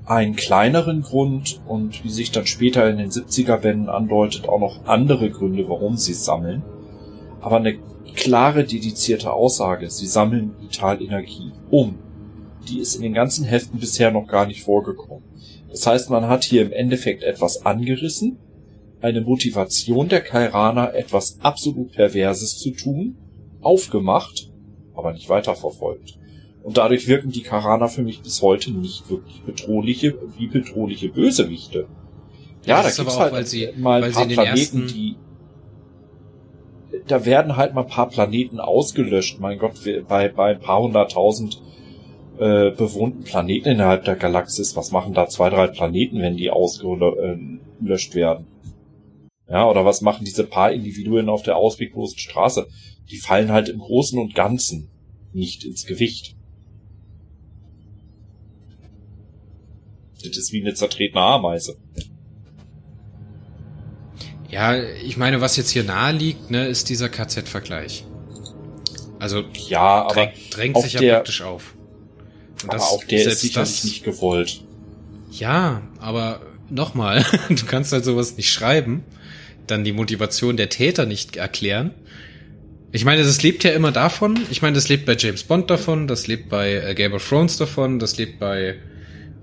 einen 0.04 0.34
kleineren 0.34 1.02
Grund 1.02 1.60
und 1.68 2.02
wie 2.04 2.10
sich 2.10 2.32
dann 2.32 2.46
später 2.46 2.88
in 2.90 2.98
den 2.98 3.10
70er 3.10 3.58
Bänden 3.58 3.88
andeutet, 3.88 4.48
auch 4.48 4.58
noch 4.58 4.84
andere 4.86 5.30
Gründe, 5.30 5.68
warum 5.68 5.96
sie 5.96 6.14
sammeln. 6.14 6.62
Aber 7.40 7.56
eine 7.56 7.78
klare, 8.14 8.64
dedizierte 8.64 9.32
Aussage. 9.32 9.88
Sie 9.88 10.06
sammeln 10.06 10.54
Vitalenergie 10.60 11.52
um. 11.70 11.98
Die 12.68 12.80
ist 12.80 12.96
in 12.96 13.02
den 13.02 13.14
ganzen 13.14 13.44
Heften 13.44 13.78
bisher 13.78 14.10
noch 14.10 14.26
gar 14.26 14.46
nicht 14.46 14.62
vorgekommen. 14.62 15.24
Das 15.70 15.86
heißt, 15.86 16.10
man 16.10 16.26
hat 16.26 16.44
hier 16.44 16.62
im 16.62 16.72
Endeffekt 16.72 17.22
etwas 17.22 17.64
angerissen, 17.64 18.38
eine 19.00 19.20
Motivation 19.20 20.08
der 20.08 20.20
Kairaner, 20.20 20.94
etwas 20.94 21.38
absolut 21.40 21.92
Perverses 21.92 22.58
zu 22.58 22.70
tun, 22.72 23.16
aufgemacht, 23.62 24.50
aber 24.94 25.12
nicht 25.12 25.28
weiterverfolgt. 25.28 26.18
Und 26.62 26.76
dadurch 26.76 27.08
wirken 27.08 27.30
die 27.30 27.42
Karaner 27.42 27.88
für 27.88 28.02
mich 28.02 28.20
bis 28.20 28.42
heute 28.42 28.70
nicht 28.70 29.08
wirklich 29.08 29.42
bedrohliche, 29.42 30.18
wie 30.36 30.48
bedrohliche 30.48 31.08
Bösewichte. 31.08 31.86
Ja, 32.66 32.82
da 32.82 32.90
gibt's 32.90 33.18
halt 33.18 33.48
sie, 33.48 33.68
mal 33.76 34.04
ein 34.04 34.12
paar 34.12 34.26
Planeten, 34.26 34.86
die 34.86 35.16
da 37.06 37.24
werden 37.24 37.56
halt 37.56 37.74
mal 37.74 37.82
ein 37.82 37.88
paar 37.88 38.08
Planeten 38.08 38.60
ausgelöscht. 38.60 39.40
Mein 39.40 39.58
Gott, 39.58 39.72
bei, 40.08 40.28
bei 40.28 40.54
ein 40.54 40.60
paar 40.60 40.82
hunderttausend 40.82 41.62
äh, 42.40 42.70
bewohnten 42.70 43.22
Planeten 43.22 43.68
innerhalb 43.68 44.04
der 44.04 44.16
Galaxis, 44.16 44.74
was 44.74 44.92
machen 44.92 45.12
da 45.12 45.28
zwei, 45.28 45.50
drei 45.50 45.66
Planeten, 45.66 46.22
wenn 46.22 46.38
die 46.38 46.50
ausgelöscht 46.50 48.14
werden? 48.14 48.46
Ja, 49.46 49.68
oder 49.68 49.84
was 49.84 50.00
machen 50.00 50.24
diese 50.24 50.44
paar 50.44 50.72
Individuen 50.72 51.28
auf 51.28 51.42
der 51.42 51.56
ausweglosen 51.56 52.18
Straße? 52.18 52.66
Die 53.10 53.18
fallen 53.18 53.52
halt 53.52 53.68
im 53.68 53.78
Großen 53.78 54.18
und 54.18 54.34
Ganzen 54.34 54.88
nicht 55.34 55.64
ins 55.64 55.84
Gewicht. 55.84 56.34
Das 60.22 60.36
ist 60.36 60.52
wie 60.52 60.62
eine 60.62 60.72
zertretene 60.72 61.20
Ameise. 61.20 61.76
Ja, 64.48 64.76
ich 64.76 65.16
meine, 65.16 65.40
was 65.42 65.56
jetzt 65.56 65.70
hier 65.70 65.84
nahe 65.84 66.12
liegt, 66.12 66.50
ne, 66.50 66.66
ist 66.66 66.88
dieser 66.88 67.08
KZ-Vergleich. 67.08 68.06
Also 69.18 69.44
ja, 69.68 70.04
aber 70.04 70.14
drängt, 70.14 70.56
drängt 70.56 70.78
sich 70.78 70.94
ja 70.94 71.16
praktisch 71.16 71.42
auf. 71.42 71.74
Und 72.62 72.70
aber 72.70 72.82
auch 72.82 73.04
der 73.04 73.26
ist 73.26 73.40
sicherlich 73.40 73.76
das, 73.76 73.84
nicht 73.84 74.04
gewollt. 74.04 74.62
Ja, 75.30 75.82
aber 75.98 76.40
nochmal, 76.68 77.24
du 77.48 77.64
kannst 77.66 77.92
halt 77.92 78.04
sowas 78.04 78.36
nicht 78.36 78.52
schreiben, 78.52 79.04
dann 79.66 79.84
die 79.84 79.92
Motivation 79.92 80.56
der 80.56 80.68
Täter 80.68 81.06
nicht 81.06 81.36
erklären. 81.36 81.92
Ich 82.92 83.04
meine, 83.04 83.22
das 83.22 83.42
lebt 83.42 83.62
ja 83.62 83.70
immer 83.70 83.92
davon. 83.92 84.40
Ich 84.50 84.62
meine, 84.62 84.74
das 84.74 84.88
lebt 84.88 85.06
bei 85.06 85.16
James 85.16 85.44
Bond 85.44 85.70
davon, 85.70 86.08
das 86.08 86.26
lebt 86.26 86.48
bei 86.48 86.74
äh, 86.74 86.94
Game 86.94 87.12
of 87.12 87.26
Thrones 87.26 87.56
davon, 87.56 88.00
das 88.00 88.16
lebt 88.16 88.40
bei 88.40 88.76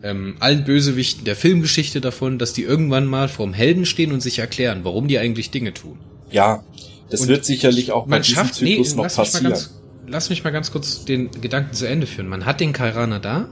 ähm, 0.04 0.36
allen 0.40 0.64
Bösewichten 0.64 1.24
der 1.24 1.36
Filmgeschichte 1.36 2.02
davon, 2.02 2.38
dass 2.40 2.54
die 2.54 2.64
irgendwann 2.64 3.06
mal 3.06 3.30
vorm 3.30 3.54
Helden 3.54 3.86
stehen 3.86 4.12
und 4.12 4.22
sich 4.22 4.40
erklären, 4.40 4.82
warum 4.84 5.08
die 5.08 5.18
eigentlich 5.18 5.50
Dinge 5.50 5.74
tun. 5.74 5.98
Ja, 6.30 6.64
das 7.10 7.22
und 7.22 7.30
wird 7.30 7.46
sicherlich 7.46 7.92
auch 7.92 8.06
bei 8.08 8.22
schafft, 8.22 8.56
Zyklus 8.56 8.96
nee, 8.96 9.04
noch 9.04 9.16
passieren. 9.16 9.52
Ganz, 9.52 9.80
lass 10.08 10.30
mich 10.30 10.44
mal 10.44 10.52
ganz 10.52 10.72
kurz 10.72 11.06
den 11.06 11.30
Gedanken 11.32 11.74
zu 11.74 11.88
Ende 11.88 12.08
führen. 12.08 12.28
Man 12.28 12.46
hat 12.46 12.60
den 12.60 12.74
Kairaner 12.74 13.20
da 13.20 13.50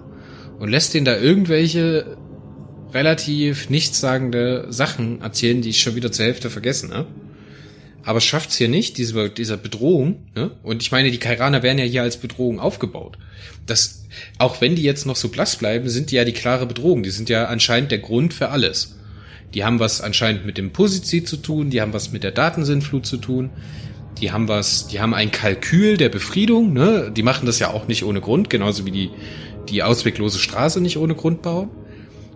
und 0.59 0.69
lässt 0.69 0.93
den 0.93 1.05
da 1.05 1.17
irgendwelche 1.17 2.17
relativ 2.93 3.69
nichtssagende 3.69 4.67
Sachen 4.69 5.21
erzählen, 5.21 5.61
die 5.61 5.69
ich 5.69 5.81
schon 5.81 5.95
wieder 5.95 6.11
zur 6.11 6.25
Hälfte 6.25 6.49
vergessen 6.49 6.93
habe. 6.93 7.07
Aber 8.03 8.21
schafft's 8.21 8.55
hier 8.55 8.69
nicht, 8.69 8.97
diese, 8.99 9.29
dieser 9.29 9.57
Bedrohung, 9.57 10.27
ne? 10.35 10.51
Und 10.61 10.83
ich 10.83 10.91
meine, 10.91 11.09
die 11.09 11.17
Kairaner 11.17 11.63
werden 11.63 11.79
ja 11.79 11.85
hier 11.85 12.03
als 12.03 12.17
Bedrohung 12.17 12.59
aufgebaut. 12.59 13.17
Das, 13.65 14.05
auch 14.37 14.61
wenn 14.61 14.75
die 14.75 14.83
jetzt 14.83 15.07
noch 15.07 15.15
so 15.15 15.29
blass 15.29 15.55
bleiben, 15.55 15.89
sind 15.89 16.11
die 16.11 16.15
ja 16.15 16.23
die 16.23 16.31
klare 16.31 16.67
Bedrohung. 16.67 17.01
Die 17.01 17.09
sind 17.09 17.29
ja 17.29 17.45
anscheinend 17.45 17.91
der 17.91 17.97
Grund 17.97 18.33
für 18.33 18.49
alles. 18.49 18.95
Die 19.55 19.63
haben 19.63 19.79
was 19.79 20.01
anscheinend 20.01 20.45
mit 20.45 20.59
dem 20.59 20.71
Posizid 20.71 21.27
zu 21.27 21.37
tun, 21.37 21.71
die 21.71 21.81
haben 21.81 21.93
was 21.93 22.11
mit 22.11 22.23
der 22.23 22.31
Datensintflut 22.31 23.07
zu 23.07 23.17
tun, 23.17 23.49
die 24.19 24.31
haben 24.31 24.47
was, 24.47 24.87
die 24.87 24.99
haben 24.99 25.13
ein 25.13 25.31
Kalkül 25.31 25.97
der 25.97 26.09
Befriedung, 26.09 26.73
ne? 26.73 27.11
Die 27.15 27.23
machen 27.23 27.45
das 27.45 27.59
ja 27.59 27.71
auch 27.71 27.87
nicht 27.87 28.03
ohne 28.03 28.21
Grund, 28.21 28.49
genauso 28.49 28.85
wie 28.85 28.91
die, 28.91 29.09
die 29.69 29.83
ausweglose 29.83 30.39
Straße 30.39 30.81
nicht 30.81 30.97
ohne 30.97 31.15
Grund 31.15 31.41
bauen. 31.41 31.69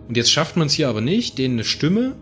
Und 0.07 0.17
jetzt 0.17 0.31
schafft 0.31 0.57
man 0.57 0.67
es 0.67 0.73
hier 0.73 0.89
aber 0.89 1.01
nicht, 1.01 1.37
denen 1.37 1.55
eine 1.55 1.63
Stimme 1.63 2.15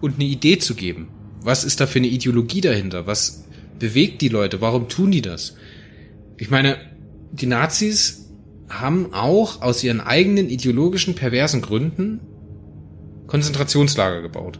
und 0.00 0.16
eine 0.16 0.24
Idee 0.24 0.58
zu 0.58 0.74
geben. 0.74 1.08
Was 1.40 1.64
ist 1.64 1.80
da 1.80 1.86
für 1.86 1.98
eine 1.98 2.08
Ideologie 2.08 2.60
dahinter? 2.60 3.06
Was 3.06 3.44
bewegt 3.78 4.20
die 4.20 4.28
Leute? 4.28 4.60
Warum 4.60 4.88
tun 4.88 5.10
die 5.10 5.22
das? 5.22 5.54
Ich 6.36 6.50
meine, 6.50 6.76
die 7.32 7.46
Nazis 7.46 8.30
haben 8.68 9.14
auch 9.14 9.62
aus 9.62 9.82
ihren 9.82 10.00
eigenen 10.00 10.48
ideologischen 10.50 11.14
perversen 11.14 11.62
Gründen 11.62 12.20
Konzentrationslager 13.26 14.22
gebaut. 14.22 14.58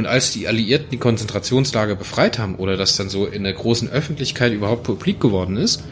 Und 0.00 0.06
als 0.06 0.32
die 0.32 0.48
Alliierten 0.48 0.88
die 0.90 0.96
Konzentrationslager 0.96 1.94
befreit 1.94 2.38
haben 2.38 2.54
oder 2.54 2.78
das 2.78 2.96
dann 2.96 3.10
so 3.10 3.26
in 3.26 3.44
der 3.44 3.52
großen 3.52 3.90
Öffentlichkeit 3.90 4.50
überhaupt 4.50 4.84
publik 4.84 5.20
geworden 5.20 5.58
ist, 5.58 5.84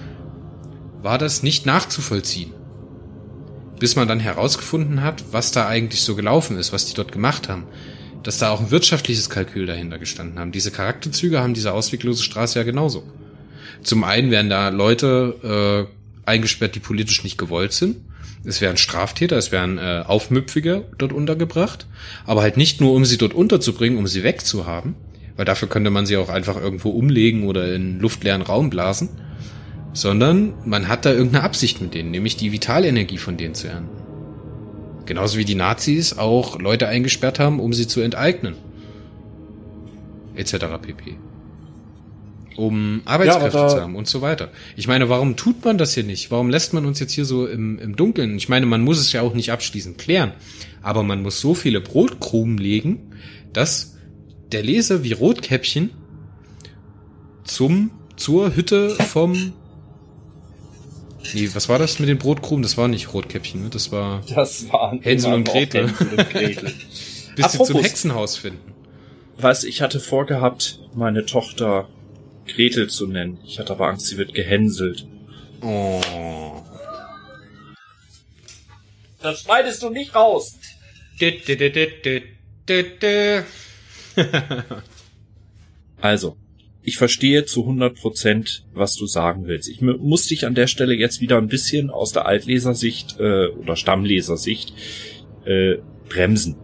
war 1.02 1.18
das 1.18 1.42
nicht 1.42 1.66
nachzuvollziehen. 1.66 2.54
Bis 3.78 3.96
man 3.96 4.08
dann 4.08 4.18
herausgefunden 4.18 5.02
hat, 5.02 5.24
was 5.32 5.52
da 5.52 5.68
eigentlich 5.68 6.00
so 6.00 6.16
gelaufen 6.16 6.56
ist, 6.56 6.72
was 6.72 6.86
die 6.86 6.94
dort 6.94 7.12
gemacht 7.12 7.50
haben. 7.50 7.66
Dass 8.22 8.38
da 8.38 8.48
auch 8.48 8.60
ein 8.60 8.70
wirtschaftliches 8.70 9.28
Kalkül 9.28 9.66
dahinter 9.66 9.98
gestanden 9.98 10.38
haben. 10.38 10.52
Diese 10.52 10.70
Charakterzüge 10.70 11.40
haben 11.40 11.52
diese 11.52 11.74
ausweglose 11.74 12.22
Straße 12.22 12.58
ja 12.58 12.64
genauso. 12.64 13.02
Zum 13.82 14.04
einen 14.04 14.30
werden 14.30 14.48
da 14.48 14.70
Leute 14.70 15.86
äh, 16.24 16.26
eingesperrt, 16.26 16.76
die 16.76 16.80
politisch 16.80 17.24
nicht 17.24 17.36
gewollt 17.36 17.74
sind. 17.74 17.98
Es 18.44 18.60
werden 18.60 18.76
Straftäter, 18.76 19.36
es 19.36 19.52
werden 19.52 19.78
äh, 19.78 20.04
Aufmüpfige 20.06 20.84
dort 20.96 21.12
untergebracht, 21.12 21.86
aber 22.24 22.42
halt 22.42 22.56
nicht 22.56 22.80
nur, 22.80 22.92
um 22.94 23.04
sie 23.04 23.18
dort 23.18 23.34
unterzubringen, 23.34 23.98
um 23.98 24.06
sie 24.06 24.22
wegzuhaben, 24.22 24.94
weil 25.36 25.44
dafür 25.44 25.68
könnte 25.68 25.90
man 25.90 26.06
sie 26.06 26.16
auch 26.16 26.28
einfach 26.28 26.56
irgendwo 26.56 26.90
umlegen 26.90 27.44
oder 27.44 27.74
in 27.74 27.98
luftleeren 27.98 28.42
Raum 28.42 28.70
blasen, 28.70 29.08
sondern 29.92 30.54
man 30.64 30.88
hat 30.88 31.04
da 31.04 31.12
irgendeine 31.12 31.44
Absicht 31.44 31.80
mit 31.80 31.94
denen, 31.94 32.10
nämlich 32.10 32.36
die 32.36 32.52
Vitalenergie 32.52 33.18
von 33.18 33.36
denen 33.36 33.54
zu 33.54 33.68
ernten. 33.68 33.98
Genauso 35.06 35.38
wie 35.38 35.44
die 35.44 35.54
Nazis 35.54 36.16
auch 36.16 36.58
Leute 36.60 36.86
eingesperrt 36.86 37.38
haben, 37.38 37.60
um 37.60 37.72
sie 37.72 37.86
zu 37.86 38.00
enteignen. 38.00 38.54
Etc. 40.36 40.54
pp 40.82 41.16
um 42.58 43.02
Arbeitskräfte 43.04 43.58
ja, 43.58 43.68
zu 43.68 43.80
haben 43.80 43.94
und 43.94 44.08
so 44.08 44.20
weiter. 44.20 44.50
Ich 44.76 44.88
meine, 44.88 45.08
warum 45.08 45.36
tut 45.36 45.64
man 45.64 45.78
das 45.78 45.94
hier 45.94 46.02
nicht? 46.02 46.32
Warum 46.32 46.50
lässt 46.50 46.74
man 46.74 46.86
uns 46.86 46.98
jetzt 46.98 47.12
hier 47.12 47.24
so 47.24 47.46
im, 47.46 47.78
im 47.78 47.94
Dunkeln? 47.94 48.36
Ich 48.36 48.48
meine, 48.48 48.66
man 48.66 48.82
muss 48.82 48.98
es 48.98 49.12
ja 49.12 49.22
auch 49.22 49.32
nicht 49.32 49.52
abschließend 49.52 49.96
klären, 49.96 50.32
aber 50.82 51.04
man 51.04 51.22
muss 51.22 51.40
so 51.40 51.54
viele 51.54 51.80
Brotkrumen 51.80 52.58
legen, 52.58 53.12
dass 53.52 53.96
der 54.50 54.64
Leser 54.64 55.04
wie 55.04 55.12
Rotkäppchen 55.12 55.90
zum 57.44 57.92
zur 58.16 58.56
Hütte 58.56 58.90
vom 58.90 59.52
Nee, 61.34 61.50
was 61.52 61.68
war 61.68 61.78
das 61.78 61.98
mit 61.98 62.08
den 62.08 62.18
Brotkrumen? 62.18 62.62
Das 62.62 62.78
war 62.78 62.88
nicht 62.88 63.12
Rotkäppchen, 63.12 63.62
ne? 63.62 63.68
Das 63.70 63.92
war 63.92 64.22
Das 64.34 64.72
waren 64.72 65.00
Hänsel 65.02 65.34
und 65.34 65.44
Gretel. 65.44 65.88
Hänsel 65.88 66.08
und 66.08 66.30
Gretel. 66.30 66.72
Bis 67.36 67.52
sie 67.52 67.62
zum 67.62 67.80
Hexenhaus 67.80 68.36
finden. 68.36 68.72
Was 69.36 69.62
ich 69.62 69.82
hatte 69.82 70.00
vorgehabt, 70.00 70.80
meine 70.94 71.26
Tochter 71.26 71.88
Gretel 72.48 72.88
zu 72.88 73.06
nennen. 73.06 73.38
Ich 73.44 73.58
hatte 73.58 73.72
aber 73.72 73.88
Angst, 73.88 74.06
sie 74.06 74.16
wird 74.16 74.34
gehänselt. 74.34 75.06
Oh. 75.60 76.00
Das 79.20 79.40
schneidest 79.40 79.82
du 79.82 79.90
nicht 79.90 80.14
raus. 80.14 80.58
also, 86.00 86.36
ich 86.82 86.96
verstehe 86.96 87.44
zu 87.44 87.62
100 87.62 87.96
Prozent, 87.96 88.64
was 88.72 88.94
du 88.94 89.06
sagen 89.06 89.46
willst. 89.46 89.68
Ich 89.68 89.80
muss 89.80 90.26
dich 90.26 90.46
an 90.46 90.54
der 90.54 90.68
Stelle 90.68 90.94
jetzt 90.94 91.20
wieder 91.20 91.38
ein 91.38 91.48
bisschen 91.48 91.90
aus 91.90 92.12
der 92.12 92.26
Altlesersicht 92.26 93.18
äh, 93.18 93.48
oder 93.48 93.76
Stammlesersicht 93.76 94.72
äh, 95.44 95.76
bremsen. 96.08 96.56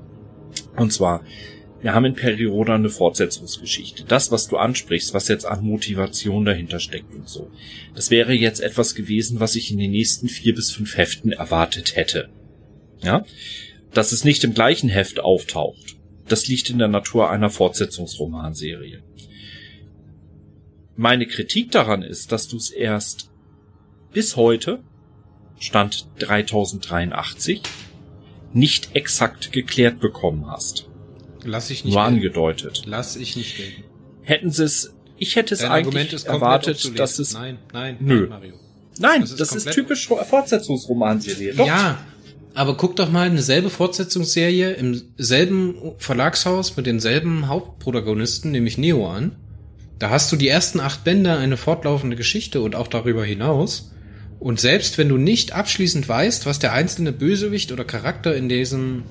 Und 0.77 0.92
zwar, 0.92 1.25
wir 1.85 1.92
haben 1.92 2.07
in 2.07 2.14
Perioda 2.14 2.77
eine 2.77 2.88
Fortsetzungsgeschichte. 2.88 4.05
Das, 4.05 4.31
was 4.31 4.49
du 4.49 4.57
ansprichst, 4.57 5.12
was 5.12 5.29
jetzt 5.29 5.44
an 5.44 5.62
Motivation 5.62 6.47
dahinter 6.47 6.81
steckt 6.81 7.12
und 7.12 7.29
so, 7.29 7.51
das 7.94 8.11
wäre 8.11 8.33
jetzt 8.33 8.61
etwas 8.61 8.94
gewesen, 8.94 9.38
was 9.38 9.55
ich 9.55 9.70
in 9.70 9.77
den 9.77 9.90
nächsten 9.90 10.29
vier 10.29 10.55
bis 10.55 10.70
fünf 10.70 10.97
Heften 10.97 11.33
erwartet 11.33 11.94
hätte. 11.94 12.31
Ja? 13.03 13.27
Dass 13.92 14.12
es 14.12 14.25
nicht 14.25 14.44
im 14.44 14.55
gleichen 14.55 14.88
Heft 14.88 15.20
auftaucht, 15.20 15.97
das 16.27 16.47
liegt 16.49 16.70
in 16.70 16.79
der 16.79 16.88
Natur 16.88 17.29
einer 17.29 17.51
Fortsetzungsromanserie. 17.51 19.03
Meine 20.97 21.27
Kritik 21.27 21.70
daran 21.70 22.01
ist, 22.01 22.33
dass 22.33 22.49
du 22.49 22.57
es 22.57 22.70
erst 22.70 23.31
bis 24.11 24.37
heute, 24.37 24.83
Stand 25.59 26.07
3083, 26.20 27.61
nicht 28.55 28.97
exakt 28.97 29.53
geklärt 29.53 30.01
bekommen 30.01 30.47
hast. 30.47 30.88
Lass 31.44 31.70
ich 31.70 31.85
nicht 31.85 31.94
nur 31.94 32.02
gelten. 32.02 32.16
angedeutet. 32.16 32.83
Lass 32.87 33.16
ich 33.16 33.37
nicht 33.37 33.57
gelten. 33.57 33.85
Hätten 34.22 34.50
sie 34.50 34.64
es, 34.64 34.94
ich 35.18 35.37
hätte 35.37 35.54
es 35.54 35.61
Dein 35.61 35.70
eigentlich 35.70 36.26
erwartet, 36.26 36.98
dass 36.98 37.18
es. 37.18 37.35
Nein, 37.35 37.59
nein, 37.72 37.96
nö. 38.00 38.20
Nein, 38.20 38.28
Mario. 38.28 38.54
Nein, 38.98 39.20
das 39.22 39.30
ist, 39.33 39.40
das 39.40 39.54
ist 39.54 39.72
typisch 39.72 40.07
Fortsetzungsromanserie. 40.07 41.54
Doch. 41.54 41.66
Ja, 41.66 41.98
aber 42.54 42.76
guck 42.76 42.94
doch 42.96 43.11
mal, 43.11 43.26
eine 43.26 43.42
selbe 43.42 43.68
Fortsetzungsserie 43.68 44.72
im 44.74 45.02
selben 45.16 45.74
Verlagshaus 45.98 46.76
mit 46.76 46.87
denselben 46.87 47.48
Hauptprotagonisten, 47.48 48.52
nämlich 48.52 48.78
Neo 48.78 49.09
an. 49.09 49.37
Da 49.98 50.11
hast 50.11 50.30
du 50.30 50.37
die 50.37 50.48
ersten 50.48 50.80
acht 50.80 51.02
Bände 51.02 51.37
eine 51.37 51.57
fortlaufende 51.57 52.16
Geschichte 52.16 52.61
und 52.61 52.76
auch 52.76 52.88
darüber 52.88 53.24
hinaus. 53.24 53.90
Und 54.38 54.61
selbst 54.61 54.98
wenn 54.98 55.09
du 55.09 55.16
nicht 55.16 55.52
abschließend 55.52 56.09
weißt, 56.09 56.46
was 56.46 56.59
der 56.59 56.72
einzelne 56.72 57.12
Bösewicht 57.12 57.72
oder 57.72 57.85
Charakter 57.85 58.37
in 58.37 58.48
diesem 58.48 59.04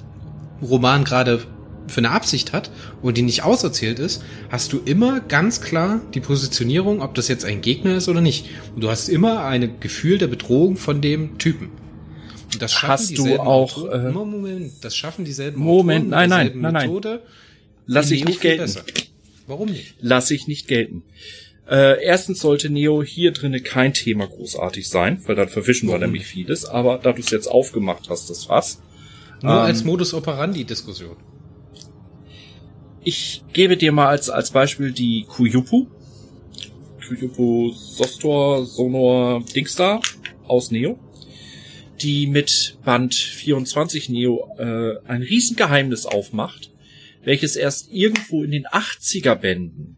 Roman 0.61 1.03
gerade 1.03 1.41
für 1.87 1.99
eine 1.99 2.11
Absicht 2.11 2.53
hat 2.53 2.71
und 3.01 3.17
die 3.17 3.21
nicht 3.21 3.43
auserzählt 3.43 3.99
ist, 3.99 4.23
hast 4.49 4.73
du 4.73 4.79
immer 4.85 5.19
ganz 5.21 5.61
klar 5.61 6.01
die 6.13 6.19
Positionierung, 6.19 7.01
ob 7.01 7.15
das 7.15 7.27
jetzt 7.27 7.45
ein 7.45 7.61
Gegner 7.61 7.97
ist 7.97 8.09
oder 8.09 8.21
nicht. 8.21 8.45
Und 8.75 8.83
du 8.83 8.89
hast 8.89 9.09
immer 9.09 9.45
ein 9.45 9.79
Gefühl 9.79 10.17
der 10.17 10.27
Bedrohung 10.27 10.77
von 10.77 11.01
dem 11.01 11.37
Typen. 11.37 11.69
Und 12.53 12.61
das 12.61 12.71
schaffen 12.71 12.91
hast 12.91 13.17
du 13.17 13.39
auch 13.39 13.77
Autoren, 13.77 14.07
äh, 14.07 14.11
Moment, 14.11 14.73
das 14.81 14.95
schaffen 14.95 15.25
dieselben 15.25 15.59
Moment, 15.59 16.13
Autoren, 16.13 16.29
nein, 16.29 16.51
nein, 16.61 16.73
nein, 16.73 16.89
nein. 16.89 17.19
Lass 17.85 18.11
ich 18.11 18.25
nicht 18.25 18.41
gelten. 18.41 18.61
Besser. 18.61 18.83
Warum 19.47 19.69
nicht? 19.69 19.95
Lass 19.99 20.31
ich 20.31 20.47
nicht 20.47 20.67
gelten. 20.67 21.03
Äh, 21.69 22.03
erstens 22.03 22.39
sollte 22.39 22.69
Neo 22.69 23.03
hier 23.03 23.31
drinnen 23.31 23.63
kein 23.63 23.93
Thema 23.93 24.27
großartig 24.27 24.87
sein, 24.89 25.21
weil 25.25 25.35
dann 25.35 25.49
verwischen 25.49 25.89
wir 25.89 25.97
nämlich 25.97 26.25
vieles. 26.25 26.65
Aber 26.65 26.97
da 26.97 27.13
du 27.13 27.21
es 27.21 27.29
jetzt 27.31 27.47
aufgemacht 27.47 28.09
hast, 28.09 28.29
das 28.29 28.45
Fass. 28.45 28.81
Nur 29.41 29.53
ähm, 29.53 29.59
als 29.59 29.83
Modus 29.83 30.13
operandi 30.13 30.63
Diskussion. 30.63 31.15
Ich 33.05 33.43
gebe 33.51 33.75
dir 33.75 33.91
mal 33.91 34.07
als, 34.07 34.29
als 34.29 34.51
Beispiel 34.51 34.93
die 34.93 35.25
Kuyupu. 35.27 35.87
Kuyupu 37.05 37.71
Sostor 37.71 38.65
Sonor 38.65 39.43
Dingstar 39.43 40.01
aus 40.47 40.71
Neo. 40.71 40.97
Die 42.01 42.27
mit 42.27 42.77
Band 42.85 43.13
24 43.13 44.07
Neo 44.09 44.47
äh, 44.57 45.05
ein 45.05 45.21
Riesengeheimnis 45.21 46.05
aufmacht, 46.05 46.71
welches 47.23 47.57
erst 47.57 47.91
irgendwo 47.91 48.43
in 48.43 48.51
den 48.51 48.67
80er 48.67 49.35
Bänden. 49.35 49.97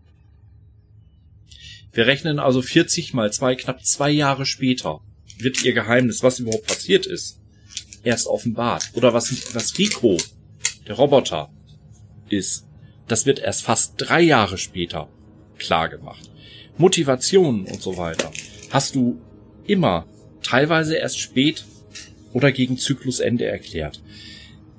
Wir 1.94 2.08
rechnen 2.08 2.40
also 2.40 2.62
40 2.62 3.14
mal 3.14 3.32
zwei, 3.32 3.56
knapp 3.56 3.86
zwei 3.86 4.10
Jahre 4.10 4.46
später 4.46 5.02
wird 5.38 5.64
ihr 5.64 5.74
Geheimnis, 5.74 6.24
was 6.24 6.40
überhaupt 6.40 6.68
passiert 6.68 7.06
ist, 7.06 7.40
erst 8.04 8.28
offenbart. 8.28 8.92
Oder 8.94 9.14
was, 9.14 9.54
was 9.54 9.78
Rico, 9.78 10.18
der 10.88 10.96
Roboter, 10.96 11.52
ist 12.30 12.65
das 13.08 13.26
wird 13.26 13.40
erst 13.40 13.64
fast 13.64 13.94
drei 13.98 14.22
Jahre 14.22 14.58
später 14.58 15.10
klar 15.58 15.90
gemacht. 15.90 16.30
Motivationen 16.78 17.66
und 17.66 17.82
so 17.82 17.98
weiter 17.98 18.32
hast 18.70 18.96
du 18.96 19.22
immer 19.66 20.06
teilweise 20.42 20.96
erst 20.96 21.20
spät 21.20 21.66
oder 22.34 22.52
gegen 22.52 22.78
Zyklusende 22.78 23.46
erklärt. 23.46 24.02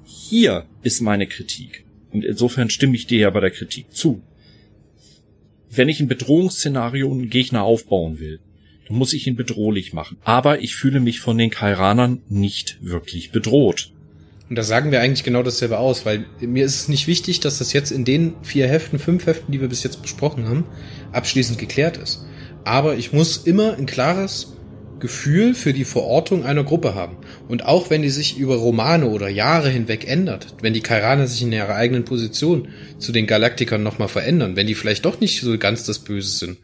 Hier 0.04 0.66
ist 0.82 1.00
meine 1.00 1.26
Kritik. 1.26 1.84
Und 2.12 2.24
insofern 2.24 2.70
stimme 2.70 2.94
ich 2.96 3.06
dir 3.06 3.18
ja 3.18 3.30
bei 3.30 3.40
der 3.40 3.50
Kritik 3.50 3.92
zu. 3.92 4.22
Wenn 5.70 5.88
ich 5.88 6.00
ein 6.00 6.08
Bedrohungsszenario 6.08 7.08
und 7.08 7.20
einen 7.20 7.30
Gegner 7.30 7.62
aufbauen 7.62 8.18
will, 8.18 8.40
dann 8.86 8.96
muss 8.96 9.12
ich 9.12 9.26
ihn 9.26 9.36
bedrohlich 9.36 9.92
machen. 9.92 10.18
Aber 10.22 10.60
ich 10.60 10.76
fühle 10.76 11.00
mich 11.00 11.20
von 11.20 11.38
den 11.38 11.50
Kairanern 11.50 12.22
nicht 12.28 12.78
wirklich 12.80 13.32
bedroht. 13.32 13.92
Und 14.48 14.56
da 14.56 14.62
sagen 14.62 14.92
wir 14.92 15.00
eigentlich 15.00 15.24
genau 15.24 15.42
dasselbe 15.42 15.78
aus, 15.78 16.06
weil 16.06 16.24
mir 16.40 16.64
ist 16.64 16.76
es 16.76 16.88
nicht 16.88 17.08
wichtig, 17.08 17.40
dass 17.40 17.58
das 17.58 17.72
jetzt 17.72 17.90
in 17.90 18.04
den 18.04 18.34
vier 18.42 18.68
Heften, 18.68 18.98
fünf 18.98 19.26
Heften, 19.26 19.52
die 19.52 19.60
wir 19.60 19.68
bis 19.68 19.82
jetzt 19.82 20.02
besprochen 20.02 20.48
haben, 20.48 20.64
abschließend 21.12 21.58
geklärt 21.58 21.96
ist. 21.96 22.24
Aber 22.64 22.96
ich 22.96 23.12
muss 23.12 23.38
immer 23.38 23.76
ein 23.76 23.86
klares 23.86 24.52
Gefühl 24.98 25.54
für 25.54 25.72
die 25.72 25.84
Verortung 25.84 26.44
einer 26.44 26.64
Gruppe 26.64 26.94
haben. 26.94 27.16
Und 27.48 27.64
auch 27.64 27.90
wenn 27.90 28.02
die 28.02 28.08
sich 28.08 28.38
über 28.38 28.56
Romane 28.56 29.08
oder 29.08 29.28
Jahre 29.28 29.68
hinweg 29.68 30.08
ändert, 30.08 30.54
wenn 30.62 30.72
die 30.72 30.80
Kairaner 30.80 31.26
sich 31.26 31.42
in 31.42 31.52
ihrer 31.52 31.74
eigenen 31.74 32.04
Position 32.04 32.68
zu 32.98 33.12
den 33.12 33.26
Galaktikern 33.26 33.82
nochmal 33.82 34.08
verändern, 34.08 34.56
wenn 34.56 34.66
die 34.66 34.74
vielleicht 34.74 35.04
doch 35.04 35.20
nicht 35.20 35.40
so 35.40 35.58
ganz 35.58 35.84
das 35.84 35.98
Böse 35.98 36.30
sind 36.30 36.58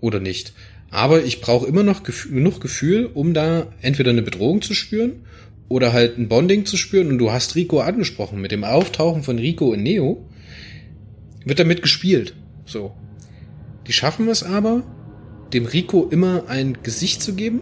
oder 0.00 0.20
nicht. 0.20 0.54
Aber 0.90 1.22
ich 1.22 1.42
brauche 1.42 1.66
immer 1.66 1.82
noch 1.82 2.02
genug 2.02 2.60
Gefühl, 2.60 3.10
um 3.12 3.34
da 3.34 3.66
entweder 3.82 4.10
eine 4.10 4.22
Bedrohung 4.22 4.62
zu 4.62 4.72
spüren 4.72 5.24
oder 5.68 5.92
halt 5.92 6.18
ein 6.18 6.28
Bonding 6.28 6.64
zu 6.64 6.76
spüren. 6.76 7.08
Und 7.08 7.18
du 7.18 7.32
hast 7.32 7.54
Rico 7.54 7.80
angesprochen. 7.80 8.40
Mit 8.40 8.52
dem 8.52 8.64
Auftauchen 8.64 9.22
von 9.22 9.38
Rico 9.38 9.72
in 9.72 9.82
Neo 9.82 10.26
wird 11.44 11.58
damit 11.58 11.82
gespielt. 11.82 12.34
So. 12.66 12.92
Die 13.86 13.92
schaffen 13.92 14.28
es 14.28 14.42
aber, 14.42 14.82
dem 15.52 15.66
Rico 15.66 16.06
immer 16.10 16.44
ein 16.48 16.78
Gesicht 16.82 17.22
zu 17.22 17.34
geben 17.34 17.60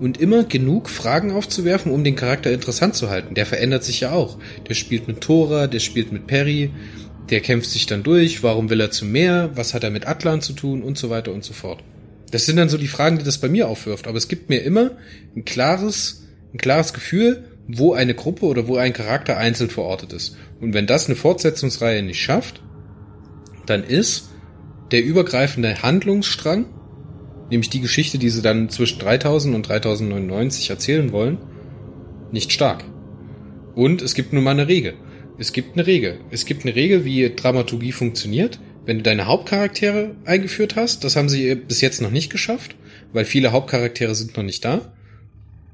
und 0.00 0.20
immer 0.20 0.44
genug 0.44 0.90
Fragen 0.90 1.30
aufzuwerfen, 1.30 1.92
um 1.92 2.04
den 2.04 2.16
Charakter 2.16 2.50
interessant 2.52 2.94
zu 2.94 3.08
halten. 3.08 3.34
Der 3.34 3.46
verändert 3.46 3.84
sich 3.84 4.00
ja 4.00 4.12
auch. 4.12 4.38
Der 4.68 4.74
spielt 4.74 5.08
mit 5.08 5.20
Tora, 5.20 5.66
der 5.66 5.78
spielt 5.78 6.12
mit 6.12 6.26
Perry, 6.26 6.70
der 7.30 7.40
kämpft 7.40 7.70
sich 7.70 7.86
dann 7.86 8.02
durch, 8.02 8.42
warum 8.42 8.68
will 8.68 8.80
er 8.80 8.90
zum 8.90 9.12
Meer, 9.12 9.50
was 9.54 9.74
hat 9.74 9.84
er 9.84 9.90
mit 9.90 10.06
Atlan 10.06 10.42
zu 10.42 10.52
tun 10.52 10.82
und 10.82 10.98
so 10.98 11.08
weiter 11.08 11.32
und 11.32 11.44
so 11.44 11.52
fort. 11.52 11.82
Das 12.30 12.46
sind 12.46 12.56
dann 12.56 12.68
so 12.68 12.78
die 12.78 12.88
Fragen, 12.88 13.18
die 13.18 13.24
das 13.24 13.38
bei 13.38 13.48
mir 13.48 13.68
aufwirft. 13.68 14.06
Aber 14.08 14.18
es 14.18 14.26
gibt 14.26 14.48
mir 14.48 14.62
immer 14.62 14.92
ein 15.36 15.44
klares, 15.44 16.21
ein 16.52 16.58
klares 16.58 16.92
Gefühl, 16.92 17.44
wo 17.68 17.92
eine 17.92 18.14
Gruppe 18.14 18.46
oder 18.46 18.68
wo 18.68 18.76
ein 18.76 18.92
Charakter 18.92 19.36
einzeln 19.36 19.70
verortet 19.70 20.12
ist. 20.12 20.36
Und 20.60 20.74
wenn 20.74 20.86
das 20.86 21.06
eine 21.06 21.16
Fortsetzungsreihe 21.16 22.02
nicht 22.02 22.20
schafft, 22.20 22.62
dann 23.66 23.84
ist 23.84 24.30
der 24.90 25.04
übergreifende 25.04 25.82
Handlungsstrang 25.82 26.66
nämlich 27.52 27.70
die 27.70 27.80
Geschichte, 27.80 28.18
die 28.18 28.30
sie 28.30 28.42
dann 28.42 28.70
zwischen 28.70 28.98
3000 28.98 29.54
und 29.54 29.68
3099 29.68 30.70
erzählen 30.70 31.12
wollen, 31.12 31.38
nicht 32.32 32.50
stark. 32.50 32.84
Und 33.74 34.02
es 34.02 34.14
gibt 34.14 34.32
nun 34.32 34.42
mal 34.42 34.52
eine 34.52 34.68
Regel. 34.68 34.94
Es 35.38 35.52
gibt 35.52 35.74
eine 35.74 35.86
Regel. 35.86 36.18
Es 36.30 36.46
gibt 36.46 36.64
eine 36.64 36.74
Regel, 36.74 37.04
wie 37.04 37.30
Dramaturgie 37.34 37.92
funktioniert. 37.92 38.58
Wenn 38.84 38.98
du 38.98 39.02
deine 39.02 39.26
Hauptcharaktere 39.26 40.16
eingeführt 40.24 40.76
hast, 40.76 41.04
das 41.04 41.14
haben 41.14 41.28
sie 41.28 41.54
bis 41.54 41.80
jetzt 41.80 42.00
noch 42.00 42.10
nicht 42.10 42.30
geschafft, 42.30 42.74
weil 43.12 43.24
viele 43.24 43.52
Hauptcharaktere 43.52 44.14
sind 44.14 44.36
noch 44.36 44.44
nicht 44.44 44.64
da. 44.64 44.92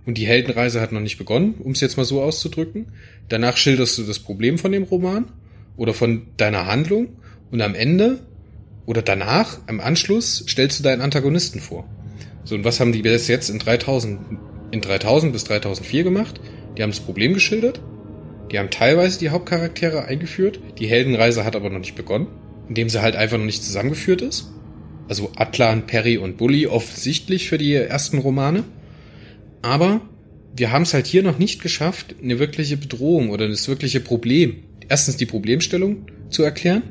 Und 0.09 0.17
die 0.17 0.27
Heldenreise 0.27 0.81
hat 0.81 0.91
noch 0.91 1.03
nicht 1.03 1.19
begonnen, 1.19 1.57
um 1.59 1.73
es 1.73 1.83
jetzt 1.83 1.99
mal 1.99 2.05
so 2.05 2.23
auszudrücken. 2.23 2.87
Danach 3.29 3.59
schilderst 3.59 3.99
du 3.99 4.05
das 4.05 4.19
Problem 4.19 4.57
von 4.57 4.73
dem 4.73 4.85
Roman 4.85 5.27
oder 5.77 5.93
von 5.93 6.29
deiner 6.39 6.65
Handlung 6.65 7.09
und 7.51 7.61
am 7.61 7.75
Ende 7.75 8.21
oder 8.87 9.03
danach, 9.03 9.59
im 9.69 9.81
Anschluss, 9.81 10.47
stellst 10.49 10.79
du 10.79 10.83
deinen 10.83 11.03
Antagonisten 11.03 11.61
vor. 11.61 11.87
So, 12.45 12.55
und 12.55 12.65
was 12.65 12.81
haben 12.81 12.93
die 12.93 13.03
bis 13.03 13.29
jetzt 13.29 13.51
in 13.51 13.59
3000, 13.59 14.19
in 14.71 14.81
3000 14.81 15.31
bis 15.31 15.45
3004 15.45 16.05
gemacht? 16.05 16.41
Die 16.79 16.83
haben 16.83 16.91
das 16.91 17.01
Problem 17.01 17.35
geschildert. 17.35 17.83
Die 18.51 18.59
haben 18.59 18.71
teilweise 18.71 19.19
die 19.19 19.29
Hauptcharaktere 19.29 20.07
eingeführt. 20.07 20.59
Die 20.79 20.87
Heldenreise 20.87 21.45
hat 21.45 21.55
aber 21.55 21.69
noch 21.69 21.81
nicht 21.81 21.97
begonnen, 21.97 22.29
indem 22.67 22.89
sie 22.89 23.03
halt 23.03 23.15
einfach 23.15 23.37
noch 23.37 23.45
nicht 23.45 23.63
zusammengeführt 23.63 24.23
ist. 24.23 24.51
Also 25.07 25.33
Atlan, 25.37 25.87
Perry 25.87 26.17
und 26.17 26.39
Bully 26.39 26.67
offensichtlich 26.67 27.51
für 27.51 27.59
die 27.59 27.75
ersten 27.75 28.17
Romane. 28.17 28.65
Aber 29.63 30.01
wir 30.57 30.73
haben 30.73 30.83
es 30.83 30.95
halt 30.95 31.07
hier 31.07 31.23
noch 31.23 31.39
nicht 31.39 31.63
geschafft, 31.63 32.17
eine 32.23 32.39
wirkliche 32.39 32.77
Bedrohung 32.77 33.31
oder 33.31 33.49
das 33.49 33.69
wirkliche 33.69 34.01
Problem, 34.01 34.65
erstens 34.89 35.17
die 35.17 35.27
Problemstellung 35.27 36.07
zu 36.31 36.43
erklären 36.43 36.83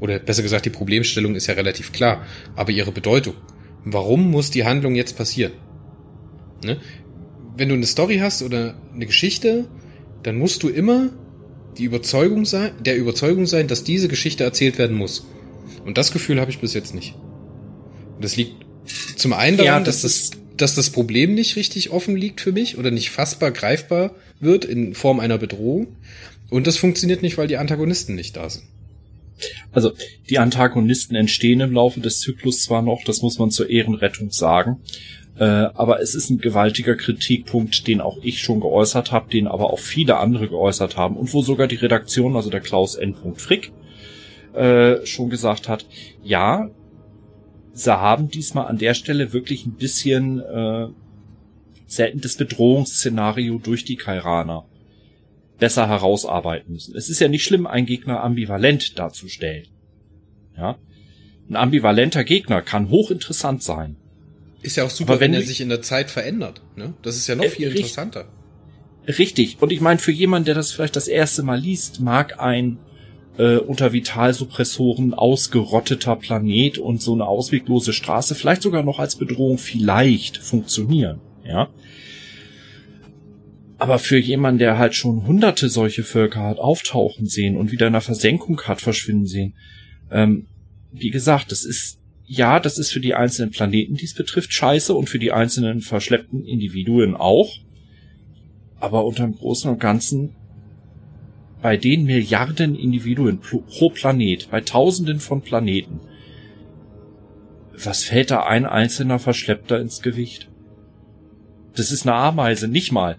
oder 0.00 0.18
besser 0.18 0.42
gesagt, 0.42 0.66
die 0.66 0.70
Problemstellung 0.70 1.34
ist 1.34 1.46
ja 1.46 1.54
relativ 1.54 1.92
klar, 1.92 2.26
aber 2.56 2.72
ihre 2.72 2.92
Bedeutung. 2.92 3.34
Warum 3.84 4.30
muss 4.30 4.50
die 4.50 4.64
Handlung 4.64 4.94
jetzt 4.94 5.16
passieren? 5.16 5.52
Ne? 6.64 6.78
Wenn 7.56 7.68
du 7.68 7.74
eine 7.74 7.86
Story 7.86 8.18
hast 8.18 8.42
oder 8.42 8.78
eine 8.94 9.06
Geschichte, 9.06 9.66
dann 10.22 10.36
musst 10.36 10.62
du 10.62 10.68
immer 10.68 11.10
die 11.78 11.84
Überzeugung 11.84 12.44
sein, 12.44 12.72
der 12.80 12.96
Überzeugung 12.96 13.46
sein, 13.46 13.68
dass 13.68 13.84
diese 13.84 14.08
Geschichte 14.08 14.44
erzählt 14.44 14.78
werden 14.78 14.96
muss. 14.96 15.26
Und 15.84 15.98
das 15.98 16.12
Gefühl 16.12 16.40
habe 16.40 16.50
ich 16.50 16.58
bis 16.58 16.74
jetzt 16.74 16.94
nicht. 16.94 17.14
Und 18.16 18.24
das 18.24 18.36
liegt 18.36 18.64
zum 19.16 19.32
einen 19.32 19.56
daran, 19.56 19.80
ja, 19.80 19.80
das 19.80 20.02
dass, 20.02 20.30
das, 20.30 20.38
dass 20.56 20.74
das 20.74 20.90
Problem 20.90 21.34
nicht 21.34 21.56
richtig 21.56 21.90
offen 21.90 22.16
liegt 22.16 22.40
für 22.40 22.52
mich 22.52 22.78
oder 22.78 22.90
nicht 22.90 23.10
fassbar 23.10 23.50
greifbar 23.50 24.14
wird 24.40 24.64
in 24.64 24.94
Form 24.94 25.20
einer 25.20 25.38
Bedrohung. 25.38 25.96
Und 26.50 26.66
das 26.66 26.76
funktioniert 26.76 27.22
nicht, 27.22 27.38
weil 27.38 27.48
die 27.48 27.56
Antagonisten 27.56 28.14
nicht 28.14 28.36
da 28.36 28.48
sind. 28.48 28.64
Also 29.72 29.92
die 30.30 30.38
Antagonisten 30.38 31.16
entstehen 31.16 31.60
im 31.60 31.72
Laufe 31.72 32.00
des 32.00 32.20
Zyklus 32.20 32.62
zwar 32.62 32.82
noch, 32.82 33.02
das 33.04 33.22
muss 33.22 33.38
man 33.38 33.50
zur 33.50 33.68
Ehrenrettung 33.68 34.30
sagen, 34.30 34.78
äh, 35.36 35.44
aber 35.44 36.00
es 36.00 36.14
ist 36.14 36.30
ein 36.30 36.38
gewaltiger 36.38 36.94
Kritikpunkt, 36.94 37.86
den 37.88 38.00
auch 38.00 38.18
ich 38.22 38.40
schon 38.40 38.60
geäußert 38.60 39.10
habe, 39.10 39.30
den 39.30 39.48
aber 39.48 39.72
auch 39.72 39.80
viele 39.80 40.18
andere 40.18 40.48
geäußert 40.48 40.96
haben 40.96 41.16
und 41.16 41.32
wo 41.32 41.42
sogar 41.42 41.66
die 41.66 41.74
Redaktion, 41.74 42.36
also 42.36 42.50
der 42.50 42.60
Klaus 42.60 42.94
N. 42.94 43.16
Frick, 43.36 43.72
äh, 44.54 45.04
schon 45.04 45.30
gesagt 45.30 45.68
hat, 45.68 45.86
ja, 46.22 46.70
sie 47.74 47.92
haben 47.92 48.28
diesmal 48.28 48.66
an 48.66 48.78
der 48.78 48.94
Stelle 48.94 49.32
wirklich 49.32 49.66
ein 49.66 49.74
bisschen 49.74 50.40
äh, 50.40 50.88
selten 51.86 52.20
das 52.20 52.36
Bedrohungsszenario 52.36 53.58
durch 53.58 53.84
die 53.84 53.96
Kairaner 53.96 54.66
besser 55.58 55.88
herausarbeiten 55.88 56.72
müssen. 56.72 56.96
Es 56.96 57.08
ist 57.08 57.20
ja 57.20 57.28
nicht 57.28 57.44
schlimm, 57.44 57.66
einen 57.66 57.86
Gegner 57.86 58.22
ambivalent 58.22 58.98
darzustellen. 58.98 59.66
Ja. 60.56 60.78
Ein 61.48 61.56
ambivalenter 61.56 62.24
Gegner 62.24 62.62
kann 62.62 62.88
hochinteressant 62.88 63.62
sein. 63.62 63.96
Ist 64.62 64.76
ja 64.76 64.84
auch 64.84 64.90
super, 64.90 65.20
wenn, 65.20 65.32
wenn, 65.32 65.40
er 65.40 65.46
sich 65.46 65.60
in 65.60 65.68
der 65.68 65.82
Zeit 65.82 66.10
verändert. 66.10 66.62
Ne? 66.74 66.94
Das 67.02 67.16
ist 67.16 67.26
ja 67.26 67.34
noch 67.34 67.44
äh, 67.44 67.50
viel 67.50 67.68
interessanter. 67.68 68.28
Richtig. 69.06 69.58
Und 69.60 69.72
ich 69.72 69.80
meine, 69.80 69.98
für 69.98 70.12
jemanden, 70.12 70.46
der 70.46 70.54
das 70.54 70.72
vielleicht 70.72 70.96
das 70.96 71.08
erste 71.08 71.42
Mal 71.42 71.60
liest, 71.60 72.00
mag 72.00 72.40
ein 72.40 72.78
äh, 73.38 73.56
unter 73.56 73.92
Vitalsuppressoren 73.92 75.14
ausgerotteter 75.14 76.16
Planet 76.16 76.78
und 76.78 77.02
so 77.02 77.14
eine 77.14 77.26
ausweglose 77.26 77.92
Straße 77.92 78.34
vielleicht 78.34 78.62
sogar 78.62 78.82
noch 78.82 78.98
als 78.98 79.16
Bedrohung 79.16 79.58
vielleicht 79.58 80.36
funktionieren. 80.36 81.20
Ja. 81.44 81.68
Aber 83.78 83.98
für 83.98 84.18
jemanden, 84.18 84.60
der 84.60 84.78
halt 84.78 84.94
schon 84.94 85.26
hunderte 85.26 85.68
solche 85.68 86.04
Völker 86.04 86.42
hat 86.42 86.58
auftauchen 86.58 87.26
sehen 87.26 87.56
und 87.56 87.72
wieder 87.72 87.88
in 87.88 87.92
der 87.92 88.02
Versenkung 88.02 88.60
hat 88.62 88.80
verschwinden 88.80 89.26
sehen, 89.26 89.54
ähm, 90.10 90.46
wie 90.92 91.10
gesagt, 91.10 91.50
das 91.50 91.64
ist, 91.64 91.98
ja, 92.24 92.60
das 92.60 92.78
ist 92.78 92.92
für 92.92 93.00
die 93.00 93.14
einzelnen 93.14 93.50
Planeten, 93.50 93.96
die 93.96 94.04
es 94.04 94.14
betrifft, 94.14 94.52
scheiße 94.52 94.94
und 94.94 95.08
für 95.08 95.18
die 95.18 95.32
einzelnen 95.32 95.80
verschleppten 95.80 96.44
Individuen 96.44 97.16
auch. 97.16 97.52
Aber 98.78 99.04
unterm 99.04 99.34
Großen 99.34 99.70
und 99.70 99.80
Ganzen, 99.80 100.36
bei 101.64 101.78
den 101.78 102.04
Milliarden 102.04 102.74
Individuen 102.74 103.40
pro 103.40 103.88
Planet, 103.88 104.50
bei 104.50 104.60
Tausenden 104.60 105.18
von 105.18 105.40
Planeten, 105.40 105.98
was 107.72 108.04
fällt 108.04 108.30
da 108.30 108.42
ein 108.42 108.66
einzelner 108.66 109.18
Verschleppter 109.18 109.80
ins 109.80 110.02
Gewicht? 110.02 110.50
Das 111.74 111.90
ist 111.90 112.06
eine 112.06 112.16
Ameise, 112.16 112.68
nicht 112.68 112.92
mal. 112.92 113.18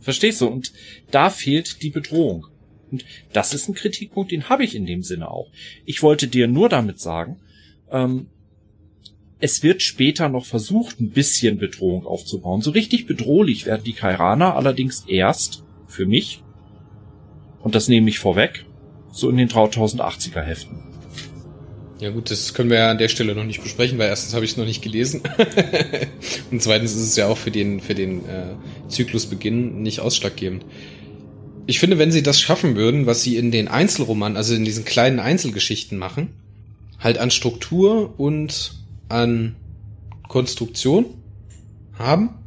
Verstehst 0.00 0.42
du? 0.42 0.48
Und 0.48 0.74
da 1.12 1.30
fehlt 1.30 1.82
die 1.82 1.88
Bedrohung. 1.88 2.46
Und 2.90 3.06
das 3.32 3.54
ist 3.54 3.70
ein 3.70 3.74
Kritikpunkt, 3.74 4.32
den 4.32 4.50
habe 4.50 4.64
ich 4.64 4.74
in 4.74 4.84
dem 4.84 5.02
Sinne 5.02 5.30
auch. 5.30 5.50
Ich 5.86 6.02
wollte 6.02 6.28
dir 6.28 6.46
nur 6.46 6.68
damit 6.68 7.00
sagen, 7.00 7.40
ähm, 7.90 8.26
es 9.38 9.62
wird 9.62 9.80
später 9.80 10.28
noch 10.28 10.44
versucht, 10.44 11.00
ein 11.00 11.08
bisschen 11.08 11.56
Bedrohung 11.56 12.04
aufzubauen. 12.04 12.60
So 12.60 12.72
richtig 12.72 13.06
bedrohlich 13.06 13.64
werden 13.64 13.84
die 13.84 13.94
Kairaner 13.94 14.56
allerdings 14.56 15.06
erst 15.08 15.64
für 15.86 16.04
mich, 16.04 16.42
und 17.62 17.74
das 17.74 17.88
nehme 17.88 18.08
ich 18.08 18.18
vorweg, 18.18 18.64
so 19.12 19.28
in 19.28 19.36
den 19.36 19.48
3080er 19.48 20.40
Heften. 20.40 20.90
Ja 22.00 22.08
gut, 22.08 22.30
das 22.30 22.54
können 22.54 22.70
wir 22.70 22.78
ja 22.78 22.90
an 22.90 22.96
der 22.96 23.08
Stelle 23.08 23.34
noch 23.34 23.44
nicht 23.44 23.62
besprechen, 23.62 23.98
weil 23.98 24.08
erstens 24.08 24.34
habe 24.34 24.44
ich 24.44 24.52
es 24.52 24.56
noch 24.56 24.64
nicht 24.64 24.80
gelesen 24.80 25.20
und 26.50 26.62
zweitens 26.62 26.92
ist 26.92 27.02
es 27.02 27.16
ja 27.16 27.26
auch 27.26 27.36
für 27.36 27.50
den 27.50 27.80
für 27.80 27.94
den 27.94 28.24
äh, 28.26 28.54
Zyklusbeginn 28.88 29.82
nicht 29.82 30.00
ausschlaggebend. 30.00 30.64
Ich 31.66 31.78
finde, 31.78 31.98
wenn 31.98 32.10
sie 32.10 32.22
das 32.22 32.40
schaffen 32.40 32.74
würden, 32.74 33.04
was 33.04 33.22
sie 33.22 33.36
in 33.36 33.50
den 33.50 33.68
Einzelromanen, 33.68 34.38
also 34.38 34.54
in 34.54 34.64
diesen 34.64 34.86
kleinen 34.86 35.20
Einzelgeschichten 35.20 35.98
machen, 35.98 36.30
halt 36.98 37.18
an 37.18 37.30
Struktur 37.30 38.18
und 38.18 38.72
an 39.08 39.56
Konstruktion 40.26 41.06
haben, 41.98 42.39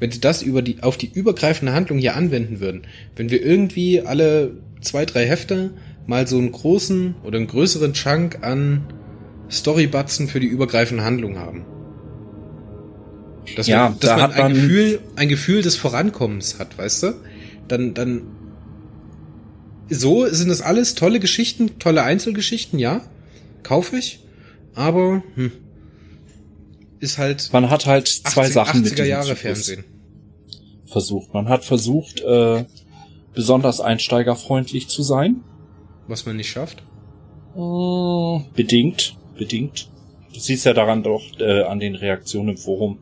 wenn 0.00 0.10
sie 0.10 0.20
das 0.20 0.42
über 0.42 0.62
die 0.62 0.82
auf 0.82 0.96
die 0.96 1.10
übergreifende 1.12 1.72
Handlung 1.72 1.98
hier 1.98 2.14
anwenden 2.16 2.60
würden, 2.60 2.82
wenn 3.16 3.30
wir 3.30 3.44
irgendwie 3.44 4.00
alle 4.02 4.52
zwei 4.80 5.04
drei 5.04 5.26
Hefte 5.26 5.70
mal 6.06 6.26
so 6.26 6.38
einen 6.38 6.52
großen 6.52 7.16
oder 7.24 7.38
einen 7.38 7.46
größeren 7.48 7.92
Chunk 7.94 8.38
an 8.42 8.84
Storybatzen 9.50 10.28
für 10.28 10.40
die 10.40 10.46
übergreifende 10.46 11.04
Handlung 11.04 11.38
haben. 11.38 11.64
Dass 13.56 13.66
Ja, 13.66 13.88
man, 13.90 13.98
dass 14.00 14.10
da 14.10 14.16
man 14.16 14.22
hat 14.22 14.32
ein 14.34 14.42
man- 14.42 14.54
Gefühl, 14.54 15.00
ein 15.16 15.28
Gefühl 15.28 15.62
des 15.62 15.76
Vorankommens 15.76 16.58
hat, 16.58 16.76
weißt 16.78 17.02
du? 17.04 17.14
Dann, 17.66 17.94
dann, 17.94 18.22
so 19.90 20.26
sind 20.26 20.48
das 20.48 20.60
alles 20.60 20.94
tolle 20.94 21.18
Geschichten, 21.18 21.78
tolle 21.78 22.02
Einzelgeschichten, 22.02 22.78
ja, 22.78 23.00
kaufe 23.62 23.96
ich, 23.96 24.20
aber 24.74 25.22
hm, 25.34 25.50
ist 27.00 27.18
halt 27.18 27.50
Man 27.52 27.70
hat 27.70 27.86
halt 27.86 28.08
zwei 28.08 28.42
80, 28.42 28.54
Sachen 28.54 28.82
mit 28.82 28.92
80er 28.92 28.96
diesem 28.96 29.06
Jahre 29.08 29.36
Fernsehen. 29.36 29.84
versucht. 30.86 31.32
Man 31.34 31.48
hat 31.48 31.64
versucht, 31.64 32.20
äh, 32.20 32.64
besonders 33.34 33.80
einsteigerfreundlich 33.80 34.88
zu 34.88 35.02
sein. 35.02 35.44
Was 36.06 36.26
man 36.26 36.36
nicht 36.36 36.50
schafft. 36.50 36.82
Äh, 37.54 38.40
Bedingt, 38.54 39.16
bedingt. 39.36 39.90
Du 40.32 40.40
siehst 40.40 40.64
ja 40.64 40.72
daran 40.72 41.02
doch 41.02 41.22
äh, 41.40 41.62
an 41.62 41.80
den 41.80 41.94
Reaktionen 41.94 42.50
im 42.50 42.56
Forum, 42.56 42.98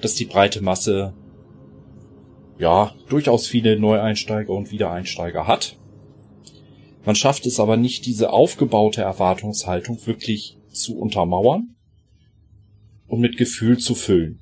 dass 0.00 0.14
die 0.14 0.24
breite 0.24 0.60
Masse 0.60 1.12
ja 2.58 2.92
durchaus 3.08 3.46
viele 3.46 3.78
Neueinsteiger 3.78 4.52
und 4.52 4.70
Wiedereinsteiger 4.70 5.46
hat. 5.46 5.76
Man 7.04 7.16
schafft 7.16 7.46
es 7.46 7.58
aber 7.58 7.76
nicht, 7.76 8.06
diese 8.06 8.30
aufgebaute 8.30 9.02
Erwartungshaltung 9.02 9.98
wirklich 10.06 10.58
zu 10.70 10.96
untermauern 10.98 11.74
und 13.12 13.20
mit 13.20 13.36
Gefühl 13.36 13.76
zu 13.76 13.94
füllen. 13.94 14.38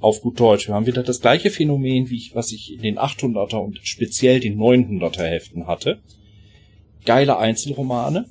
Auf 0.00 0.22
gut 0.22 0.40
Deutsch, 0.40 0.66
wir 0.66 0.74
haben 0.74 0.86
wieder 0.86 1.02
das 1.02 1.20
gleiche 1.20 1.50
Phänomen, 1.50 2.08
wie 2.08 2.16
ich, 2.16 2.34
was 2.34 2.52
ich 2.52 2.72
in 2.72 2.80
den 2.80 2.98
800er 2.98 3.58
und 3.58 3.80
speziell 3.82 4.40
den 4.40 4.58
900er 4.58 5.24
Heften 5.24 5.66
hatte. 5.66 6.00
Geile 7.04 7.36
Einzelromane, 7.36 8.24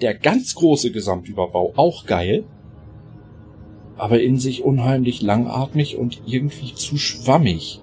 der 0.00 0.14
ganz 0.14 0.54
große 0.54 0.90
Gesamtüberbau 0.90 1.74
auch 1.76 2.06
geil, 2.06 2.44
aber 3.98 4.22
in 4.22 4.38
sich 4.38 4.62
unheimlich 4.62 5.20
langatmig 5.20 5.98
und 5.98 6.22
irgendwie 6.24 6.72
zu 6.72 6.96
schwammig. 6.96 7.82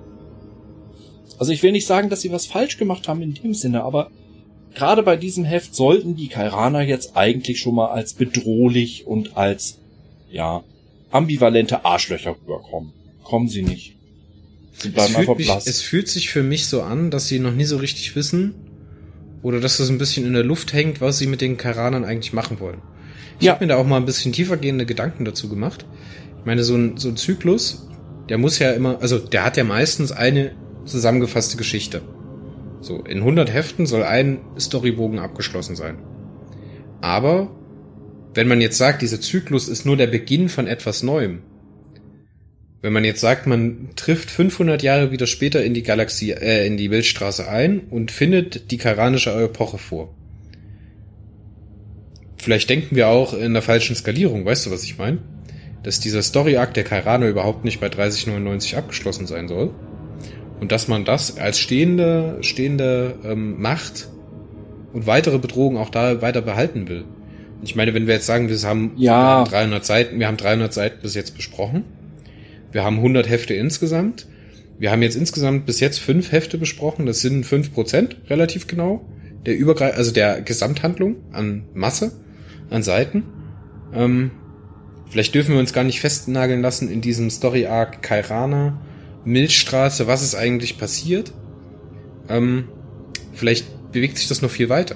Also 1.37 1.51
ich 1.51 1.61
will 1.61 1.71
nicht 1.71 1.85
sagen, 1.85 2.09
dass 2.09 2.21
sie 2.21 2.31
was 2.31 2.47
falsch 2.47 2.79
gemacht 2.79 3.07
haben 3.07 3.21
in 3.21 3.35
dem 3.35 3.53
Sinne, 3.53 3.83
aber 3.83 4.09
gerade 4.73 5.03
bei 5.03 5.17
diesem 5.17 5.45
Heft 5.45 5.75
sollten 5.75 6.15
die 6.15 6.29
Kairaner 6.29 6.81
jetzt 6.81 7.15
eigentlich 7.15 7.59
schon 7.59 7.75
mal 7.75 7.89
als 7.89 8.15
bedrohlich 8.15 9.05
und 9.05 9.37
als, 9.37 9.77
ja, 10.31 10.63
ambivalente 11.11 11.85
Arschlöcher 11.85 12.35
rüberkommen. 12.41 12.93
Kommen 13.23 13.47
sie 13.47 13.61
nicht. 13.63 13.95
Sie 14.73 14.87
Es 14.89 14.93
bleiben 14.93 15.15
einfach 15.15 15.25
fühlt, 15.25 15.37
mich, 15.39 15.47
blass. 15.47 15.67
es 15.67 15.81
fühlt 15.81 16.07
sich 16.07 16.29
für 16.29 16.43
mich 16.43 16.67
so 16.67 16.81
an, 16.81 17.11
dass 17.11 17.27
sie 17.27 17.39
noch 17.39 17.53
nie 17.53 17.65
so 17.65 17.77
richtig 17.77 18.15
wissen 18.15 18.55
oder 19.41 19.59
dass 19.59 19.77
das 19.77 19.89
ein 19.89 19.97
bisschen 19.97 20.25
in 20.25 20.33
der 20.33 20.43
Luft 20.43 20.73
hängt, 20.73 21.01
was 21.01 21.17
sie 21.17 21.27
mit 21.27 21.41
den 21.41 21.57
Karanern 21.57 22.05
eigentlich 22.05 22.33
machen 22.33 22.59
wollen. 22.59 22.81
Ich 23.39 23.45
Ja. 23.45 23.53
habe 23.53 23.65
mir 23.65 23.69
da 23.69 23.77
auch 23.77 23.85
mal 23.85 23.97
ein 23.97 24.05
bisschen 24.05 24.31
tiefergehende 24.33 24.85
Gedanken 24.85 25.25
dazu 25.25 25.49
gemacht. 25.49 25.85
Ich 26.39 26.45
meine, 26.45 26.63
so 26.63 26.75
ein, 26.75 26.97
so 26.97 27.09
ein 27.09 27.17
Zyklus, 27.17 27.87
der 28.29 28.37
muss 28.37 28.59
ja 28.59 28.71
immer, 28.71 29.01
also 29.01 29.17
der 29.17 29.43
hat 29.45 29.57
ja 29.57 29.63
meistens 29.63 30.11
eine 30.11 30.51
zusammengefasste 30.85 31.57
Geschichte. 31.57 32.01
So, 32.81 33.03
in 33.03 33.17
100 33.19 33.51
Heften 33.51 33.85
soll 33.85 34.03
ein 34.03 34.39
Storybogen 34.57 35.19
abgeschlossen 35.19 35.75
sein. 35.75 35.97
Aber 37.01 37.49
wenn 38.39 38.47
man 38.47 38.61
jetzt 38.61 38.77
sagt, 38.77 39.01
dieser 39.01 39.19
Zyklus 39.19 39.67
ist 39.67 39.85
nur 39.85 39.97
der 39.97 40.07
Beginn 40.07 40.47
von 40.47 40.65
etwas 40.65 41.03
Neuem, 41.03 41.39
wenn 42.81 42.93
man 42.93 43.03
jetzt 43.03 43.19
sagt, 43.19 43.47
man 43.47 43.89
trifft 43.97 44.31
500 44.31 44.81
Jahre 44.81 45.11
wieder 45.11 45.27
später 45.27 45.61
in 45.61 45.73
die 45.73 45.83
Galaxie, 45.83 46.31
äh, 46.31 46.65
in 46.65 46.77
die 46.77 46.87
Milchstraße 46.87 47.49
ein 47.49 47.81
und 47.89 48.11
findet 48.11 48.71
die 48.71 48.77
karanische 48.77 49.31
Epoche 49.31 49.77
vor. 49.77 50.15
Vielleicht 52.37 52.69
denken 52.69 52.95
wir 52.95 53.09
auch 53.09 53.33
in 53.33 53.51
der 53.51 53.61
falschen 53.61 53.97
Skalierung, 53.97 54.45
weißt 54.45 54.67
du, 54.67 54.71
was 54.71 54.85
ich 54.85 54.97
meine? 54.97 55.17
Dass 55.83 55.99
dieser 55.99 56.21
Story-Arc 56.21 56.73
der 56.73 56.85
Kairaner 56.85 57.27
überhaupt 57.27 57.65
nicht 57.65 57.81
bei 57.81 57.89
3099 57.89 58.77
abgeschlossen 58.77 59.27
sein 59.27 59.49
soll. 59.49 59.71
Und 60.61 60.71
dass 60.71 60.87
man 60.87 61.03
das 61.03 61.37
als 61.37 61.59
stehende, 61.59 62.37
stehende 62.39 63.15
ähm, 63.25 63.61
Macht 63.61 64.07
und 64.93 65.07
weitere 65.07 65.39
Bedrohungen 65.39 65.75
auch 65.75 65.89
da 65.89 66.21
weiter 66.21 66.41
behalten 66.41 66.87
will. 66.87 67.03
Ich 67.61 67.75
meine, 67.75 67.93
wenn 67.93 68.07
wir 68.07 68.15
jetzt 68.15 68.25
sagen, 68.25 68.49
wir 68.49 68.57
haben, 68.61 68.93
Ja. 68.95 69.11
wir 69.11 69.35
haben 69.37 69.49
300 69.49 69.85
Seiten, 69.85 70.19
wir 70.19 70.27
haben 70.27 70.37
300 70.37 70.73
Seiten 70.73 71.01
bis 71.01 71.13
jetzt 71.15 71.35
besprochen. 71.35 71.83
Wir 72.71 72.83
haben 72.83 72.97
100 72.97 73.27
Hefte 73.29 73.53
insgesamt. 73.53 74.27
Wir 74.77 74.91
haben 74.91 75.01
jetzt 75.01 75.15
insgesamt 75.15 75.65
bis 75.65 75.79
jetzt 75.79 75.99
fünf 75.99 76.31
Hefte 76.31 76.57
besprochen. 76.57 77.05
Das 77.05 77.19
sind 77.19 77.45
fünf 77.45 77.73
Prozent 77.73 78.15
relativ 78.29 78.67
genau 78.67 79.05
der 79.45 79.57
Übergreif 79.57 79.97
also 79.97 80.11
der 80.11 80.41
Gesamthandlung 80.41 81.17
an 81.31 81.63
Masse, 81.73 82.11
an 82.69 82.83
Seiten. 82.83 83.23
Ähm, 83.93 84.31
vielleicht 85.09 85.33
dürfen 85.35 85.53
wir 85.53 85.59
uns 85.59 85.73
gar 85.73 85.83
nicht 85.83 85.99
festnageln 85.99 86.61
lassen 86.61 86.89
in 86.89 87.01
diesem 87.01 87.29
Story 87.29 87.65
Arc 87.65 88.01
Kairana, 88.01 88.79
Milchstraße, 89.25 90.07
was 90.07 90.23
ist 90.23 90.35
eigentlich 90.35 90.77
passiert. 90.77 91.33
Ähm, 92.29 92.65
vielleicht 93.33 93.91
bewegt 93.91 94.17
sich 94.17 94.27
das 94.27 94.41
noch 94.41 94.51
viel 94.51 94.69
weiter. 94.69 94.95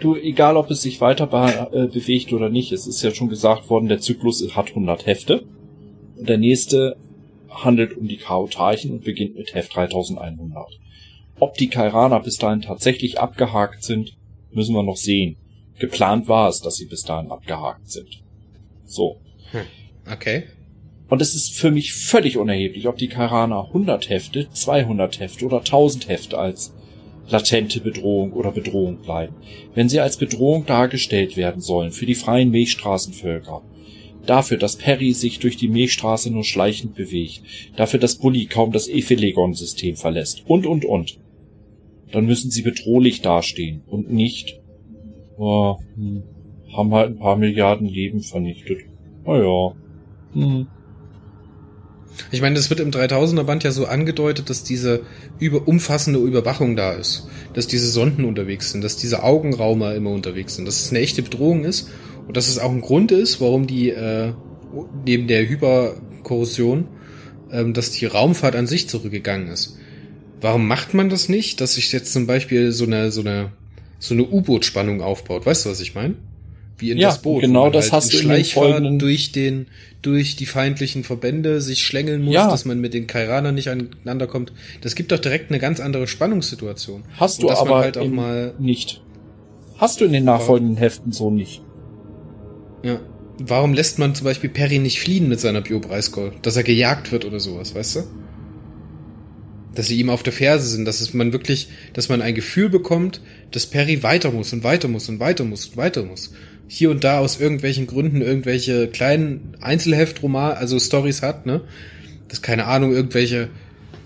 Du, 0.00 0.16
egal 0.16 0.56
ob 0.56 0.70
es 0.70 0.82
sich 0.82 1.00
weiter 1.00 1.26
be 1.26 1.68
äh, 1.72 1.86
bewegt 1.86 2.32
oder 2.32 2.48
nicht, 2.48 2.72
es 2.72 2.86
ist 2.86 3.02
ja 3.02 3.12
schon 3.12 3.28
gesagt 3.28 3.68
worden, 3.68 3.88
der 3.88 4.00
Zyklus 4.00 4.56
hat 4.56 4.70
100 4.70 5.06
Hefte. 5.06 5.44
Und 6.16 6.28
der 6.28 6.38
nächste 6.38 6.96
handelt 7.48 7.96
um 7.96 8.08
die 8.08 8.16
Chaotarchen 8.16 8.92
und 8.92 9.04
beginnt 9.04 9.36
mit 9.36 9.54
Heft 9.54 9.74
3100. 9.74 10.66
Ob 11.38 11.54
die 11.54 11.68
Kairaner 11.68 12.20
bis 12.20 12.36
dahin 12.36 12.62
tatsächlich 12.62 13.18
abgehakt 13.18 13.82
sind, 13.82 14.16
müssen 14.52 14.74
wir 14.74 14.82
noch 14.82 14.96
sehen. 14.96 15.36
Geplant 15.78 16.28
war 16.28 16.48
es, 16.48 16.60
dass 16.60 16.76
sie 16.76 16.86
bis 16.86 17.02
dahin 17.02 17.30
abgehakt 17.30 17.90
sind. 17.90 18.22
So. 18.84 19.20
Okay. 20.10 20.44
Und 21.08 21.20
es 21.22 21.34
ist 21.34 21.58
für 21.58 21.70
mich 21.70 21.92
völlig 21.92 22.36
unerheblich, 22.36 22.86
ob 22.86 22.96
die 22.96 23.08
Kairaner 23.08 23.66
100 23.66 24.08
Hefte, 24.08 24.48
200 24.50 25.20
Hefte 25.20 25.46
oder 25.46 25.58
1000 25.58 26.08
Hefte 26.08 26.38
als 26.38 26.72
latente 27.30 27.80
Bedrohung 27.80 28.32
oder 28.32 28.52
Bedrohung 28.52 28.98
bleiben. 28.98 29.34
Wenn 29.74 29.88
sie 29.88 30.00
als 30.00 30.16
Bedrohung 30.16 30.66
dargestellt 30.66 31.36
werden 31.36 31.60
sollen 31.62 31.92
für 31.92 32.06
die 32.06 32.14
freien 32.14 32.50
Milchstraßenvölker, 32.50 33.62
dafür, 34.26 34.58
dass 34.58 34.76
Perry 34.76 35.12
sich 35.12 35.38
durch 35.38 35.56
die 35.56 35.68
Milchstraße 35.68 36.30
nur 36.30 36.44
schleichend 36.44 36.94
bewegt, 36.94 37.42
dafür, 37.76 38.00
dass 38.00 38.16
Bully 38.16 38.46
kaum 38.46 38.72
das 38.72 38.88
Ephelegon-System 38.88 39.96
verlässt 39.96 40.44
und, 40.46 40.66
und, 40.66 40.84
und, 40.84 41.18
dann 42.12 42.26
müssen 42.26 42.50
sie 42.50 42.62
bedrohlich 42.62 43.22
dastehen 43.22 43.82
und 43.86 44.12
nicht, 44.12 44.60
oh, 45.38 45.76
hm, 45.94 46.22
haben 46.72 46.94
halt 46.94 47.10
ein 47.10 47.18
paar 47.18 47.36
Milliarden 47.36 47.88
Leben 47.88 48.20
vernichtet. 48.20 48.78
Naja, 49.24 49.74
hm. 50.32 50.66
Ich 52.30 52.40
meine, 52.40 52.54
das 52.54 52.70
wird 52.70 52.80
im 52.80 52.90
3000er 52.90 53.44
Band 53.44 53.64
ja 53.64 53.70
so 53.70 53.86
angedeutet, 53.86 54.50
dass 54.50 54.62
diese 54.62 55.02
über 55.38 55.66
umfassende 55.66 56.20
Überwachung 56.20 56.76
da 56.76 56.92
ist, 56.92 57.26
dass 57.54 57.66
diese 57.66 57.88
Sonden 57.88 58.24
unterwegs 58.24 58.70
sind, 58.70 58.82
dass 58.82 58.96
diese 58.96 59.22
Augenraumer 59.22 59.94
immer 59.94 60.10
unterwegs 60.10 60.56
sind, 60.56 60.66
dass 60.66 60.80
es 60.80 60.90
eine 60.90 61.00
echte 61.00 61.22
Bedrohung 61.22 61.64
ist 61.64 61.88
und 62.26 62.36
dass 62.36 62.48
es 62.48 62.58
auch 62.58 62.70
ein 62.70 62.80
Grund 62.80 63.12
ist, 63.12 63.40
warum 63.40 63.66
die 63.66 63.90
äh, 63.90 64.32
neben 65.04 65.26
der 65.26 65.48
Hyperkorrosion, 65.48 66.88
ähm, 67.50 67.74
dass 67.74 67.90
die 67.90 68.06
Raumfahrt 68.06 68.54
an 68.54 68.66
sich 68.66 68.88
zurückgegangen 68.88 69.48
ist. 69.48 69.76
Warum 70.40 70.66
macht 70.66 70.94
man 70.94 71.10
das 71.10 71.28
nicht, 71.28 71.60
dass 71.60 71.74
sich 71.74 71.92
jetzt 71.92 72.12
zum 72.12 72.26
Beispiel 72.26 72.72
so 72.72 72.84
eine 72.84 73.10
so 73.10 73.20
eine 73.20 73.52
so 73.98 74.14
eine 74.14 74.24
U-Boot-Spannung 74.24 75.02
aufbaut? 75.02 75.44
Weißt 75.44 75.66
du, 75.66 75.70
was 75.70 75.80
ich 75.80 75.94
meine? 75.94 76.14
Wie 76.80 76.90
in 76.90 76.98
Ja, 76.98 77.08
das 77.08 77.22
Boot. 77.22 77.42
genau 77.42 77.70
das 77.70 77.92
hast 77.92 78.06
in 78.06 78.10
du 78.10 78.16
in 78.16 78.22
den 78.22 78.34
Schleichfahrt 78.36 78.66
folgenden- 78.72 78.98
durch 78.98 79.32
den 79.32 79.66
durch 80.02 80.34
die 80.36 80.46
feindlichen 80.46 81.04
Verbände 81.04 81.60
sich 81.60 81.84
schlängeln 81.84 82.22
muss, 82.22 82.32
Ja. 82.32 82.48
dass 82.50 82.64
man 82.64 82.80
mit 82.80 82.94
den 82.94 83.06
Kairanern 83.06 83.54
nicht 83.54 83.68
aneinander 83.68 84.26
kommt. 84.26 84.50
Das 84.80 84.94
gibt 84.94 85.12
doch 85.12 85.18
direkt 85.18 85.50
eine 85.50 85.58
ganz 85.58 85.78
andere 85.78 86.06
Spannungssituation. 86.06 87.02
Hast 87.18 87.42
du 87.42 87.50
aber 87.50 87.78
halt 87.80 87.98
auch 87.98 88.08
mal 88.08 88.54
nicht. 88.58 89.02
Hast 89.76 90.00
du 90.00 90.06
in 90.06 90.12
den 90.12 90.24
nachfolgenden 90.24 90.76
Heften 90.78 91.12
so 91.12 91.30
nicht. 91.30 91.62
ja. 92.82 92.98
Warum 93.42 93.72
lässt 93.72 93.98
man 93.98 94.14
zum 94.14 94.24
Beispiel 94.26 94.50
Perry 94.50 94.78
nicht 94.78 95.00
fliehen 95.00 95.26
mit 95.26 95.40
seiner 95.40 95.62
Bio-Preiscall? 95.62 96.32
Dass 96.42 96.56
er 96.58 96.62
gejagt 96.62 97.10
wird 97.10 97.24
oder 97.24 97.40
sowas, 97.40 97.74
weißt 97.74 97.96
du? 97.96 98.00
Dass 99.74 99.86
sie 99.86 99.98
ihm 99.98 100.10
auf 100.10 100.22
der 100.22 100.32
Ferse 100.34 100.66
sind, 100.68 100.84
dass 100.84 101.00
es 101.00 101.14
man 101.14 101.32
wirklich, 101.32 101.68
dass 101.94 102.08
man 102.10 102.20
ein 102.20 102.34
Gefühl 102.34 102.68
bekommt, 102.68 103.22
dass 103.52 103.64
Perry 103.66 104.02
weiter 104.02 104.30
muss 104.30 104.52
und 104.52 104.62
weiter 104.64 104.88
muss 104.88 105.08
und 105.08 105.20
weiter 105.20 105.44
muss 105.44 105.66
und 105.66 105.76
weiter 105.78 106.02
muss. 106.02 106.32
Hier 106.72 106.92
und 106.92 107.02
da 107.02 107.18
aus 107.18 107.40
irgendwelchen 107.40 107.88
Gründen 107.88 108.22
irgendwelche 108.22 108.86
kleinen 108.86 109.56
Einzelheftroman, 109.60 110.52
also 110.52 110.78
Stories 110.78 111.20
hat, 111.20 111.44
ne? 111.44 111.62
Das 112.28 112.42
keine 112.42 112.66
Ahnung, 112.66 112.92
irgendwelche, 112.92 113.48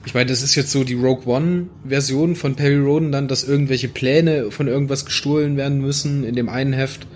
ich 0.06 0.14
meine, 0.14 0.30
das 0.30 0.42
ist 0.42 0.54
jetzt 0.54 0.70
so 0.70 0.82
die 0.82 0.94
Rogue 0.94 1.26
One 1.26 1.66
Version 1.86 2.36
von 2.36 2.54
Perry 2.56 2.78
Roden 2.78 3.12
dann, 3.12 3.28
dass 3.28 3.44
irgendwelche 3.44 3.88
Pläne 3.88 4.50
von 4.50 4.66
irgendwas 4.66 5.04
gestohlen 5.04 5.58
werden 5.58 5.82
müssen 5.82 6.24
in 6.24 6.36
dem 6.36 6.48
einen 6.48 6.72
Heft, 6.72 7.06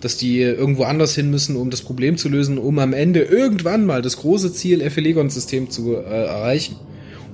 dass 0.00 0.18
die 0.18 0.40
irgendwo 0.40 0.84
anders 0.84 1.16
hin 1.16 1.32
müssen, 1.32 1.56
um 1.56 1.68
das 1.68 1.82
Problem 1.82 2.16
zu 2.16 2.28
lösen, 2.28 2.56
um 2.56 2.78
am 2.78 2.92
Ende 2.92 3.22
irgendwann 3.22 3.84
mal 3.84 4.02
das 4.02 4.18
große 4.18 4.52
Ziel 4.52 4.80
Ephelegon-System 4.80 5.68
zu 5.68 5.96
äh, 5.96 6.26
erreichen. 6.26 6.76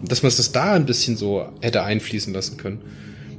Und 0.01 0.11
dass 0.11 0.23
man 0.23 0.33
das 0.35 0.53
da 0.53 0.73
ein 0.73 0.87
bisschen 0.87 1.19
so 1.19 1.47
hätte 1.61 1.83
einfließen 1.83 2.33
lassen 2.33 2.57
können. 2.57 2.81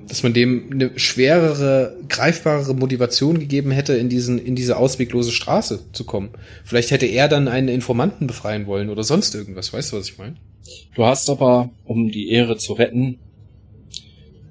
Dass 0.09 0.23
man 0.23 0.33
dem 0.33 0.69
eine 0.71 0.99
schwerere, 0.99 1.95
greifbarere 2.09 2.73
Motivation 2.73 3.39
gegeben 3.39 3.71
hätte, 3.71 3.93
in 3.93 4.09
diesen, 4.09 4.43
in 4.43 4.55
diese 4.55 4.77
ausweglose 4.77 5.31
Straße 5.31 5.91
zu 5.93 6.03
kommen. 6.03 6.29
Vielleicht 6.65 6.91
hätte 6.91 7.05
er 7.05 7.27
dann 7.27 7.47
einen 7.47 7.69
Informanten 7.69 8.27
befreien 8.27 8.65
wollen 8.65 8.89
oder 8.89 9.03
sonst 9.03 9.35
irgendwas. 9.35 9.71
Weißt 9.71 9.93
du, 9.93 9.97
was 9.97 10.09
ich 10.09 10.17
meine? 10.17 10.35
Du 10.95 11.05
hast 11.05 11.29
aber, 11.29 11.69
um 11.85 12.11
die 12.11 12.29
Ehre 12.31 12.57
zu 12.57 12.73
retten, 12.73 13.19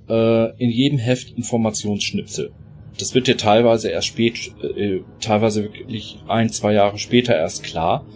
äh, 0.09 0.57
in 0.63 0.71
jedem 0.71 0.99
Heft 0.99 1.37
Informationsschnipsel. 1.37 2.53
Das 2.99 3.15
wird 3.15 3.27
dir 3.27 3.37
teilweise 3.37 3.91
erst 3.91 4.09
spät, 4.09 4.53
äh, 4.63 5.01
teilweise 5.21 5.65
wirklich 5.65 6.19
ein, 6.29 6.51
zwei 6.51 6.73
Jahre 6.73 6.99
später 6.99 7.37
erst 7.37 7.63
klar. 7.65 8.07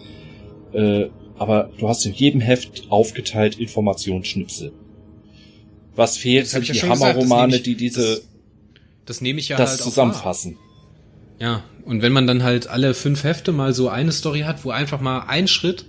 Äh, 0.73 1.07
aber 1.37 1.71
du 1.77 1.87
hast 1.89 2.05
in 2.05 2.13
jedem 2.13 2.41
Heft 2.41 2.87
aufgeteilt 2.89 3.59
Informationsschnipsel. 3.59 4.71
Was 5.95 6.17
fehlt, 6.17 6.47
sind 6.47 6.67
die 6.67 6.73
ja 6.73 6.87
Hammerromane, 6.89 7.59
die 7.59 7.75
diese 7.75 8.15
das, 8.15 8.21
das 9.05 9.21
nehme 9.21 9.39
ich 9.39 9.49
ja 9.49 9.57
das 9.57 9.71
halt 9.71 9.81
zusammenfassen. 9.81 10.57
Ja, 11.39 11.63
und 11.85 12.01
wenn 12.01 12.13
man 12.13 12.27
dann 12.27 12.43
halt 12.43 12.67
alle 12.67 12.93
fünf 12.93 13.23
Hefte 13.23 13.51
mal 13.51 13.73
so 13.73 13.89
eine 13.89 14.11
Story 14.11 14.41
hat, 14.41 14.63
wo 14.63 14.71
einfach 14.71 15.01
mal 15.01 15.25
ein 15.27 15.47
Schritt, 15.47 15.85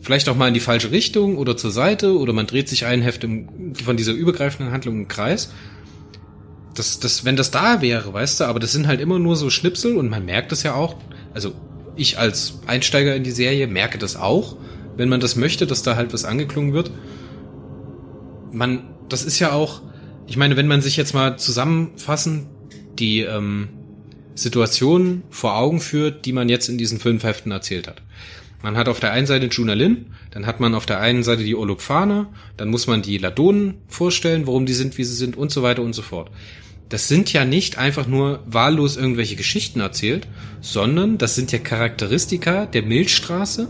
vielleicht 0.00 0.28
auch 0.28 0.36
mal 0.36 0.48
in 0.48 0.54
die 0.54 0.60
falsche 0.60 0.90
Richtung 0.90 1.36
oder 1.36 1.56
zur 1.56 1.70
Seite 1.70 2.16
oder 2.18 2.32
man 2.32 2.46
dreht 2.46 2.68
sich 2.68 2.86
ein 2.86 3.02
Heft 3.02 3.24
im, 3.24 3.74
von 3.74 3.96
dieser 3.96 4.12
übergreifenden 4.12 4.72
Handlung 4.72 4.96
im 4.96 5.08
Kreis. 5.08 5.52
Das, 6.74 7.00
das, 7.00 7.24
wenn 7.24 7.36
das 7.36 7.50
da 7.50 7.82
wäre, 7.82 8.12
weißt 8.12 8.40
du, 8.40 8.44
aber 8.44 8.60
das 8.60 8.72
sind 8.72 8.86
halt 8.86 9.00
immer 9.00 9.18
nur 9.18 9.36
so 9.36 9.50
Schnipsel 9.50 9.96
und 9.96 10.08
man 10.08 10.24
merkt 10.24 10.52
es 10.52 10.62
ja 10.62 10.74
auch. 10.74 10.96
Also 11.34 11.52
ich 11.96 12.18
als 12.18 12.60
Einsteiger 12.66 13.16
in 13.16 13.24
die 13.24 13.32
Serie 13.32 13.66
merke 13.66 13.98
das 13.98 14.16
auch, 14.16 14.56
wenn 14.96 15.08
man 15.08 15.20
das 15.20 15.36
möchte, 15.36 15.66
dass 15.66 15.82
da 15.82 15.96
halt 15.96 16.12
was 16.12 16.24
angeklungen 16.24 16.72
wird. 16.72 16.90
Man 18.52 18.82
das 19.08 19.24
ist 19.24 19.38
ja 19.38 19.52
auch, 19.52 19.82
ich 20.26 20.36
meine, 20.36 20.56
wenn 20.56 20.66
man 20.66 20.82
sich 20.82 20.96
jetzt 20.96 21.14
mal 21.14 21.38
zusammenfassen 21.38 22.46
die 22.98 23.20
ähm, 23.20 23.68
Situation 24.34 25.22
vor 25.30 25.56
Augen 25.56 25.80
führt, 25.80 26.24
die 26.24 26.32
man 26.32 26.48
jetzt 26.48 26.68
in 26.68 26.78
diesen 26.78 26.98
fünf 26.98 27.22
Heften 27.22 27.52
erzählt 27.52 27.88
hat. 27.88 28.02
Man 28.62 28.76
hat 28.76 28.88
auf 28.88 28.98
der 28.98 29.12
einen 29.12 29.26
Seite 29.26 29.46
Juna 29.46 29.74
Lin, 29.74 30.06
dann 30.32 30.46
hat 30.46 30.58
man 30.58 30.74
auf 30.74 30.84
der 30.84 31.00
einen 31.00 31.22
Seite 31.22 31.44
die 31.44 31.54
Olopfane, 31.54 32.26
dann 32.56 32.68
muss 32.68 32.88
man 32.88 33.02
die 33.02 33.18
Ladonen 33.18 33.74
vorstellen, 33.86 34.46
warum 34.46 34.66
die 34.66 34.74
sind, 34.74 34.98
wie 34.98 35.04
sie 35.04 35.14
sind 35.14 35.36
und 35.36 35.52
so 35.52 35.62
weiter 35.62 35.82
und 35.82 35.92
so 35.92 36.02
fort. 36.02 36.30
Das 36.88 37.06
sind 37.06 37.32
ja 37.32 37.44
nicht 37.44 37.78
einfach 37.78 38.06
nur 38.06 38.40
wahllos 38.46 38.96
irgendwelche 38.96 39.36
Geschichten 39.36 39.78
erzählt, 39.78 40.26
sondern 40.60 41.18
das 41.18 41.34
sind 41.34 41.52
ja 41.52 41.58
Charakteristika 41.58 42.66
der 42.66 42.82
Milchstraße 42.82 43.68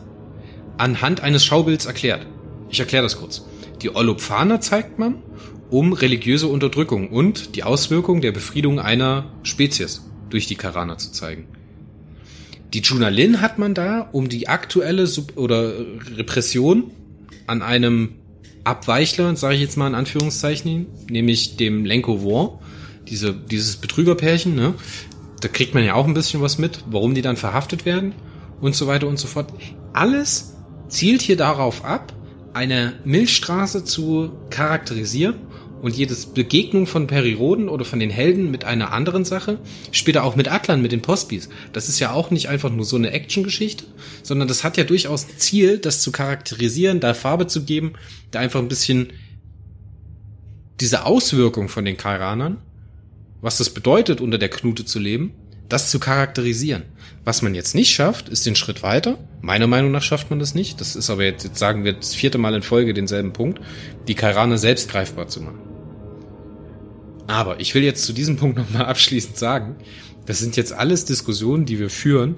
anhand 0.79 1.21
eines 1.21 1.45
Schaubilds 1.45 1.85
erklärt. 1.85 2.27
Ich 2.71 2.81
erkläre 2.81 3.03
das 3.03 3.19
kurz. 3.19 3.43
Die 3.83 3.95
Olopfana 3.95 4.61
zeigt 4.61 4.99
man, 4.99 5.23
um 5.71 5.93
religiöse 5.93 6.49
Unterdrückung 6.49 7.11
und 7.11 7.55
die 7.55 7.63
Auswirkung 7.63 8.21
der 8.21 8.33
Befriedung 8.33 8.81
einer 8.81 9.27
Spezies 9.43 10.05
durch 10.31 10.47
die 10.47 10.57
Karana 10.57 10.99
zu 10.99 11.13
zeigen. 11.13 11.47
Die 12.75 12.81
Junalin 12.81 13.41
hat 13.41 13.59
man 13.59 13.75
da, 13.75 14.09
um 14.13 14.29
die 14.29 14.49
aktuelle 14.49 15.07
Sub 15.07 15.37
oder 15.37 15.73
Repression 16.17 16.91
an 17.47 17.63
einem 17.63 18.11
Abweichler, 18.65 19.35
sage 19.37 19.55
ich 19.55 19.61
jetzt 19.61 19.77
mal 19.77 19.87
in 19.87 19.95
Anführungszeichen, 19.95 20.87
nämlich 21.09 21.57
dem 21.57 21.85
Lenko 21.87 22.23
War, 22.25 22.61
diese, 23.09 23.33
dieses 23.33 23.77
Betrügerpärchen, 23.77 24.55
ne? 24.55 24.75
Da 25.41 25.49
kriegt 25.49 25.73
man 25.73 25.85
ja 25.85 25.95
auch 25.95 26.07
ein 26.07 26.15
bisschen 26.15 26.43
was 26.43 26.59
mit, 26.59 26.85
warum 26.91 27.15
die 27.15 27.23
dann 27.23 27.37
verhaftet 27.37 27.87
werden 27.87 28.13
und 28.61 28.75
so 28.75 28.87
weiter 28.87 29.07
und 29.07 29.19
so 29.19 29.29
fort. 29.29 29.53
Alles 29.93 30.57
zielt 30.89 31.23
hier 31.23 31.37
darauf 31.37 31.85
ab, 31.85 32.13
eine 32.59 32.95
Milchstraße 33.05 33.85
zu 33.85 34.33
charakterisieren 34.51 35.37
und 35.81 35.97
jedes 35.97 36.27
Begegnung 36.27 36.89
von 36.89 37.07
Periroden 37.07 37.69
oder 37.69 37.85
von 37.85 38.01
den 38.01 38.11
Helden 38.11 38.51
mit 38.51 38.65
einer 38.65 38.93
anderen 38.93 39.25
Sache, 39.25 39.61
später 39.93 40.25
auch 40.25 40.35
mit 40.35 40.51
Atlan, 40.51 40.83
mit 40.83 40.91
den 40.91 41.01
Postbis. 41.01 41.51
Das 41.73 41.89
ist 41.89 42.01
ja 42.01 42.11
auch 42.11 42.33
nicht 42.33 42.49
einfach 42.49 42.73
nur 42.73 42.85
so 42.85 42.97
eine 42.97 43.13
Actiongeschichte, 43.13 43.85
sondern 44.25 44.49
das 44.49 44.65
hat 44.65 44.77
ja 44.77 44.83
durchaus 44.83 45.29
ein 45.29 45.39
Ziel, 45.39 45.79
das 45.79 46.03
zu 46.03 46.11
charakterisieren, 46.11 46.99
da 46.99 47.15
Farbe 47.15 47.47
zu 47.47 47.63
geben, 47.63 47.93
da 48.33 48.41
einfach 48.41 48.59
ein 48.59 48.67
bisschen 48.67 49.13
diese 50.81 51.07
Auswirkung 51.07 51.69
von 51.69 51.85
den 51.85 51.97
Kairanern, 51.97 52.57
was 53.41 53.59
das 53.59 53.71
bedeutet, 53.71 54.21
unter 54.21 54.39
der 54.39 54.49
Knute 54.49 54.85
zu 54.85 54.99
leben, 54.99 55.33
das 55.69 55.91
zu 55.91 55.99
charakterisieren. 55.99 56.83
Was 57.25 57.43
man 57.43 57.55
jetzt 57.55 57.75
nicht 57.75 57.93
schafft, 57.93 58.29
ist 58.29 58.47
den 58.47 58.57
Schritt 58.57 58.83
weiter. 58.83 59.19
Meiner 59.43 59.67
Meinung 59.67 59.91
nach 59.91 60.03
schafft 60.03 60.31
man 60.31 60.39
das 60.39 60.55
nicht. 60.55 60.81
Das 60.81 60.97
ist 60.97 61.11
aber 61.11 61.25
jetzt, 61.25 61.45
jetzt 61.45 61.59
sagen 61.59 61.85
wir 61.85 61.93
das 61.93 62.15
vierte 62.15 62.39
Mal 62.39 62.55
in 62.55 62.63
Folge 62.63 62.95
denselben 62.95 63.33
Punkt, 63.33 63.61
die 64.07 64.15
Kairane 64.15 64.57
selbst 64.59 64.91
greifbar 64.91 65.29
zu 65.29 65.43
machen. 65.43 65.61
Aber 67.27 67.61
ich 67.61 67.75
will 67.75 67.83
jetzt 67.83 68.05
zu 68.05 68.13
diesem 68.13 68.37
Punkt 68.37 68.57
nochmal 68.57 68.87
abschließend 68.87 69.37
sagen, 69.37 69.77
das 70.27 70.39
sind 70.39 70.57
jetzt 70.57 70.73
alles 70.73 71.05
Diskussionen, 71.05 71.67
die 71.67 71.79
wir 71.79 71.91
führen, 71.91 72.37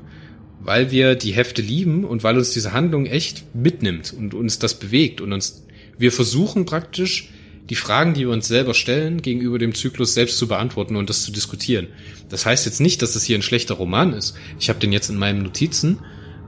weil 0.61 0.91
wir 0.91 1.15
die 1.15 1.33
Hefte 1.33 1.63
lieben 1.63 2.05
und 2.05 2.23
weil 2.23 2.37
uns 2.37 2.53
diese 2.53 2.73
Handlung 2.73 3.07
echt 3.07 3.55
mitnimmt 3.55 4.13
und 4.13 4.35
uns 4.35 4.59
das 4.59 4.79
bewegt 4.79 5.21
und 5.21 5.33
uns, 5.33 5.65
wir 5.97 6.13
versuchen 6.13 6.67
praktisch 6.67 7.31
die 7.71 7.77
Fragen, 7.77 8.15
die 8.15 8.23
wir 8.23 8.31
uns 8.31 8.49
selber 8.49 8.75
stellen, 8.75 9.23
gegenüber 9.23 9.59
dem 9.59 9.75
Zyklus 9.75 10.13
selbst 10.13 10.39
zu 10.39 10.49
beantworten 10.49 10.97
und 10.97 11.09
das 11.09 11.23
zu 11.23 11.31
diskutieren. 11.31 11.87
Das 12.29 12.45
heißt 12.45 12.67
jetzt 12.67 12.81
nicht, 12.81 13.01
dass 13.01 13.13
das 13.13 13.23
hier 13.23 13.39
ein 13.39 13.43
schlechter 13.43 13.75
Roman 13.75 14.13
ist. 14.13 14.35
Ich 14.59 14.69
habe 14.69 14.81
den 14.81 14.93
jetzt 14.93 15.09
in 15.09 15.17
meinen 15.17 15.45
Notizen. 15.45 16.01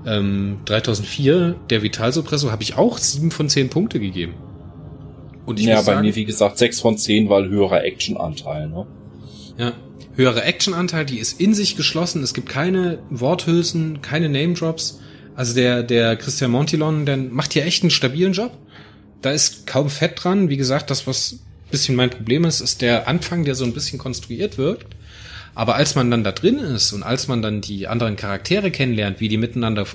Ähm, 0.04 0.58
3004, 0.64 1.54
der 1.70 1.82
Vitalsuppressor, 1.84 2.50
habe 2.50 2.64
ich 2.64 2.76
auch 2.76 2.98
sieben 2.98 3.30
von 3.30 3.48
zehn 3.48 3.70
Punkte 3.70 4.00
gegeben. 4.00 4.34
Und 5.46 5.60
ich 5.60 5.66
ja, 5.66 5.76
bei 5.76 5.82
sagen, 5.82 6.06
mir 6.06 6.16
wie 6.16 6.24
gesagt 6.24 6.58
sechs 6.58 6.80
von 6.80 6.98
zehn, 6.98 7.28
weil 7.28 7.48
höherer 7.48 7.84
Actionanteil. 7.84 8.68
Ne? 8.68 8.86
Ja, 9.58 9.72
höherer 10.16 10.44
Actionanteil, 10.44 11.04
die 11.04 11.18
ist 11.18 11.40
in 11.40 11.54
sich 11.54 11.76
geschlossen. 11.76 12.24
Es 12.24 12.34
gibt 12.34 12.48
keine 12.48 12.98
Worthülsen, 13.10 14.02
keine 14.02 14.28
Name 14.28 14.54
Drops. 14.54 15.00
Also 15.36 15.54
der 15.54 15.84
der 15.84 16.16
Christian 16.16 16.50
Montilon, 16.50 17.06
der 17.06 17.16
macht 17.16 17.52
hier 17.52 17.64
echt 17.64 17.84
einen 17.84 17.90
stabilen 17.90 18.32
Job 18.32 18.52
da 19.22 19.30
ist 19.30 19.66
kaum 19.66 19.88
Fett 19.88 20.22
dran. 20.22 20.48
Wie 20.48 20.56
gesagt, 20.56 20.90
das, 20.90 21.06
was 21.06 21.38
bisschen 21.72 21.96
mein 21.96 22.10
Problem 22.10 22.44
ist, 22.44 22.60
ist 22.60 22.82
der 22.82 23.08
Anfang, 23.08 23.44
der 23.44 23.56
so 23.56 23.64
ein 23.64 23.72
bisschen 23.72 23.98
konstruiert 23.98 24.58
wirkt. 24.58 24.94
Aber 25.54 25.74
als 25.74 25.96
man 25.96 26.10
dann 26.10 26.22
da 26.24 26.32
drin 26.32 26.58
ist 26.58 26.92
und 26.92 27.02
als 27.02 27.28
man 27.28 27.42
dann 27.42 27.60
die 27.60 27.88
anderen 27.88 28.16
Charaktere 28.16 28.70
kennenlernt, 28.70 29.20
wie 29.20 29.28
die 29.28 29.36
miteinander 29.36 29.86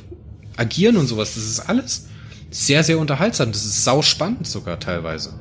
agieren 0.58 0.98
und 0.98 1.08
sowas, 1.08 1.36
das 1.36 1.46
ist 1.46 1.60
alles 1.62 2.08
sehr, 2.52 2.84
sehr 2.84 3.00
unterhaltsam. 3.00 3.52
Das 3.52 3.66
ist 3.66 3.84
sau 3.84 4.02
spannend 4.02 4.48
sogar 4.48 4.80
teilweise. 4.80 5.34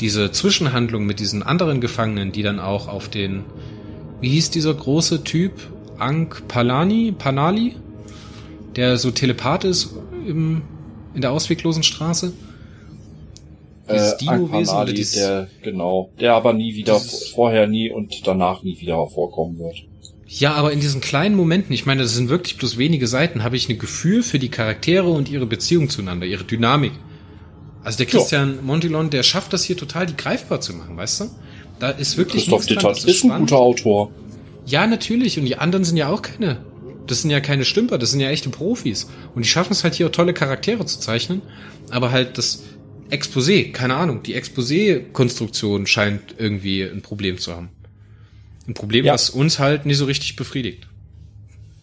Diese 0.00 0.32
Zwischenhandlung 0.32 1.06
mit 1.06 1.20
diesen 1.20 1.42
anderen 1.42 1.80
Gefangenen, 1.80 2.32
die 2.32 2.42
dann 2.42 2.58
auch 2.58 2.88
auf 2.88 3.08
den, 3.08 3.44
wie 4.20 4.30
hieß 4.30 4.50
dieser 4.50 4.74
große 4.74 5.24
Typ? 5.24 5.52
Ank 5.98 6.48
Palani, 6.48 7.12
Panali? 7.16 7.76
Der 8.76 8.96
so 8.96 9.12
Telepath 9.12 9.64
ist 9.64 9.90
im, 10.26 10.62
in 11.14 11.20
der 11.20 11.30
ausweglosen 11.30 11.84
Straße 11.84 12.32
dieses 13.90 14.12
äh, 14.12 14.16
Dino-Wesen 14.18 14.76
oder 14.76 14.92
dieses... 14.92 15.14
Der, 15.14 15.48
genau, 15.62 16.10
der 16.20 16.34
aber 16.34 16.52
nie 16.52 16.74
wieder, 16.74 16.98
vorher 16.98 17.66
nie 17.66 17.90
und 17.90 18.26
danach 18.26 18.62
nie 18.62 18.80
wieder 18.80 19.06
vorkommen 19.06 19.58
wird. 19.58 19.76
Ja, 20.26 20.54
aber 20.54 20.72
in 20.72 20.80
diesen 20.80 21.00
kleinen 21.00 21.36
Momenten, 21.36 21.72
ich 21.72 21.86
meine, 21.86 22.02
das 22.02 22.14
sind 22.14 22.28
wirklich 22.28 22.56
bloß 22.56 22.78
wenige 22.78 23.06
Seiten, 23.06 23.44
habe 23.44 23.56
ich 23.56 23.68
ein 23.68 23.78
Gefühl 23.78 24.22
für 24.22 24.38
die 24.38 24.48
Charaktere 24.48 25.08
und 25.08 25.30
ihre 25.30 25.46
Beziehung 25.46 25.88
zueinander, 25.88 26.26
ihre 26.26 26.44
Dynamik. 26.44 26.92
Also 27.84 27.98
der 27.98 28.06
Christian 28.06 28.56
ja. 28.56 28.62
Montilon, 28.62 29.10
der 29.10 29.22
schafft 29.22 29.52
das 29.52 29.64
hier 29.64 29.76
total, 29.76 30.06
die 30.06 30.16
greifbar 30.16 30.60
zu 30.60 30.72
machen, 30.72 30.96
weißt 30.96 31.20
du? 31.20 31.24
Da 31.78 31.90
ist 31.90 32.16
wirklich 32.16 32.44
Christoph 32.44 32.66
Dittert 32.66 32.96
ist, 32.96 33.06
ist 33.06 33.24
ein 33.24 33.40
guter 33.40 33.58
Autor. 33.58 34.10
Ja, 34.66 34.86
natürlich. 34.86 35.38
Und 35.38 35.44
die 35.44 35.56
anderen 35.56 35.84
sind 35.84 35.98
ja 35.98 36.08
auch 36.08 36.22
keine, 36.22 36.58
das 37.06 37.22
sind 37.22 37.30
ja 37.30 37.40
keine 37.40 37.64
Stümper, 37.64 37.98
das 37.98 38.10
sind 38.10 38.20
ja 38.20 38.30
echte 38.30 38.48
Profis. 38.48 39.08
Und 39.34 39.44
die 39.44 39.48
schaffen 39.48 39.72
es 39.72 39.84
halt 39.84 39.94
hier 39.94 40.06
auch 40.06 40.12
tolle 40.12 40.32
Charaktere 40.32 40.86
zu 40.86 40.98
zeichnen. 40.98 41.42
Aber 41.90 42.10
halt 42.10 42.38
das, 42.38 42.62
Exposé, 43.10 43.72
keine 43.72 43.94
Ahnung, 43.94 44.22
die 44.22 44.34
Exposé-Konstruktion 44.34 45.86
scheint 45.86 46.34
irgendwie 46.38 46.82
ein 46.82 47.02
Problem 47.02 47.38
zu 47.38 47.54
haben. 47.54 47.70
Ein 48.66 48.74
Problem, 48.74 49.04
ja. 49.04 49.12
was 49.12 49.30
uns 49.30 49.58
halt 49.58 49.86
nie 49.86 49.94
so 49.94 50.06
richtig 50.06 50.36
befriedigt. 50.36 50.86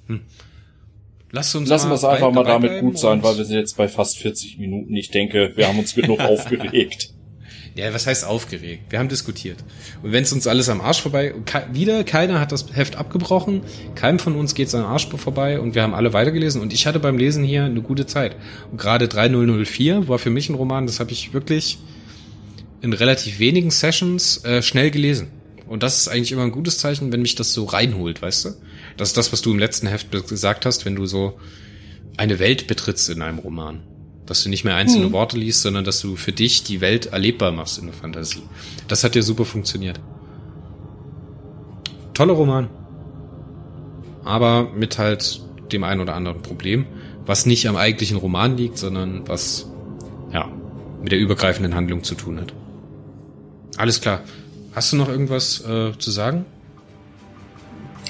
Hm. 0.07 0.21
Lass 1.31 1.55
uns 1.55 1.69
Lassen 1.69 1.89
wir 1.89 1.95
es 1.95 2.03
einfach 2.03 2.31
mal 2.31 2.43
damit 2.43 2.81
gut 2.81 2.99
sein, 2.99 3.23
weil 3.23 3.37
wir 3.37 3.45
sind 3.45 3.57
jetzt 3.57 3.77
bei 3.77 3.87
fast 3.87 4.17
40 4.17 4.57
Minuten. 4.57 4.95
Ich 4.95 5.11
denke, 5.11 5.53
wir 5.55 5.67
haben 5.67 5.79
uns 5.79 5.95
genug 5.95 6.19
aufgeregt. 6.19 7.13
Ja, 7.75 7.93
was 7.93 8.05
heißt 8.05 8.25
aufgeregt? 8.25 8.83
Wir 8.89 8.99
haben 8.99 9.07
diskutiert. 9.07 9.57
Und 10.03 10.11
wenn 10.11 10.23
es 10.23 10.33
uns 10.33 10.45
alles 10.45 10.67
am 10.67 10.81
Arsch 10.81 11.01
vorbei, 11.01 11.33
wieder 11.71 12.03
keiner 12.03 12.41
hat 12.41 12.51
das 12.51 12.65
Heft 12.73 12.97
abgebrochen, 12.97 13.61
keinem 13.95 14.19
von 14.19 14.35
uns 14.35 14.55
geht 14.55 14.67
es 14.67 14.75
am 14.75 14.83
Arsch 14.83 15.07
vorbei 15.07 15.57
und 15.59 15.73
wir 15.73 15.81
haben 15.81 15.93
alle 15.93 16.11
weitergelesen 16.11 16.61
und 16.61 16.73
ich 16.73 16.85
hatte 16.85 16.99
beim 16.99 17.17
Lesen 17.17 17.45
hier 17.45 17.63
eine 17.63 17.81
gute 17.81 18.05
Zeit. 18.05 18.35
Und 18.71 18.77
gerade 18.77 19.07
3004 19.07 20.09
war 20.09 20.19
für 20.19 20.29
mich 20.29 20.49
ein 20.49 20.55
Roman, 20.55 20.85
das 20.85 20.99
habe 20.99 21.11
ich 21.11 21.33
wirklich 21.33 21.79
in 22.81 22.91
relativ 22.91 23.39
wenigen 23.39 23.71
Sessions 23.71 24.43
äh, 24.43 24.61
schnell 24.61 24.91
gelesen. 24.91 25.27
Und 25.65 25.81
das 25.81 25.97
ist 25.97 26.07
eigentlich 26.09 26.33
immer 26.33 26.43
ein 26.43 26.51
gutes 26.51 26.77
Zeichen, 26.77 27.13
wenn 27.13 27.21
mich 27.21 27.35
das 27.35 27.53
so 27.53 27.63
reinholt, 27.63 28.21
weißt 28.21 28.45
du? 28.45 28.49
Das 28.97 29.09
ist 29.09 29.17
das, 29.17 29.31
was 29.31 29.41
du 29.41 29.51
im 29.51 29.59
letzten 29.59 29.87
Heft 29.87 30.11
gesagt 30.27 30.65
hast, 30.65 30.85
wenn 30.85 30.97
du 30.97 31.05
so 31.05 31.39
eine 32.17 32.39
Welt 32.39 32.67
betrittst 32.67 33.09
in 33.09 33.21
einem 33.21 33.39
Roman 33.39 33.81
dass 34.31 34.43
du 34.43 34.49
nicht 34.49 34.63
mehr 34.63 34.75
einzelne 34.75 35.07
mhm. 35.07 35.11
Worte 35.11 35.37
liest, 35.37 35.61
sondern 35.61 35.83
dass 35.83 35.99
du 35.99 36.15
für 36.15 36.31
dich 36.31 36.63
die 36.63 36.79
Welt 36.79 37.07
erlebbar 37.07 37.51
machst 37.51 37.79
in 37.79 37.87
der 37.87 37.93
Fantasie. 37.93 38.43
Das 38.87 39.03
hat 39.03 39.13
dir 39.13 39.23
super 39.23 39.43
funktioniert. 39.43 39.99
toller 42.13 42.31
Roman. 42.31 42.69
Aber 44.23 44.69
mit 44.73 44.97
halt 44.97 45.41
dem 45.73 45.83
einen 45.83 45.99
oder 45.99 46.15
anderen 46.15 46.41
Problem, 46.41 46.85
was 47.25 47.45
nicht 47.45 47.67
am 47.67 47.75
eigentlichen 47.75 48.15
Roman 48.15 48.55
liegt, 48.55 48.77
sondern 48.77 49.27
was, 49.27 49.69
ja, 50.31 50.47
mit 51.01 51.11
der 51.11 51.19
übergreifenden 51.19 51.75
Handlung 51.75 52.05
zu 52.05 52.15
tun 52.15 52.39
hat. 52.39 52.53
Alles 53.75 53.99
klar. 53.99 54.21
Hast 54.73 54.93
du 54.93 54.95
noch 54.95 55.09
irgendwas 55.09 55.59
äh, 55.65 55.91
zu 55.97 56.09
sagen? 56.09 56.45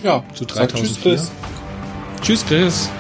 Ja, 0.04 0.24
zu 0.36 0.44
sag 0.44 0.70
3004? 0.70 0.84
Tschüss, 0.84 1.02
Chris. 1.02 1.32
Tschüss, 2.22 2.46
Chris. 2.46 2.92